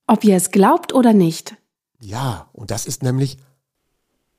Ob 0.06 0.24
ihr 0.24 0.36
es 0.36 0.50
glaubt 0.50 0.94
oder 0.94 1.12
nicht. 1.12 1.56
Ja, 2.00 2.48
und 2.52 2.70
das 2.70 2.86
ist 2.86 3.02
nämlich 3.02 3.38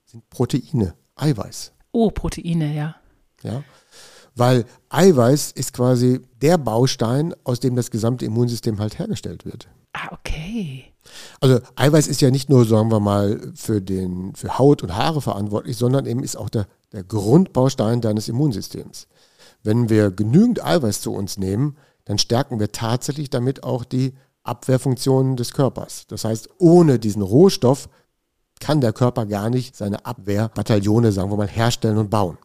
sind 0.10 0.30
Proteine, 0.30 0.96
Eiweiß. 1.16 1.74
Oh, 1.92 2.12
Proteine, 2.12 2.74
ja. 2.76 2.96
Ja? 3.44 3.64
Weil 4.36 4.66
Eiweiß 4.90 5.52
ist 5.52 5.74
quasi 5.74 6.22
der 6.42 6.58
Baustein, 6.58 7.34
aus 7.44 7.60
dem 7.60 7.76
das 7.76 7.92
gesamte 7.92 8.26
Immunsystem 8.26 8.80
halt 8.80 9.00
hergestellt 9.00 9.46
wird. 9.46 9.68
Ah, 9.94 10.10
okay. 10.12 10.86
Also 11.42 11.60
Eiweiß 11.76 12.08
ist 12.08 12.22
ja 12.22 12.30
nicht 12.30 12.50
nur, 12.50 12.66
sagen 12.66 12.92
wir 12.92 13.00
mal, 13.00 13.52
für, 13.56 13.82
den, 13.82 14.36
für 14.36 14.60
Haut 14.60 14.84
und 14.84 14.96
Haare 14.96 15.22
verantwortlich, 15.22 15.78
sondern 15.78 16.06
eben 16.06 16.24
ist 16.24 16.36
auch 16.36 16.50
der 16.50 16.68
der 16.92 17.04
Grundbaustein 17.04 18.02
deines 18.02 18.28
Immunsystems. 18.28 19.08
Wenn 19.64 19.90
wir 19.90 20.12
genügend 20.12 20.64
Eiweiß 20.64 21.02
zu 21.02 21.14
uns 21.14 21.38
nehmen, 21.38 21.78
dann 22.06 22.18
stärken 22.18 22.60
wir 22.60 22.72
tatsächlich 22.72 23.30
damit 23.30 23.64
auch 23.64 23.84
die 23.84 24.14
Abwehrfunktionen 24.44 25.36
des 25.36 25.54
Körpers. 25.54 26.08
Das 26.08 26.24
heißt, 26.24 26.50
ohne 26.58 26.98
diesen 26.98 27.22
Rohstoff 27.22 27.90
kann 28.60 28.82
der 28.82 28.94
Körper 28.94 29.26
gar 29.26 29.50
nicht 29.50 29.76
seine 29.76 30.06
Abwehrbataillone, 30.06 31.12
sagen 31.12 31.32
wir 31.32 31.38
mal, 31.38 31.48
herstellen 31.48 31.98
und 31.98 32.10
bauen. 32.10 32.38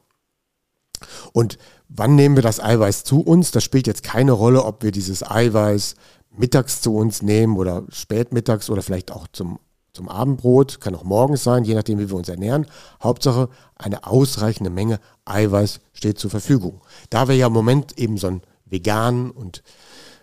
Und 1.32 1.58
wann 1.88 2.14
nehmen 2.14 2.36
wir 2.36 2.42
das 2.42 2.60
Eiweiß 2.60 3.04
zu 3.04 3.20
uns? 3.20 3.50
Das 3.50 3.64
spielt 3.64 3.86
jetzt 3.86 4.02
keine 4.02 4.32
Rolle, 4.32 4.64
ob 4.64 4.82
wir 4.82 4.92
dieses 4.92 5.28
Eiweiß 5.28 5.96
mittags 6.36 6.80
zu 6.80 6.96
uns 6.96 7.22
nehmen 7.22 7.56
oder 7.56 7.84
spätmittags 7.90 8.70
oder 8.70 8.82
vielleicht 8.82 9.12
auch 9.12 9.28
zum, 9.28 9.58
zum 9.92 10.08
Abendbrot, 10.08 10.80
kann 10.80 10.94
auch 10.94 11.04
morgens 11.04 11.44
sein, 11.44 11.64
je 11.64 11.74
nachdem, 11.74 11.98
wie 11.98 12.08
wir 12.08 12.16
uns 12.16 12.28
ernähren. 12.28 12.66
Hauptsache, 13.02 13.48
eine 13.76 14.06
ausreichende 14.06 14.70
Menge 14.70 14.98
Eiweiß 15.24 15.80
steht 15.92 16.18
zur 16.18 16.30
Verfügung. 16.30 16.80
Da 17.10 17.28
wir 17.28 17.36
ja 17.36 17.46
im 17.46 17.52
Moment 17.52 17.98
eben 17.98 18.18
so 18.18 18.26
einen 18.28 18.42
veganen 18.64 19.30
und 19.30 19.62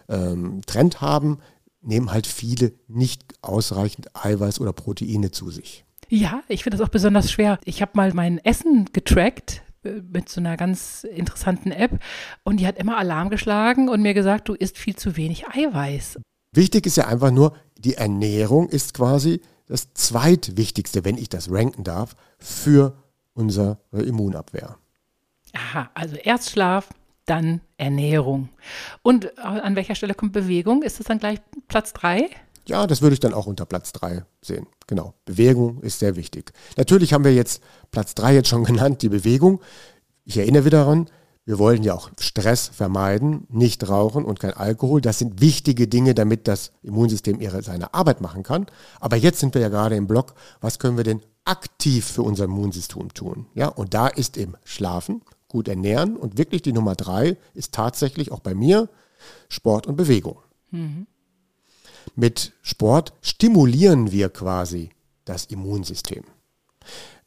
ähm, 0.10 0.62
Trend 0.66 1.02
haben, 1.02 1.39
nehmen 1.82 2.12
halt 2.12 2.28
viele 2.28 2.74
nicht 2.88 3.24
ausreichend 3.42 4.16
Eiweiß 4.16 4.60
oder 4.60 4.74
Proteine 4.74 5.32
zu 5.32 5.50
sich. 5.50 5.86
Ja, 6.10 6.44
ich 6.48 6.64
finde 6.64 6.78
das 6.78 6.86
auch 6.86 6.92
besonders 6.92 7.32
schwer. 7.32 7.60
Ich 7.64 7.82
habe 7.82 7.92
mal 7.96 8.14
mein 8.14 8.38
Essen 8.40 8.90
getrackt 8.92 9.64
äh, 9.84 10.02
mit 10.12 10.30
so 10.30 10.42
einer 10.42 10.58
ganz 10.58 11.04
interessanten 11.06 11.72
App 11.72 12.00
und 12.44 12.60
die 12.60 12.68
hat 12.68 12.78
immer 12.78 12.98
Alarm 12.98 13.30
geschlagen 13.30 13.90
und 13.90 14.02
mir 14.02 14.14
gesagt, 14.14 14.50
du 14.50 14.54
isst 14.54 14.78
viel 14.78 14.96
zu 14.96 15.16
wenig 15.16 15.48
Eiweiß. 15.48 16.20
Wichtig 16.54 16.86
ist 16.86 16.98
ja 16.98 17.08
einfach 17.08 17.32
nur, 17.32 17.56
die 17.78 17.96
Ernährung 17.96 18.68
ist 18.68 18.94
quasi 18.94 19.42
das 19.68 19.94
zweitwichtigste, 19.94 21.06
wenn 21.06 21.18
ich 21.18 21.30
das 21.30 21.50
ranken 21.50 21.86
darf, 21.86 22.18
für 22.40 22.98
unsere 23.34 23.78
Immunabwehr. 23.94 24.78
Aha, 25.54 25.90
also 25.94 26.18
erst 26.18 26.52
Schlaf, 26.52 26.90
dann 27.26 27.62
Ernährung. 27.78 28.50
Und 29.02 29.26
äh, 29.26 29.42
an 29.42 29.76
welcher 29.76 29.96
Stelle 29.96 30.14
kommt 30.14 30.34
Bewegung? 30.34 30.84
Ist 30.84 31.00
das 31.00 31.08
dann 31.08 31.20
gleich 31.20 31.40
Platz 31.68 31.94
3? 31.94 32.30
Ja, 32.68 32.88
das 32.88 33.02
würde 33.02 33.14
ich 33.14 33.20
dann 33.20 33.34
auch 33.34 33.48
unter 33.48 33.66
Platz 33.66 33.92
3 33.94 34.24
sehen. 34.42 34.68
Genau. 34.88 35.14
Bewegung 35.26 35.82
ist 35.82 36.00
sehr 36.00 36.16
wichtig. 36.16 36.54
Natürlich 36.78 37.14
haben 37.14 37.24
wir 37.24 37.34
jetzt 37.34 37.62
Platz 37.92 38.16
3 38.16 38.36
jetzt 38.36 38.50
schon 38.50 38.64
genannt, 38.66 39.02
die 39.02 39.10
Bewegung. 39.10 39.62
Ich 40.26 40.38
erinnere 40.38 40.66
wieder 40.66 40.80
daran, 40.80 41.10
wir 41.44 41.58
wollen 41.58 41.82
ja 41.82 41.96
auch 41.96 42.12
Stress 42.20 42.68
vermeiden, 42.68 43.48
nicht 43.50 43.90
rauchen 43.90 44.26
und 44.26 44.40
kein 44.40 44.54
Alkohol. 44.54 45.02
Das 45.02 45.20
sind 45.20 45.42
wichtige 45.42 45.88
Dinge, 45.88 46.14
damit 46.14 46.48
das 46.48 46.72
Immunsystem 46.84 47.42
ihre, 47.42 47.64
seine 47.64 47.96
Arbeit 47.96 48.22
machen 48.22 48.44
kann. 48.44 48.68
Aber 49.00 49.16
jetzt 49.16 49.40
sind 49.40 49.56
wir 49.56 49.62
ja 49.62 49.70
gerade 49.70 49.96
im 49.96 50.06
Block, 50.06 50.36
was 50.60 50.78
können 50.78 50.98
wir 50.98 51.04
denn 51.04 51.22
aktiv 51.44 52.06
für 52.06 52.22
unser 52.22 52.44
Immunsystem 52.46 53.12
tun? 53.14 53.48
Ja, 53.56 53.70
und 53.70 53.96
da 53.96 54.08
ist 54.08 54.38
eben 54.38 54.54
Schlafen, 54.64 55.24
gut 55.52 55.68
ernähren 55.68 56.16
und 56.16 56.38
wirklich 56.38 56.62
die 56.62 56.74
Nummer 56.74 56.95
drei 56.95 57.38
ist 57.54 57.74
tatsächlich 57.74 58.32
auch 58.32 58.39
bei 58.39 58.56
mir 58.56 58.89
Sport 59.49 59.86
und 59.86 59.97
Bewegung. 59.97 60.38
Mhm. 60.72 61.06
Mit 62.16 62.54
Sport 62.62 63.14
stimulieren 63.22 64.12
wir 64.12 64.30
quasi 64.30 64.89
das 65.26 65.45
Immunsystem. 65.45 66.24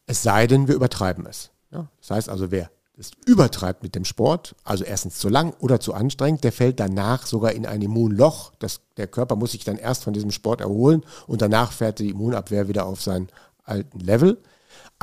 Es 0.07 0.23
sei 0.23 0.47
denn, 0.47 0.67
wir 0.67 0.75
übertreiben 0.75 1.27
es. 1.27 1.51
Ja, 1.71 1.89
das 2.01 2.11
heißt 2.11 2.29
also, 2.29 2.51
wer 2.51 2.71
es 2.97 3.11
übertreibt 3.27 3.83
mit 3.83 3.95
dem 3.95 4.05
Sport, 4.05 4.55
also 4.63 4.85
erstens 4.85 5.19
zu 5.19 5.29
lang 5.29 5.55
oder 5.59 5.81
zu 5.81 5.95
anstrengend, 5.95 6.45
der 6.45 6.53
fällt 6.53 6.79
danach 6.79 7.27
sogar 7.27 7.53
in 7.53 7.67
ein 7.67 7.83
Immunloch. 7.83 8.53
Das, 8.59 8.81
der 8.97 9.09
Körper 9.09 9.37
muss 9.37 9.53
sich 9.53 9.65
dann 9.65 9.79
erst 9.79 10.05
von 10.05 10.15
diesem 10.15 10.31
Sport 10.31 10.61
erholen 10.61 11.03
und 11.27 11.43
danach 11.43 11.73
fährt 11.73 11.99
die 11.99 12.11
Immunabwehr 12.11 12.69
wieder 12.69 12.87
auf 12.87 13.03
seinen 13.03 13.29
alten 13.65 14.01
Level. 14.01 14.39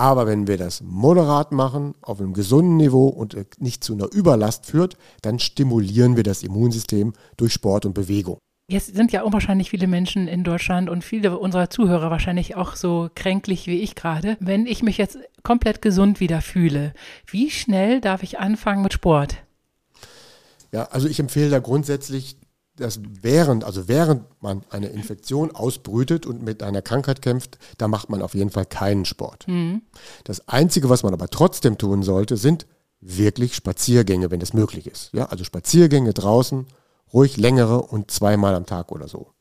Aber 0.01 0.25
wenn 0.25 0.47
wir 0.47 0.57
das 0.57 0.81
moderat 0.81 1.51
machen, 1.51 1.93
auf 2.01 2.19
einem 2.19 2.33
gesunden 2.33 2.75
Niveau 2.75 3.07
und 3.07 3.37
nicht 3.61 3.83
zu 3.83 3.93
einer 3.93 4.11
Überlast 4.11 4.65
führt, 4.65 4.97
dann 5.21 5.37
stimulieren 5.37 6.15
wir 6.15 6.23
das 6.23 6.41
Immunsystem 6.41 7.13
durch 7.37 7.53
Sport 7.53 7.85
und 7.85 7.93
Bewegung. 7.93 8.39
Jetzt 8.67 8.95
sind 8.95 9.11
ja 9.11 9.21
unwahrscheinlich 9.21 9.69
viele 9.69 9.85
Menschen 9.85 10.27
in 10.27 10.43
Deutschland 10.43 10.89
und 10.89 11.03
viele 11.03 11.37
unserer 11.37 11.69
Zuhörer 11.69 12.09
wahrscheinlich 12.09 12.55
auch 12.55 12.75
so 12.75 13.11
kränklich 13.13 13.67
wie 13.67 13.81
ich 13.81 13.93
gerade. 13.93 14.37
Wenn 14.39 14.65
ich 14.65 14.81
mich 14.81 14.97
jetzt 14.97 15.19
komplett 15.43 15.83
gesund 15.83 16.19
wieder 16.19 16.41
fühle, 16.41 16.95
wie 17.27 17.51
schnell 17.51 18.01
darf 18.01 18.23
ich 18.23 18.39
anfangen 18.39 18.81
mit 18.81 18.93
Sport? 18.93 19.35
Ja, 20.71 20.85
also 20.85 21.07
ich 21.09 21.19
empfehle 21.19 21.51
da 21.51 21.59
grundsätzlich, 21.59 22.37
dass 22.75 22.99
während, 23.21 23.63
also 23.63 23.87
während 23.87 24.23
man 24.41 24.63
eine 24.69 24.87
Infektion 24.87 25.51
ausbrütet 25.51 26.25
und 26.25 26.41
mit 26.41 26.63
einer 26.63 26.81
Krankheit 26.81 27.21
kämpft, 27.21 27.57
da 27.77 27.87
macht 27.87 28.09
man 28.09 28.21
auf 28.21 28.33
jeden 28.33 28.49
Fall 28.49 28.65
keinen 28.65 29.05
Sport. 29.05 29.47
Mhm. 29.47 29.81
Das 30.23 30.47
Einzige, 30.47 30.89
was 30.89 31.03
man 31.03 31.13
aber 31.13 31.27
trotzdem 31.27 31.77
tun 31.77 32.03
sollte, 32.03 32.37
sind 32.37 32.65
wirklich 33.01 33.55
Spaziergänge, 33.55 34.31
wenn 34.31 34.39
das 34.39 34.53
möglich 34.53 34.87
ist. 34.87 35.11
Ja, 35.13 35.25
also 35.25 35.43
Spaziergänge 35.43 36.13
draußen 36.13 36.67
ruhig 37.13 37.37
längere 37.37 37.81
und 37.81 38.11
zweimal 38.11 38.55
am 38.55 38.65
Tag 38.65 38.91
oder 38.91 39.07
so. 39.07 39.33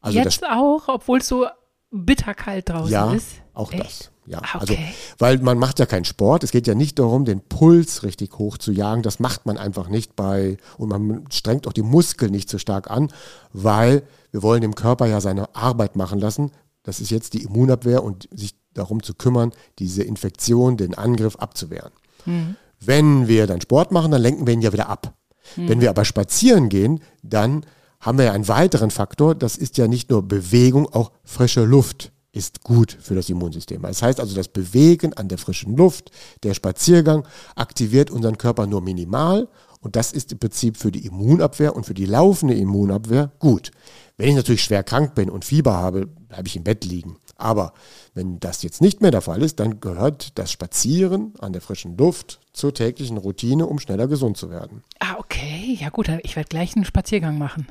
Also 0.00 0.18
Jetzt 0.18 0.44
auch, 0.44 0.84
obwohl 0.86 1.18
es 1.18 1.28
so 1.28 1.46
bitterkalt 1.90 2.68
draußen 2.68 2.92
ja, 2.92 3.12
ist? 3.12 3.42
auch 3.54 3.72
Echt? 3.72 3.84
das. 3.84 4.10
Ja, 4.28 4.40
ah, 4.42 4.58
also, 4.58 4.74
okay. 4.74 4.84
also, 4.84 4.96
weil 5.18 5.38
man 5.38 5.58
macht 5.58 5.78
ja 5.78 5.86
keinen 5.86 6.04
Sport. 6.04 6.44
Es 6.44 6.50
geht 6.50 6.66
ja 6.66 6.74
nicht 6.74 6.98
darum, 6.98 7.24
den 7.24 7.40
Puls 7.40 8.02
richtig 8.02 8.38
hoch 8.38 8.58
zu 8.58 8.72
jagen. 8.72 9.02
Das 9.02 9.20
macht 9.20 9.46
man 9.46 9.56
einfach 9.56 9.88
nicht 9.88 10.16
bei, 10.16 10.58
und 10.76 10.88
man 10.88 11.24
strengt 11.30 11.66
auch 11.66 11.72
die 11.72 11.82
Muskeln 11.82 12.30
nicht 12.30 12.50
so 12.50 12.58
stark 12.58 12.90
an, 12.90 13.10
weil 13.52 14.02
wir 14.30 14.42
wollen 14.42 14.60
dem 14.60 14.74
Körper 14.74 15.06
ja 15.06 15.20
seine 15.20 15.54
Arbeit 15.54 15.96
machen 15.96 16.18
lassen. 16.18 16.52
Das 16.82 17.00
ist 17.00 17.10
jetzt 17.10 17.32
die 17.34 17.42
Immunabwehr 17.42 18.04
und 18.04 18.28
sich 18.30 18.54
darum 18.74 19.02
zu 19.02 19.14
kümmern, 19.14 19.52
diese 19.78 20.02
Infektion, 20.02 20.76
den 20.76 20.94
Angriff 20.94 21.36
abzuwehren. 21.36 21.92
Mhm. 22.26 22.56
Wenn 22.80 23.28
wir 23.28 23.46
dann 23.46 23.60
Sport 23.60 23.92
machen, 23.92 24.12
dann 24.12 24.22
lenken 24.22 24.46
wir 24.46 24.54
ihn 24.54 24.62
ja 24.62 24.72
wieder 24.72 24.88
ab. 24.88 25.14
Hm. 25.54 25.68
Wenn 25.68 25.80
wir 25.80 25.90
aber 25.90 26.04
spazieren 26.04 26.68
gehen, 26.68 27.00
dann 27.22 27.64
haben 28.00 28.18
wir 28.18 28.26
ja 28.26 28.32
einen 28.32 28.46
weiteren 28.46 28.90
Faktor, 28.90 29.34
das 29.34 29.56
ist 29.56 29.76
ja 29.78 29.88
nicht 29.88 30.10
nur 30.10 30.22
Bewegung, 30.22 30.86
auch 30.92 31.10
frische 31.24 31.64
Luft 31.64 32.12
ist 32.32 32.62
gut 32.62 32.96
für 33.00 33.14
das 33.14 33.28
Immunsystem. 33.28 33.82
Das 33.82 34.02
heißt 34.02 34.20
also, 34.20 34.34
das 34.34 34.48
Bewegen 34.48 35.12
an 35.14 35.28
der 35.28 35.38
frischen 35.38 35.76
Luft, 35.76 36.10
der 36.42 36.54
Spaziergang 36.54 37.26
aktiviert 37.56 38.10
unseren 38.10 38.38
Körper 38.38 38.66
nur 38.66 38.82
minimal 38.82 39.48
und 39.80 39.96
das 39.96 40.12
ist 40.12 40.32
im 40.32 40.38
Prinzip 40.38 40.76
für 40.76 40.90
die 40.90 41.06
Immunabwehr 41.06 41.74
und 41.74 41.86
für 41.86 41.94
die 41.94 42.06
laufende 42.06 42.54
Immunabwehr 42.54 43.32
gut. 43.38 43.70
Wenn 44.16 44.30
ich 44.30 44.34
natürlich 44.34 44.64
schwer 44.64 44.82
krank 44.82 45.14
bin 45.14 45.30
und 45.30 45.44
Fieber 45.44 45.74
habe, 45.74 46.06
bleibe 46.06 46.48
ich 46.48 46.56
im 46.56 46.64
Bett 46.64 46.84
liegen. 46.84 47.16
Aber 47.36 47.72
wenn 48.14 48.40
das 48.40 48.62
jetzt 48.62 48.80
nicht 48.80 49.00
mehr 49.00 49.12
der 49.12 49.20
Fall 49.20 49.42
ist, 49.42 49.60
dann 49.60 49.78
gehört 49.78 50.36
das 50.38 50.50
Spazieren 50.50 51.34
an 51.38 51.52
der 51.52 51.62
frischen 51.62 51.96
Luft 51.96 52.40
zur 52.52 52.74
täglichen 52.74 53.16
Routine, 53.16 53.66
um 53.66 53.78
schneller 53.78 54.08
gesund 54.08 54.36
zu 54.36 54.50
werden. 54.50 54.82
Ah, 54.98 55.14
okay. 55.18 55.78
Ja 55.80 55.90
gut, 55.90 56.10
ich 56.24 56.34
werde 56.34 56.48
gleich 56.48 56.74
einen 56.74 56.84
Spaziergang 56.84 57.38
machen. 57.38 57.68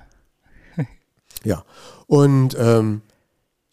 ja, 1.43 1.65
und 2.07 2.55
ähm, 2.57 3.01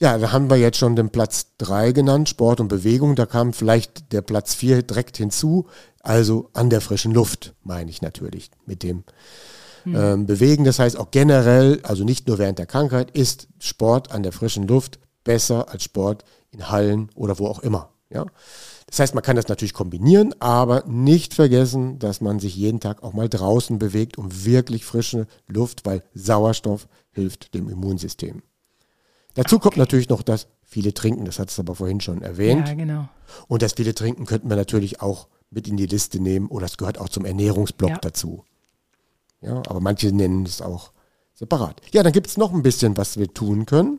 ja, 0.05 0.19
da 0.19 0.33
haben 0.33 0.51
wir 0.51 0.59
jetzt 0.59 0.77
schon 0.77 0.97
den 0.97 1.09
Platz 1.09 1.57
3 1.57 1.93
genannt, 1.93 2.29
Sport 2.29 2.61
und 2.61 2.69
Bewegung. 2.69 3.17
Da 3.17 3.25
kam 3.25 3.55
vielleicht 3.55 4.13
der 4.13 4.21
Platz 4.21 4.55
4 4.55 4.83
direkt 4.83 5.17
hinzu, 5.17 5.67
also 6.03 6.51
an 6.53 6.69
der 6.69 6.83
frischen 6.83 7.13
Luft, 7.13 7.55
meine 7.63 7.91
ich 7.91 8.03
natürlich, 8.03 8.51
mit 8.67 8.83
dem 8.83 9.05
hm. 9.85 9.97
ähm, 9.97 10.27
Bewegen. 10.27 10.65
Das 10.65 10.79
heißt 10.79 10.99
auch 10.99 11.11
generell, 11.11 11.81
also 11.85 12.05
nicht 12.05 12.29
nur 12.29 12.37
während 12.37 12.59
der 12.59 12.67
Krankheit, 12.67 13.13
ist 13.13 13.49
Sport 13.59 14.13
an 14.13 14.23
der 14.23 14.33
frischen 14.33 14.69
Luft 14.69 14.99
besser 15.25 15.71
als 15.71 15.85
Sport 15.85 16.23
in 16.51 16.69
Hallen 16.71 17.09
oder 17.15 17.39
wo 17.39 17.47
auch 17.47 17.61
immer. 17.61 17.89
Ja? 18.11 18.27
Das 18.87 19.01
heißt, 19.01 19.15
man 19.15 19.25
kann 19.25 19.37
das 19.37 19.49
natürlich 19.49 19.73
kombinieren, 19.73 20.35
aber 20.39 20.85
nicht 20.87 21.33
vergessen, 21.33 21.99
dass 21.99 22.21
man 22.21 22.41
sich 22.41 22.55
jeden 22.55 22.79
Tag 22.79 23.03
auch 23.03 23.15
mal 23.15 23.31
draußen 23.31 23.79
bewegt, 23.79 24.19
um 24.19 24.45
wirklich 24.45 24.85
frische 24.85 25.27
Luft, 25.49 25.87
weil 25.87 26.03
Sauerstoff 26.13 26.89
hilft 27.11 27.55
dem 27.55 27.71
Immunsystem. 27.71 28.43
Dazu 29.35 29.57
okay. 29.57 29.63
kommt 29.65 29.77
natürlich 29.77 30.09
noch 30.09 30.23
das 30.23 30.47
viele 30.63 30.95
Trinken, 30.95 31.25
das 31.25 31.39
hat 31.39 31.51
es 31.51 31.59
aber 31.59 31.75
vorhin 31.75 32.01
schon 32.01 32.23
erwähnt. 32.23 32.69
Ja, 32.69 32.75
genau. 32.75 33.09
Und 33.49 33.63
das 33.63 33.75
viele 33.75 33.95
Trinken 33.95 34.27
könnten 34.27 34.49
wir 34.49 34.57
natürlich 34.57 35.01
auch 35.01 35.29
mit 35.51 35.69
in 35.69 35.77
die 35.77 35.87
Liste 35.87 36.21
nehmen 36.21 36.49
oder 36.49 36.67
es 36.67 36.77
gehört 36.77 36.99
auch 36.99 37.09
zum 37.09 37.25
Ernährungsblock 37.25 37.91
ja. 37.91 37.99
dazu. 37.99 38.45
Ja, 39.41 39.59
aber 39.67 39.81
manche 39.81 40.13
nennen 40.13 40.45
es 40.45 40.63
auch 40.63 40.93
separat. 41.35 41.81
Ja, 41.93 42.03
dann 42.03 42.13
gibt 42.13 42.29
es 42.29 42.37
noch 42.37 42.53
ein 42.53 42.63
bisschen, 42.63 42.97
was 42.97 43.19
wir 43.19 43.33
tun 43.33 43.67
können 43.67 43.99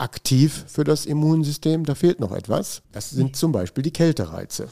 aktiv 0.00 0.64
für 0.66 0.84
das 0.84 1.06
Immunsystem. 1.06 1.84
Da 1.84 1.94
fehlt 1.94 2.20
noch 2.20 2.32
etwas. 2.32 2.82
Das 2.92 3.10
sind 3.10 3.36
zum 3.36 3.52
Beispiel 3.52 3.82
die 3.82 3.92
Kältereize. 3.92 4.68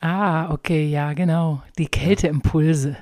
Ah, 0.00 0.52
okay, 0.52 0.88
ja, 0.88 1.12
genau. 1.14 1.62
Die 1.78 1.86
Kälteimpulse. 1.86 2.96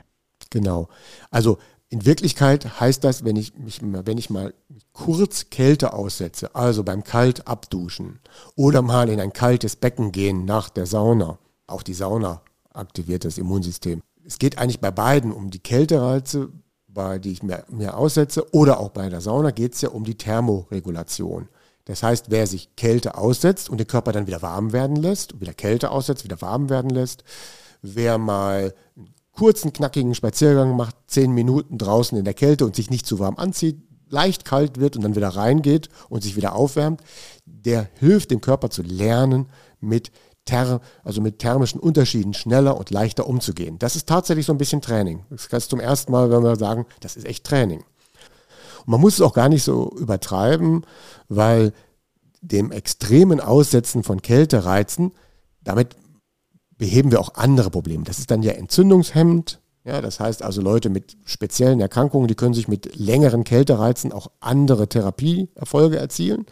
Genau. 0.51 0.89
Also 1.31 1.59
in 1.95 2.05
Wirklichkeit 2.05 2.81
heißt 2.81 3.05
das, 3.05 3.25
wenn 3.25 3.37
ich 3.37 3.57
mich, 3.57 3.79
wenn 3.81 4.19
ich 4.19 4.29
mal 4.29 4.53
kurz 4.93 5.49
Kälte 5.51 5.93
aussetze, 5.93 6.53
also 6.57 6.83
beim 6.83 7.05
Kalt 7.05 7.47
abduschen 7.47 8.19
oder 8.57 8.83
mal 8.83 9.09
in 9.09 9.21
ein 9.21 9.33
kaltes 9.33 9.77
Becken 9.77 10.11
gehen 10.11 10.45
nach 10.45 10.71
der 10.71 10.87
Sauna, 10.87 11.39
auch 11.69 11.85
die 11.85 11.95
Sauna 11.95 12.43
aktiviert 12.73 13.25
das 13.25 13.39
Immunsystem. 13.39 14.03
Es 14.25 14.41
geht 14.41 14.59
eigentlich 14.59 14.81
bei 14.81 14.91
beiden 14.91 15.31
um 15.31 15.51
die 15.51 15.61
Kältereize, 15.61 16.49
bei, 16.89 17.21
die 17.21 17.31
ich 17.31 17.45
mir, 17.45 17.63
mir 17.71 17.97
aussetze, 17.97 18.53
oder 18.53 18.81
auch 18.81 18.91
bei 18.91 19.09
der 19.09 19.21
Sauna 19.21 19.53
geht 19.53 19.75
es 19.75 19.81
ja 19.81 19.91
um 19.91 20.03
die 20.03 20.19
Thermoregulation. 20.19 21.49
Das 21.85 22.03
heißt, 22.03 22.29
wer 22.29 22.49
sich 22.49 22.75
Kälte 22.75 23.17
aussetzt 23.17 23.71
und 23.71 23.79
den 23.79 23.87
Körper 23.87 24.11
dann 24.11 24.27
wieder 24.27 24.43
warm 24.43 24.73
werden 24.73 24.97
lässt, 24.97 25.41
wieder 25.41 25.55
Kälte 25.55 25.93
aussetzt, 25.93 26.25
wieder 26.25 26.43
warm 26.43 26.71
werden 26.71 26.91
lässt, 26.91 27.23
wer 27.83 28.19
mal 28.19 28.75
kurzen, 29.35 29.73
knackigen 29.73 30.15
Spaziergang 30.15 30.77
macht, 30.77 30.97
zehn 31.07 31.33
Minuten 31.33 31.79
draußen 31.79 32.17
in 32.17 32.25
der 32.25 32.35
Kälte 32.35 32.65
und 32.65 32.77
sich 32.77 32.91
nicht 32.91 33.07
zu 33.07 33.19
warm 33.19 33.37
anzieht, 33.37 33.83
leicht 34.09 34.45
kalt 34.45 34.79
wird 34.79 34.97
und 34.97 35.03
dann 35.03 35.17
wieder 35.17 35.29
reingeht 35.29 35.89
und 36.09 36.23
sich 36.23 36.37
wieder 36.37 36.55
aufwärmt, 36.55 37.01
der 37.45 37.89
hilft 37.99 38.31
dem 38.31 38.41
Körper 38.41 38.71
zu 38.71 38.83
lernen, 38.83 39.47
mit 39.81 40.13
Ther 40.45 40.81
also 41.03 41.23
mit 41.23 41.39
thermischen 41.39 41.81
Unterschieden 41.81 42.35
schneller 42.35 42.77
und 42.77 42.91
leichter 42.91 43.27
umzugehen. 43.27 43.79
Das 43.79 43.97
ist 43.97 44.07
tatsächlich 44.07 44.45
so 44.45 44.53
ein 44.53 44.59
bisschen 44.59 44.83
Training. 44.83 45.25
Das 45.31 45.47
ist 45.47 45.71
zum 45.71 45.81
ersten 45.81 46.13
Mal, 46.13 46.31
wenn 46.31 46.43
wir 46.43 46.57
sagen, 46.57 46.87
das 47.01 47.17
ist 47.17 47.27
echt 47.27 47.45
Training. 47.45 47.81
Und 48.81 48.89
man 48.89 49.01
muss 49.01 49.15
es 49.15 49.21
auch 49.23 49.33
gar 49.33 49.49
nicht 49.49 49.65
so 49.65 49.91
übertreiben, 49.97 50.85
weil 51.29 51.73
dem 52.43 52.73
extremen 52.73 53.41
Aussetzen 53.41 54.03
von 54.03 54.21
Kältereizen, 54.21 55.13
damit 55.63 55.97
beheben 56.79 57.11
wir 57.11 57.21
auch 57.21 57.35
andere 57.35 57.71
Probleme. 57.71 58.05
Das 58.05 58.19
ist 58.19 58.31
dann 58.31 58.43
ja 58.43 58.53
entzündungshemmend. 58.53 59.61
Ja, 59.85 60.01
das 60.01 60.19
heißt 60.19 60.43
also 60.43 60.63
Leute 60.63 60.89
mit 60.89 61.17
speziellen 61.25 61.81
Erkrankungen, 61.81 62.27
die 62.27 62.35
können 62.35 62.55
sich 62.55 62.69
mit 62.69 62.97
längeren 62.97 63.45
Kältereizen 63.45 64.13
auch 64.13 64.31
andere 64.41 64.89
Therapieerfolge 64.89 65.99
erzielen. 65.99 66.47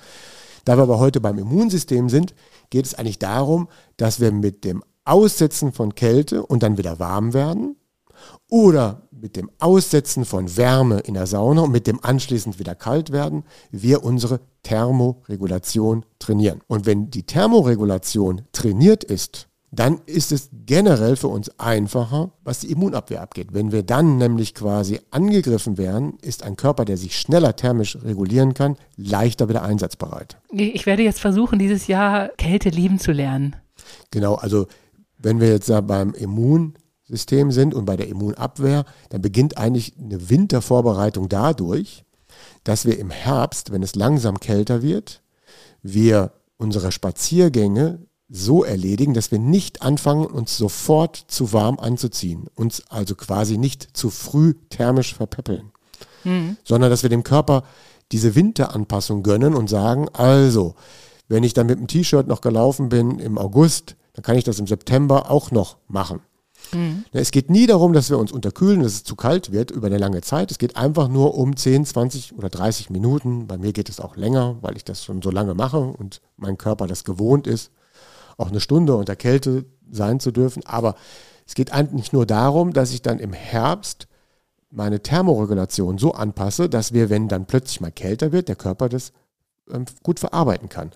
Da 0.64 0.76
wir 0.76 0.82
aber 0.82 0.98
heute 0.98 1.20
beim 1.20 1.38
Immunsystem 1.38 2.08
sind, 2.08 2.34
geht 2.70 2.84
es 2.84 2.94
eigentlich 2.94 3.18
darum, 3.18 3.68
dass 3.96 4.20
wir 4.20 4.32
mit 4.32 4.64
dem 4.64 4.84
Aussetzen 5.04 5.72
von 5.72 5.94
Kälte 5.94 6.44
und 6.44 6.62
dann 6.62 6.78
wieder 6.78 6.98
warm 6.98 7.32
werden 7.32 7.76
oder 8.48 9.08
mit 9.10 9.36
dem 9.36 9.50
Aussetzen 9.58 10.24
von 10.24 10.56
Wärme 10.56 11.00
in 11.00 11.14
der 11.14 11.26
Sauna 11.26 11.62
und 11.62 11.72
mit 11.72 11.86
dem 11.86 12.04
anschließend 12.04 12.58
wieder 12.58 12.74
kalt 12.74 13.10
werden, 13.10 13.44
wir 13.70 14.04
unsere 14.04 14.40
Thermoregulation 14.62 16.04
trainieren. 16.18 16.60
Und 16.66 16.86
wenn 16.86 17.10
die 17.10 17.24
Thermoregulation 17.24 18.42
trainiert 18.52 19.04
ist, 19.04 19.48
dann 19.74 20.02
ist 20.04 20.32
es 20.32 20.50
generell 20.66 21.16
für 21.16 21.28
uns 21.28 21.58
einfacher, 21.58 22.30
was 22.44 22.60
die 22.60 22.70
Immunabwehr 22.70 23.22
abgeht. 23.22 23.48
Wenn 23.52 23.72
wir 23.72 23.82
dann 23.82 24.18
nämlich 24.18 24.54
quasi 24.54 25.00
angegriffen 25.10 25.78
werden, 25.78 26.18
ist 26.20 26.42
ein 26.42 26.56
Körper, 26.56 26.84
der 26.84 26.98
sich 26.98 27.18
schneller 27.18 27.56
thermisch 27.56 27.96
regulieren 28.04 28.52
kann, 28.52 28.76
leichter 28.96 29.48
wieder 29.48 29.62
einsatzbereit. 29.62 30.36
Ich 30.50 30.84
werde 30.84 31.02
jetzt 31.02 31.20
versuchen, 31.20 31.58
dieses 31.58 31.86
Jahr 31.86 32.28
Kälte 32.36 32.68
lieben 32.68 32.98
zu 32.98 33.12
lernen. 33.12 33.56
Genau, 34.10 34.34
also 34.34 34.66
wenn 35.16 35.40
wir 35.40 35.48
jetzt 35.48 35.70
da 35.70 35.80
beim 35.80 36.12
Immunsystem 36.12 37.50
sind 37.50 37.72
und 37.72 37.86
bei 37.86 37.96
der 37.96 38.08
Immunabwehr, 38.08 38.84
dann 39.08 39.22
beginnt 39.22 39.56
eigentlich 39.56 39.94
eine 39.98 40.28
Wintervorbereitung 40.28 41.30
dadurch, 41.30 42.04
dass 42.62 42.84
wir 42.84 42.98
im 42.98 43.08
Herbst, 43.08 43.72
wenn 43.72 43.82
es 43.82 43.94
langsam 43.94 44.38
kälter 44.38 44.82
wird, 44.82 45.22
wir 45.82 46.32
unsere 46.58 46.92
Spaziergänge 46.92 48.00
so 48.34 48.64
erledigen, 48.64 49.12
dass 49.12 49.30
wir 49.30 49.38
nicht 49.38 49.82
anfangen, 49.82 50.24
uns 50.24 50.56
sofort 50.56 51.16
zu 51.28 51.52
warm 51.52 51.78
anzuziehen, 51.78 52.46
uns 52.54 52.82
also 52.88 53.14
quasi 53.14 53.58
nicht 53.58 53.94
zu 53.94 54.08
früh 54.08 54.54
thermisch 54.70 55.14
verpeppeln, 55.14 55.70
mhm. 56.24 56.56
sondern 56.64 56.90
dass 56.90 57.02
wir 57.02 57.10
dem 57.10 57.24
Körper 57.24 57.62
diese 58.10 58.34
Winteranpassung 58.34 59.22
gönnen 59.22 59.54
und 59.54 59.68
sagen, 59.68 60.08
also, 60.14 60.74
wenn 61.28 61.44
ich 61.44 61.52
dann 61.52 61.66
mit 61.66 61.78
dem 61.78 61.88
T-Shirt 61.88 62.26
noch 62.26 62.40
gelaufen 62.40 62.88
bin 62.88 63.18
im 63.18 63.36
August, 63.36 63.96
dann 64.14 64.22
kann 64.22 64.38
ich 64.38 64.44
das 64.44 64.58
im 64.58 64.66
September 64.66 65.30
auch 65.30 65.50
noch 65.50 65.76
machen. 65.86 66.20
Mhm. 66.72 67.04
Es 67.12 67.32
geht 67.32 67.50
nie 67.50 67.66
darum, 67.66 67.92
dass 67.92 68.08
wir 68.08 68.18
uns 68.18 68.32
unterkühlen, 68.32 68.82
dass 68.82 68.94
es 68.94 69.04
zu 69.04 69.14
kalt 69.14 69.52
wird 69.52 69.70
über 69.70 69.88
eine 69.88 69.98
lange 69.98 70.22
Zeit. 70.22 70.50
Es 70.50 70.58
geht 70.58 70.76
einfach 70.76 71.08
nur 71.08 71.34
um 71.34 71.54
10, 71.54 71.84
20 71.84 72.34
oder 72.34 72.48
30 72.48 72.88
Minuten. 72.88 73.46
Bei 73.46 73.58
mir 73.58 73.74
geht 73.74 73.90
es 73.90 74.00
auch 74.00 74.16
länger, 74.16 74.56
weil 74.62 74.76
ich 74.76 74.84
das 74.84 75.04
schon 75.04 75.20
so 75.20 75.30
lange 75.30 75.54
mache 75.54 75.80
und 75.80 76.22
mein 76.38 76.56
Körper 76.56 76.86
das 76.86 77.04
gewohnt 77.04 77.46
ist 77.46 77.70
auch 78.36 78.48
eine 78.48 78.60
Stunde 78.60 78.96
unter 78.96 79.16
Kälte 79.16 79.64
sein 79.90 80.20
zu 80.20 80.30
dürfen. 80.30 80.64
Aber 80.66 80.94
es 81.46 81.54
geht 81.54 81.72
eigentlich 81.72 82.12
nur 82.12 82.26
darum, 82.26 82.72
dass 82.72 82.92
ich 82.92 83.02
dann 83.02 83.18
im 83.18 83.32
Herbst 83.32 84.08
meine 84.70 85.02
Thermoregulation 85.02 85.98
so 85.98 86.12
anpasse, 86.12 86.68
dass 86.68 86.92
wir, 86.92 87.10
wenn 87.10 87.28
dann 87.28 87.46
plötzlich 87.46 87.80
mal 87.80 87.92
kälter 87.92 88.32
wird, 88.32 88.48
der 88.48 88.56
Körper 88.56 88.88
das 88.88 89.12
ähm, 89.70 89.84
gut 90.02 90.18
verarbeiten 90.18 90.68
kann. 90.68 90.90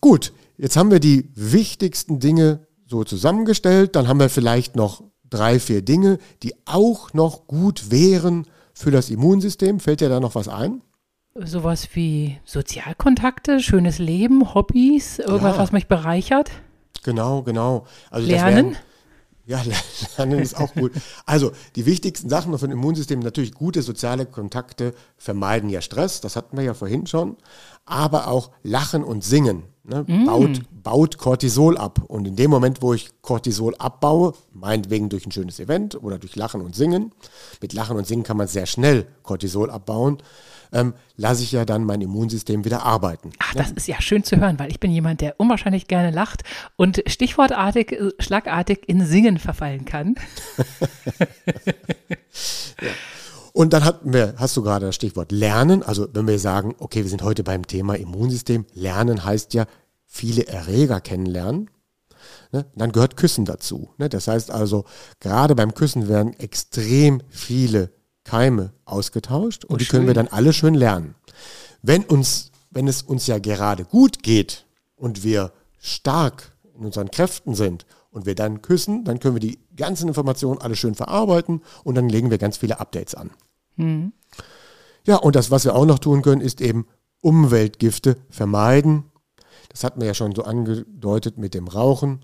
Gut, 0.00 0.32
jetzt 0.58 0.76
haben 0.76 0.90
wir 0.90 1.00
die 1.00 1.30
wichtigsten 1.34 2.20
Dinge 2.20 2.66
so 2.86 3.04
zusammengestellt. 3.04 3.96
Dann 3.96 4.08
haben 4.08 4.20
wir 4.20 4.28
vielleicht 4.28 4.76
noch 4.76 5.02
drei, 5.28 5.58
vier 5.58 5.82
Dinge, 5.82 6.18
die 6.42 6.54
auch 6.66 7.14
noch 7.14 7.46
gut 7.46 7.90
wären 7.90 8.46
für 8.74 8.90
das 8.90 9.08
Immunsystem. 9.08 9.80
Fällt 9.80 10.00
dir 10.00 10.10
da 10.10 10.20
noch 10.20 10.34
was 10.34 10.48
ein? 10.48 10.82
Sowas 11.34 11.88
wie 11.94 12.38
Sozialkontakte, 12.44 13.60
schönes 13.60 13.98
Leben, 13.98 14.54
Hobbys, 14.54 15.18
irgendwas, 15.18 15.56
ja. 15.56 15.62
was 15.62 15.72
mich 15.72 15.88
bereichert? 15.88 16.50
Genau, 17.02 17.42
genau. 17.42 17.86
Also 18.10 18.28
Lernen? 18.28 18.76
ja, 19.44 19.60
Lernen 20.16 20.38
ist 20.38 20.56
auch 20.56 20.72
gut. 20.74 20.92
Also 21.26 21.50
die 21.74 21.86
wichtigsten 21.86 22.28
Sachen 22.28 22.56
für 22.56 22.66
ein 22.66 22.70
Immunsystem 22.70 23.18
natürlich 23.18 23.52
gute 23.52 23.82
soziale 23.82 24.26
Kontakte 24.26 24.94
vermeiden 25.16 25.68
ja 25.70 25.80
Stress, 25.80 26.20
das 26.20 26.36
hatten 26.36 26.56
wir 26.56 26.64
ja 26.64 26.74
vorhin 26.74 27.06
schon, 27.06 27.36
aber 27.84 28.28
auch 28.28 28.50
Lachen 28.62 29.02
und 29.02 29.24
Singen 29.24 29.64
ne, 29.82 30.04
mm. 30.06 30.26
baut, 30.26 30.60
baut 30.82 31.18
Cortisol 31.18 31.76
ab. 31.76 32.00
Und 32.06 32.28
in 32.28 32.36
dem 32.36 32.50
Moment, 32.50 32.80
wo 32.80 32.94
ich 32.94 33.10
Cortisol 33.22 33.74
abbaue, 33.76 34.34
meinetwegen 34.52 35.08
durch 35.08 35.26
ein 35.26 35.32
schönes 35.32 35.58
Event 35.58 36.00
oder 36.00 36.18
durch 36.18 36.36
Lachen 36.36 36.60
und 36.60 36.76
Singen, 36.76 37.12
mit 37.60 37.72
Lachen 37.72 37.96
und 37.96 38.06
Singen 38.06 38.22
kann 38.22 38.36
man 38.36 38.46
sehr 38.46 38.66
schnell 38.66 39.06
Cortisol 39.24 39.70
abbauen, 39.70 40.18
ähm, 40.74 40.92
lasse 41.16 41.42
ich 41.42 41.52
ja 41.52 41.64
dann 41.64 41.84
mein 41.84 42.00
Immunsystem 42.00 42.64
wieder 42.64 42.82
arbeiten. 42.82 43.30
Ach, 43.38 43.54
das 43.54 43.70
ist 43.70 43.86
ja 43.86 44.00
schön 44.02 44.24
zu 44.24 44.36
hören, 44.36 44.58
weil 44.58 44.70
ich 44.70 44.80
bin 44.80 44.90
jemand, 44.90 45.20
der 45.20 45.38
unwahrscheinlich 45.38 45.88
gerne 45.88 46.10
lacht 46.10 46.42
und 46.76 47.02
stichwortartig, 47.06 47.92
äh, 47.92 48.10
schlagartig 48.18 48.88
in 48.88 49.06
Singen 49.06 49.38
verfallen 49.38 49.84
kann. 49.84 50.16
ja. 52.82 52.90
Und 53.52 53.72
dann 53.72 53.84
hatten 53.84 54.12
wir, 54.12 54.34
hast 54.36 54.56
du 54.56 54.62
gerade 54.62 54.86
das 54.86 54.96
Stichwort 54.96 55.30
Lernen. 55.30 55.84
Also 55.84 56.08
wenn 56.12 56.26
wir 56.26 56.40
sagen, 56.40 56.74
okay, 56.78 57.04
wir 57.04 57.08
sind 57.08 57.22
heute 57.22 57.44
beim 57.44 57.66
Thema 57.66 57.94
Immunsystem. 57.94 58.66
Lernen 58.74 59.24
heißt 59.24 59.54
ja 59.54 59.66
viele 60.06 60.48
Erreger 60.48 61.00
kennenlernen. 61.00 61.70
Ne? 62.50 62.66
Dann 62.74 62.90
gehört 62.90 63.16
Küssen 63.16 63.44
dazu. 63.44 63.90
Ne? 63.96 64.08
Das 64.08 64.26
heißt 64.26 64.50
also, 64.50 64.84
gerade 65.20 65.54
beim 65.54 65.72
Küssen 65.72 66.08
werden 66.08 66.34
extrem 66.40 67.22
viele 67.28 67.92
Keime 68.24 68.72
ausgetauscht 68.84 69.64
und 69.64 69.74
oh, 69.74 69.76
die 69.76 69.84
können 69.84 70.06
wir 70.06 70.14
dann 70.14 70.28
alle 70.28 70.52
schön 70.52 70.74
lernen. 70.74 71.14
Wenn 71.82 72.04
uns, 72.04 72.50
wenn 72.70 72.88
es 72.88 73.02
uns 73.02 73.26
ja 73.26 73.38
gerade 73.38 73.84
gut 73.84 74.22
geht 74.22 74.66
und 74.96 75.22
wir 75.22 75.52
stark 75.78 76.52
in 76.76 76.86
unseren 76.86 77.10
Kräften 77.10 77.54
sind 77.54 77.86
und 78.10 78.26
wir 78.26 78.34
dann 78.34 78.62
küssen, 78.62 79.04
dann 79.04 79.20
können 79.20 79.34
wir 79.34 79.40
die 79.40 79.58
ganzen 79.76 80.08
Informationen 80.08 80.60
alle 80.60 80.76
schön 80.76 80.94
verarbeiten 80.94 81.62
und 81.84 81.94
dann 81.94 82.08
legen 82.08 82.30
wir 82.30 82.38
ganz 82.38 82.56
viele 82.56 82.80
Updates 82.80 83.14
an. 83.14 83.30
Mhm. 83.76 84.12
Ja, 85.06 85.16
und 85.16 85.36
das, 85.36 85.50
was 85.50 85.64
wir 85.64 85.74
auch 85.74 85.84
noch 85.84 85.98
tun 85.98 86.22
können, 86.22 86.40
ist 86.40 86.60
eben 86.60 86.86
Umweltgifte 87.20 88.16
vermeiden. 88.30 89.04
Das 89.68 89.84
hatten 89.84 90.00
wir 90.00 90.06
ja 90.06 90.14
schon 90.14 90.34
so 90.34 90.44
angedeutet 90.44 91.36
mit 91.36 91.52
dem 91.52 91.68
Rauchen 91.68 92.20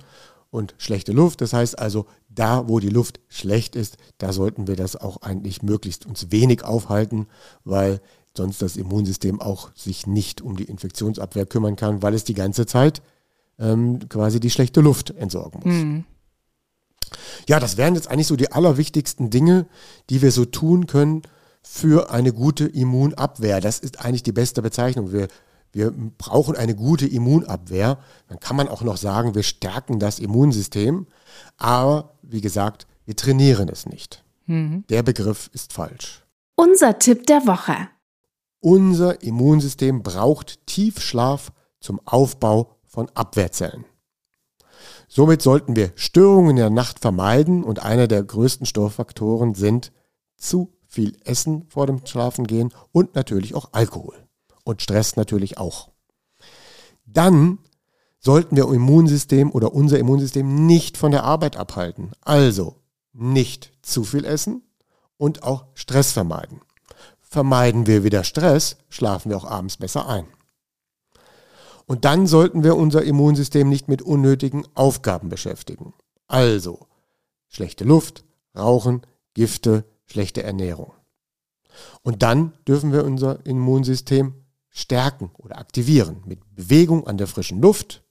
und 0.51 0.75
schlechte 0.79 1.13
Luft. 1.13 1.41
Das 1.41 1.53
heißt 1.53 1.79
also, 1.79 2.07
da 2.29 2.69
wo 2.69 2.81
die 2.81 2.89
Luft 2.89 3.21
schlecht 3.29 3.77
ist, 3.77 3.97
da 4.19 4.33
sollten 4.33 4.67
wir 4.67 4.77
das 4.77 4.97
auch 4.97 5.23
eigentlich 5.23 5.63
möglichst 5.63 6.07
uns 6.07 6.31
wenig 6.31 6.65
aufhalten, 6.65 7.27
weil 7.65 8.01
sonst 8.37 8.63
das 8.63 8.77
Immunsystem 8.77 9.41
auch 9.41 9.71
sich 9.75 10.07
nicht 10.07 10.41
um 10.41 10.57
die 10.57 10.65
Infektionsabwehr 10.65 11.47
kümmern 11.47 11.77
kann, 11.77 12.03
weil 12.03 12.15
es 12.15 12.25
die 12.25 12.35
ganze 12.35 12.67
Zeit 12.67 13.03
ähm, 13.59 14.09
quasi 14.09 14.41
die 14.41 14.51
schlechte 14.51 14.81
Luft 14.81 15.11
entsorgen 15.11 15.61
muss. 15.65 15.75
Mhm. 15.75 16.05
Ja, 17.49 17.59
das 17.59 17.77
wären 17.77 17.95
jetzt 17.95 18.09
eigentlich 18.09 18.29
so 18.29 18.37
die 18.37 18.53
allerwichtigsten 18.53 19.31
Dinge, 19.31 19.67
die 20.11 20.23
wir 20.23 20.31
so 20.31 20.45
tun 20.45 20.87
können 20.87 21.23
für 21.63 22.11
eine 22.11 22.33
gute 22.33 22.67
Immunabwehr. 22.67 23.61
Das 23.61 23.81
ist 23.81 24.01
eigentlich 24.01 24.23
die 24.23 24.33
beste 24.33 24.63
Bezeichnung. 24.63 25.13
Wir 25.13 25.29
wir 25.73 25.93
brauchen 26.19 26.57
eine 26.57 26.75
gute 26.75 27.07
Immunabwehr. 27.07 27.99
Dann 28.29 28.41
kann 28.41 28.57
man 28.57 28.69
auch 28.69 28.83
noch 28.83 28.97
sagen, 28.97 29.35
wir 29.35 29.43
stärken 29.43 29.99
das 29.99 30.19
Immunsystem. 30.19 31.07
Aber 31.57 32.17
wie 32.23 32.41
gesagt, 32.41 32.87
wir 33.05 33.17
trainieren 33.17 33.69
es 33.69 33.87
nicht. 33.87 34.25
Mhm. 34.47 34.85
Der 34.89 35.03
Begriff 35.03 35.51
ist 35.53 35.73
falsch. 35.73 36.25
Unser 36.57 36.99
Tipp 36.99 37.27
der 37.27 37.47
Woche. 37.47 37.75
Unser 38.61 39.23
Immunsystem 39.23 40.03
braucht 40.03 40.67
Tiefschlaf 40.67 41.53
zum 41.81 42.01
Aufbau 42.05 42.77
von 42.85 43.09
Abwehrzellen. 43.15 43.85
Somit 45.09 45.41
sollten 45.43 45.77
wir 45.77 45.93
Störungen 45.95 46.51
in 46.51 46.57
der 46.57 46.71
Nacht 46.71 47.01
vermeiden 47.01 47.65
und 47.65 47.83
einer 47.83 48.07
der 48.07 48.23
größten 48.23 48.67
Störfaktoren 48.67 49.55
sind 49.55 49.93
zu 50.37 50.73
viel 50.87 51.17
Essen 51.25 51.65
vor 51.69 51.87
dem 51.87 52.05
Schlafengehen 52.05 52.73
und 52.93 53.15
natürlich 53.15 53.55
auch 53.55 53.71
Alkohol 53.73 54.30
und 54.65 54.83
Stress 54.83 55.17
natürlich 55.17 55.59
auch. 55.59 55.91
Dann 57.05 57.59
sollten 58.19 58.57
wir 58.57 58.71
Immunsystem 58.73 59.51
oder 59.51 59.73
unser 59.73 59.99
Immunsystem 59.99 60.67
nicht 60.67 60.97
von 60.97 61.11
der 61.11 61.25
Arbeit 61.25 61.57
abhalten. 61.57 62.13
Also 62.21 62.77
nicht 63.13 63.73
zu 63.83 64.05
viel 64.05 64.25
essen 64.25 64.63
und 65.17 65.43
auch 65.43 65.67
Stress 65.75 66.13
vermeiden. 66.13 66.61
Vermeiden 67.21 67.87
wir 67.87 68.05
wieder 68.05 68.25
Stress, 68.25 68.77
schlafen 68.89 69.31
wir 69.31 69.37
auch 69.37 69.45
abends 69.45 69.77
besser 69.77 70.09
ein. 70.09 70.27
Und 71.87 72.05
dann 72.05 72.27
sollten 72.27 72.63
wir 72.63 72.77
unser 72.77 73.03
Immunsystem 73.03 73.69
nicht 73.69 73.89
mit 73.89 74.03
unnötigen 74.03 74.65
Aufgaben 74.75 75.29
beschäftigen. 75.29 75.93
Also 76.29 76.87
schlechte 77.49 77.85
Luft, 77.85 78.25
Rauchen, 78.57 79.03
Gifte, 79.35 79.85
schlechte 80.07 80.43
Ernährung. 80.43 80.93
Und 82.03 82.23
dann 82.23 82.53
dürfen 82.67 82.93
wir 82.93 83.05
unser 83.05 83.45
Immunsystem 83.47 84.35
stärken 84.71 85.31
oder 85.37 85.59
aktivieren 85.59 86.23
mit 86.25 86.41
Bewegung 86.55 87.07
an 87.07 87.19
der 87.19 87.27
frischen 87.27 87.61
Luft 87.61 88.03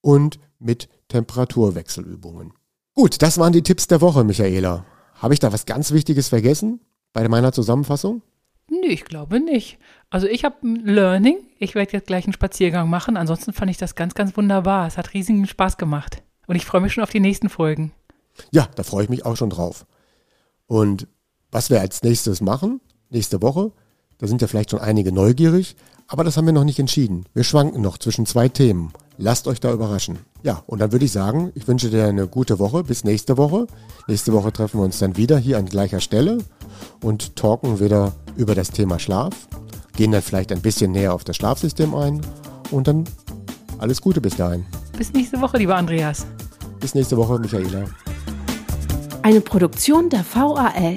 und 0.00 0.38
mit 0.58 0.88
Temperaturwechselübungen. 1.08 2.52
Gut, 2.94 3.22
das 3.22 3.38
waren 3.38 3.52
die 3.52 3.62
Tipps 3.62 3.86
der 3.86 4.00
Woche, 4.00 4.24
Michaela. 4.24 4.84
Habe 5.14 5.34
ich 5.34 5.40
da 5.40 5.52
was 5.52 5.66
ganz 5.66 5.92
Wichtiges 5.92 6.28
vergessen 6.28 6.80
bei 7.12 7.28
meiner 7.28 7.52
Zusammenfassung? 7.52 8.22
Nee, 8.70 8.88
ich 8.88 9.04
glaube 9.04 9.40
nicht. 9.40 9.78
Also 10.10 10.26
ich 10.26 10.44
habe 10.44 10.56
ein 10.62 10.76
Learning. 10.86 11.38
Ich 11.58 11.74
werde 11.74 11.92
jetzt 11.92 12.06
gleich 12.06 12.24
einen 12.24 12.32
Spaziergang 12.32 12.88
machen. 12.88 13.16
Ansonsten 13.16 13.52
fand 13.52 13.70
ich 13.70 13.78
das 13.78 13.96
ganz, 13.96 14.14
ganz 14.14 14.36
wunderbar. 14.36 14.86
Es 14.86 14.96
hat 14.96 15.12
riesigen 15.12 15.46
Spaß 15.46 15.76
gemacht. 15.76 16.22
Und 16.46 16.56
ich 16.56 16.64
freue 16.64 16.80
mich 16.80 16.92
schon 16.92 17.02
auf 17.02 17.10
die 17.10 17.20
nächsten 17.20 17.48
Folgen. 17.48 17.92
Ja, 18.52 18.68
da 18.76 18.82
freue 18.82 19.04
ich 19.04 19.10
mich 19.10 19.26
auch 19.26 19.36
schon 19.36 19.50
drauf. 19.50 19.86
Und 20.66 21.08
was 21.50 21.68
wir 21.68 21.80
als 21.80 22.02
nächstes 22.02 22.40
machen, 22.40 22.80
nächste 23.08 23.42
Woche, 23.42 23.72
da 24.20 24.26
sind 24.26 24.42
ja 24.42 24.48
vielleicht 24.48 24.70
schon 24.70 24.80
einige 24.80 25.12
neugierig, 25.12 25.76
aber 26.06 26.24
das 26.24 26.36
haben 26.36 26.46
wir 26.46 26.52
noch 26.52 26.64
nicht 26.64 26.78
entschieden. 26.78 27.24
Wir 27.34 27.44
schwanken 27.44 27.80
noch 27.80 27.96
zwischen 27.96 28.26
zwei 28.26 28.48
Themen. 28.48 28.92
Lasst 29.16 29.46
euch 29.48 29.60
da 29.60 29.72
überraschen. 29.72 30.18
Ja, 30.42 30.62
und 30.66 30.78
dann 30.80 30.92
würde 30.92 31.04
ich 31.04 31.12
sagen, 31.12 31.52
ich 31.54 31.66
wünsche 31.68 31.88
dir 31.88 32.06
eine 32.06 32.26
gute 32.26 32.58
Woche. 32.58 32.82
Bis 32.84 33.04
nächste 33.04 33.36
Woche. 33.36 33.66
Nächste 34.08 34.32
Woche 34.32 34.52
treffen 34.52 34.80
wir 34.80 34.84
uns 34.84 34.98
dann 34.98 35.16
wieder 35.16 35.38
hier 35.38 35.58
an 35.58 35.66
gleicher 35.66 36.00
Stelle 36.00 36.38
und 37.02 37.36
talken 37.36 37.80
wieder 37.80 38.12
über 38.36 38.54
das 38.54 38.70
Thema 38.70 38.98
Schlaf. 38.98 39.48
Gehen 39.96 40.12
dann 40.12 40.22
vielleicht 40.22 40.52
ein 40.52 40.62
bisschen 40.62 40.92
näher 40.92 41.14
auf 41.14 41.24
das 41.24 41.36
Schlafsystem 41.36 41.94
ein. 41.94 42.20
Und 42.70 42.88
dann 42.88 43.04
alles 43.78 44.00
Gute 44.00 44.20
bis 44.20 44.36
dahin. 44.36 44.66
Bis 44.98 45.12
nächste 45.12 45.40
Woche, 45.40 45.58
lieber 45.58 45.76
Andreas. 45.76 46.26
Bis 46.78 46.94
nächste 46.94 47.16
Woche, 47.16 47.38
Michaela. 47.38 47.84
Eine 49.22 49.40
Produktion 49.40 50.08
der 50.08 50.24
VAL. 50.24 50.96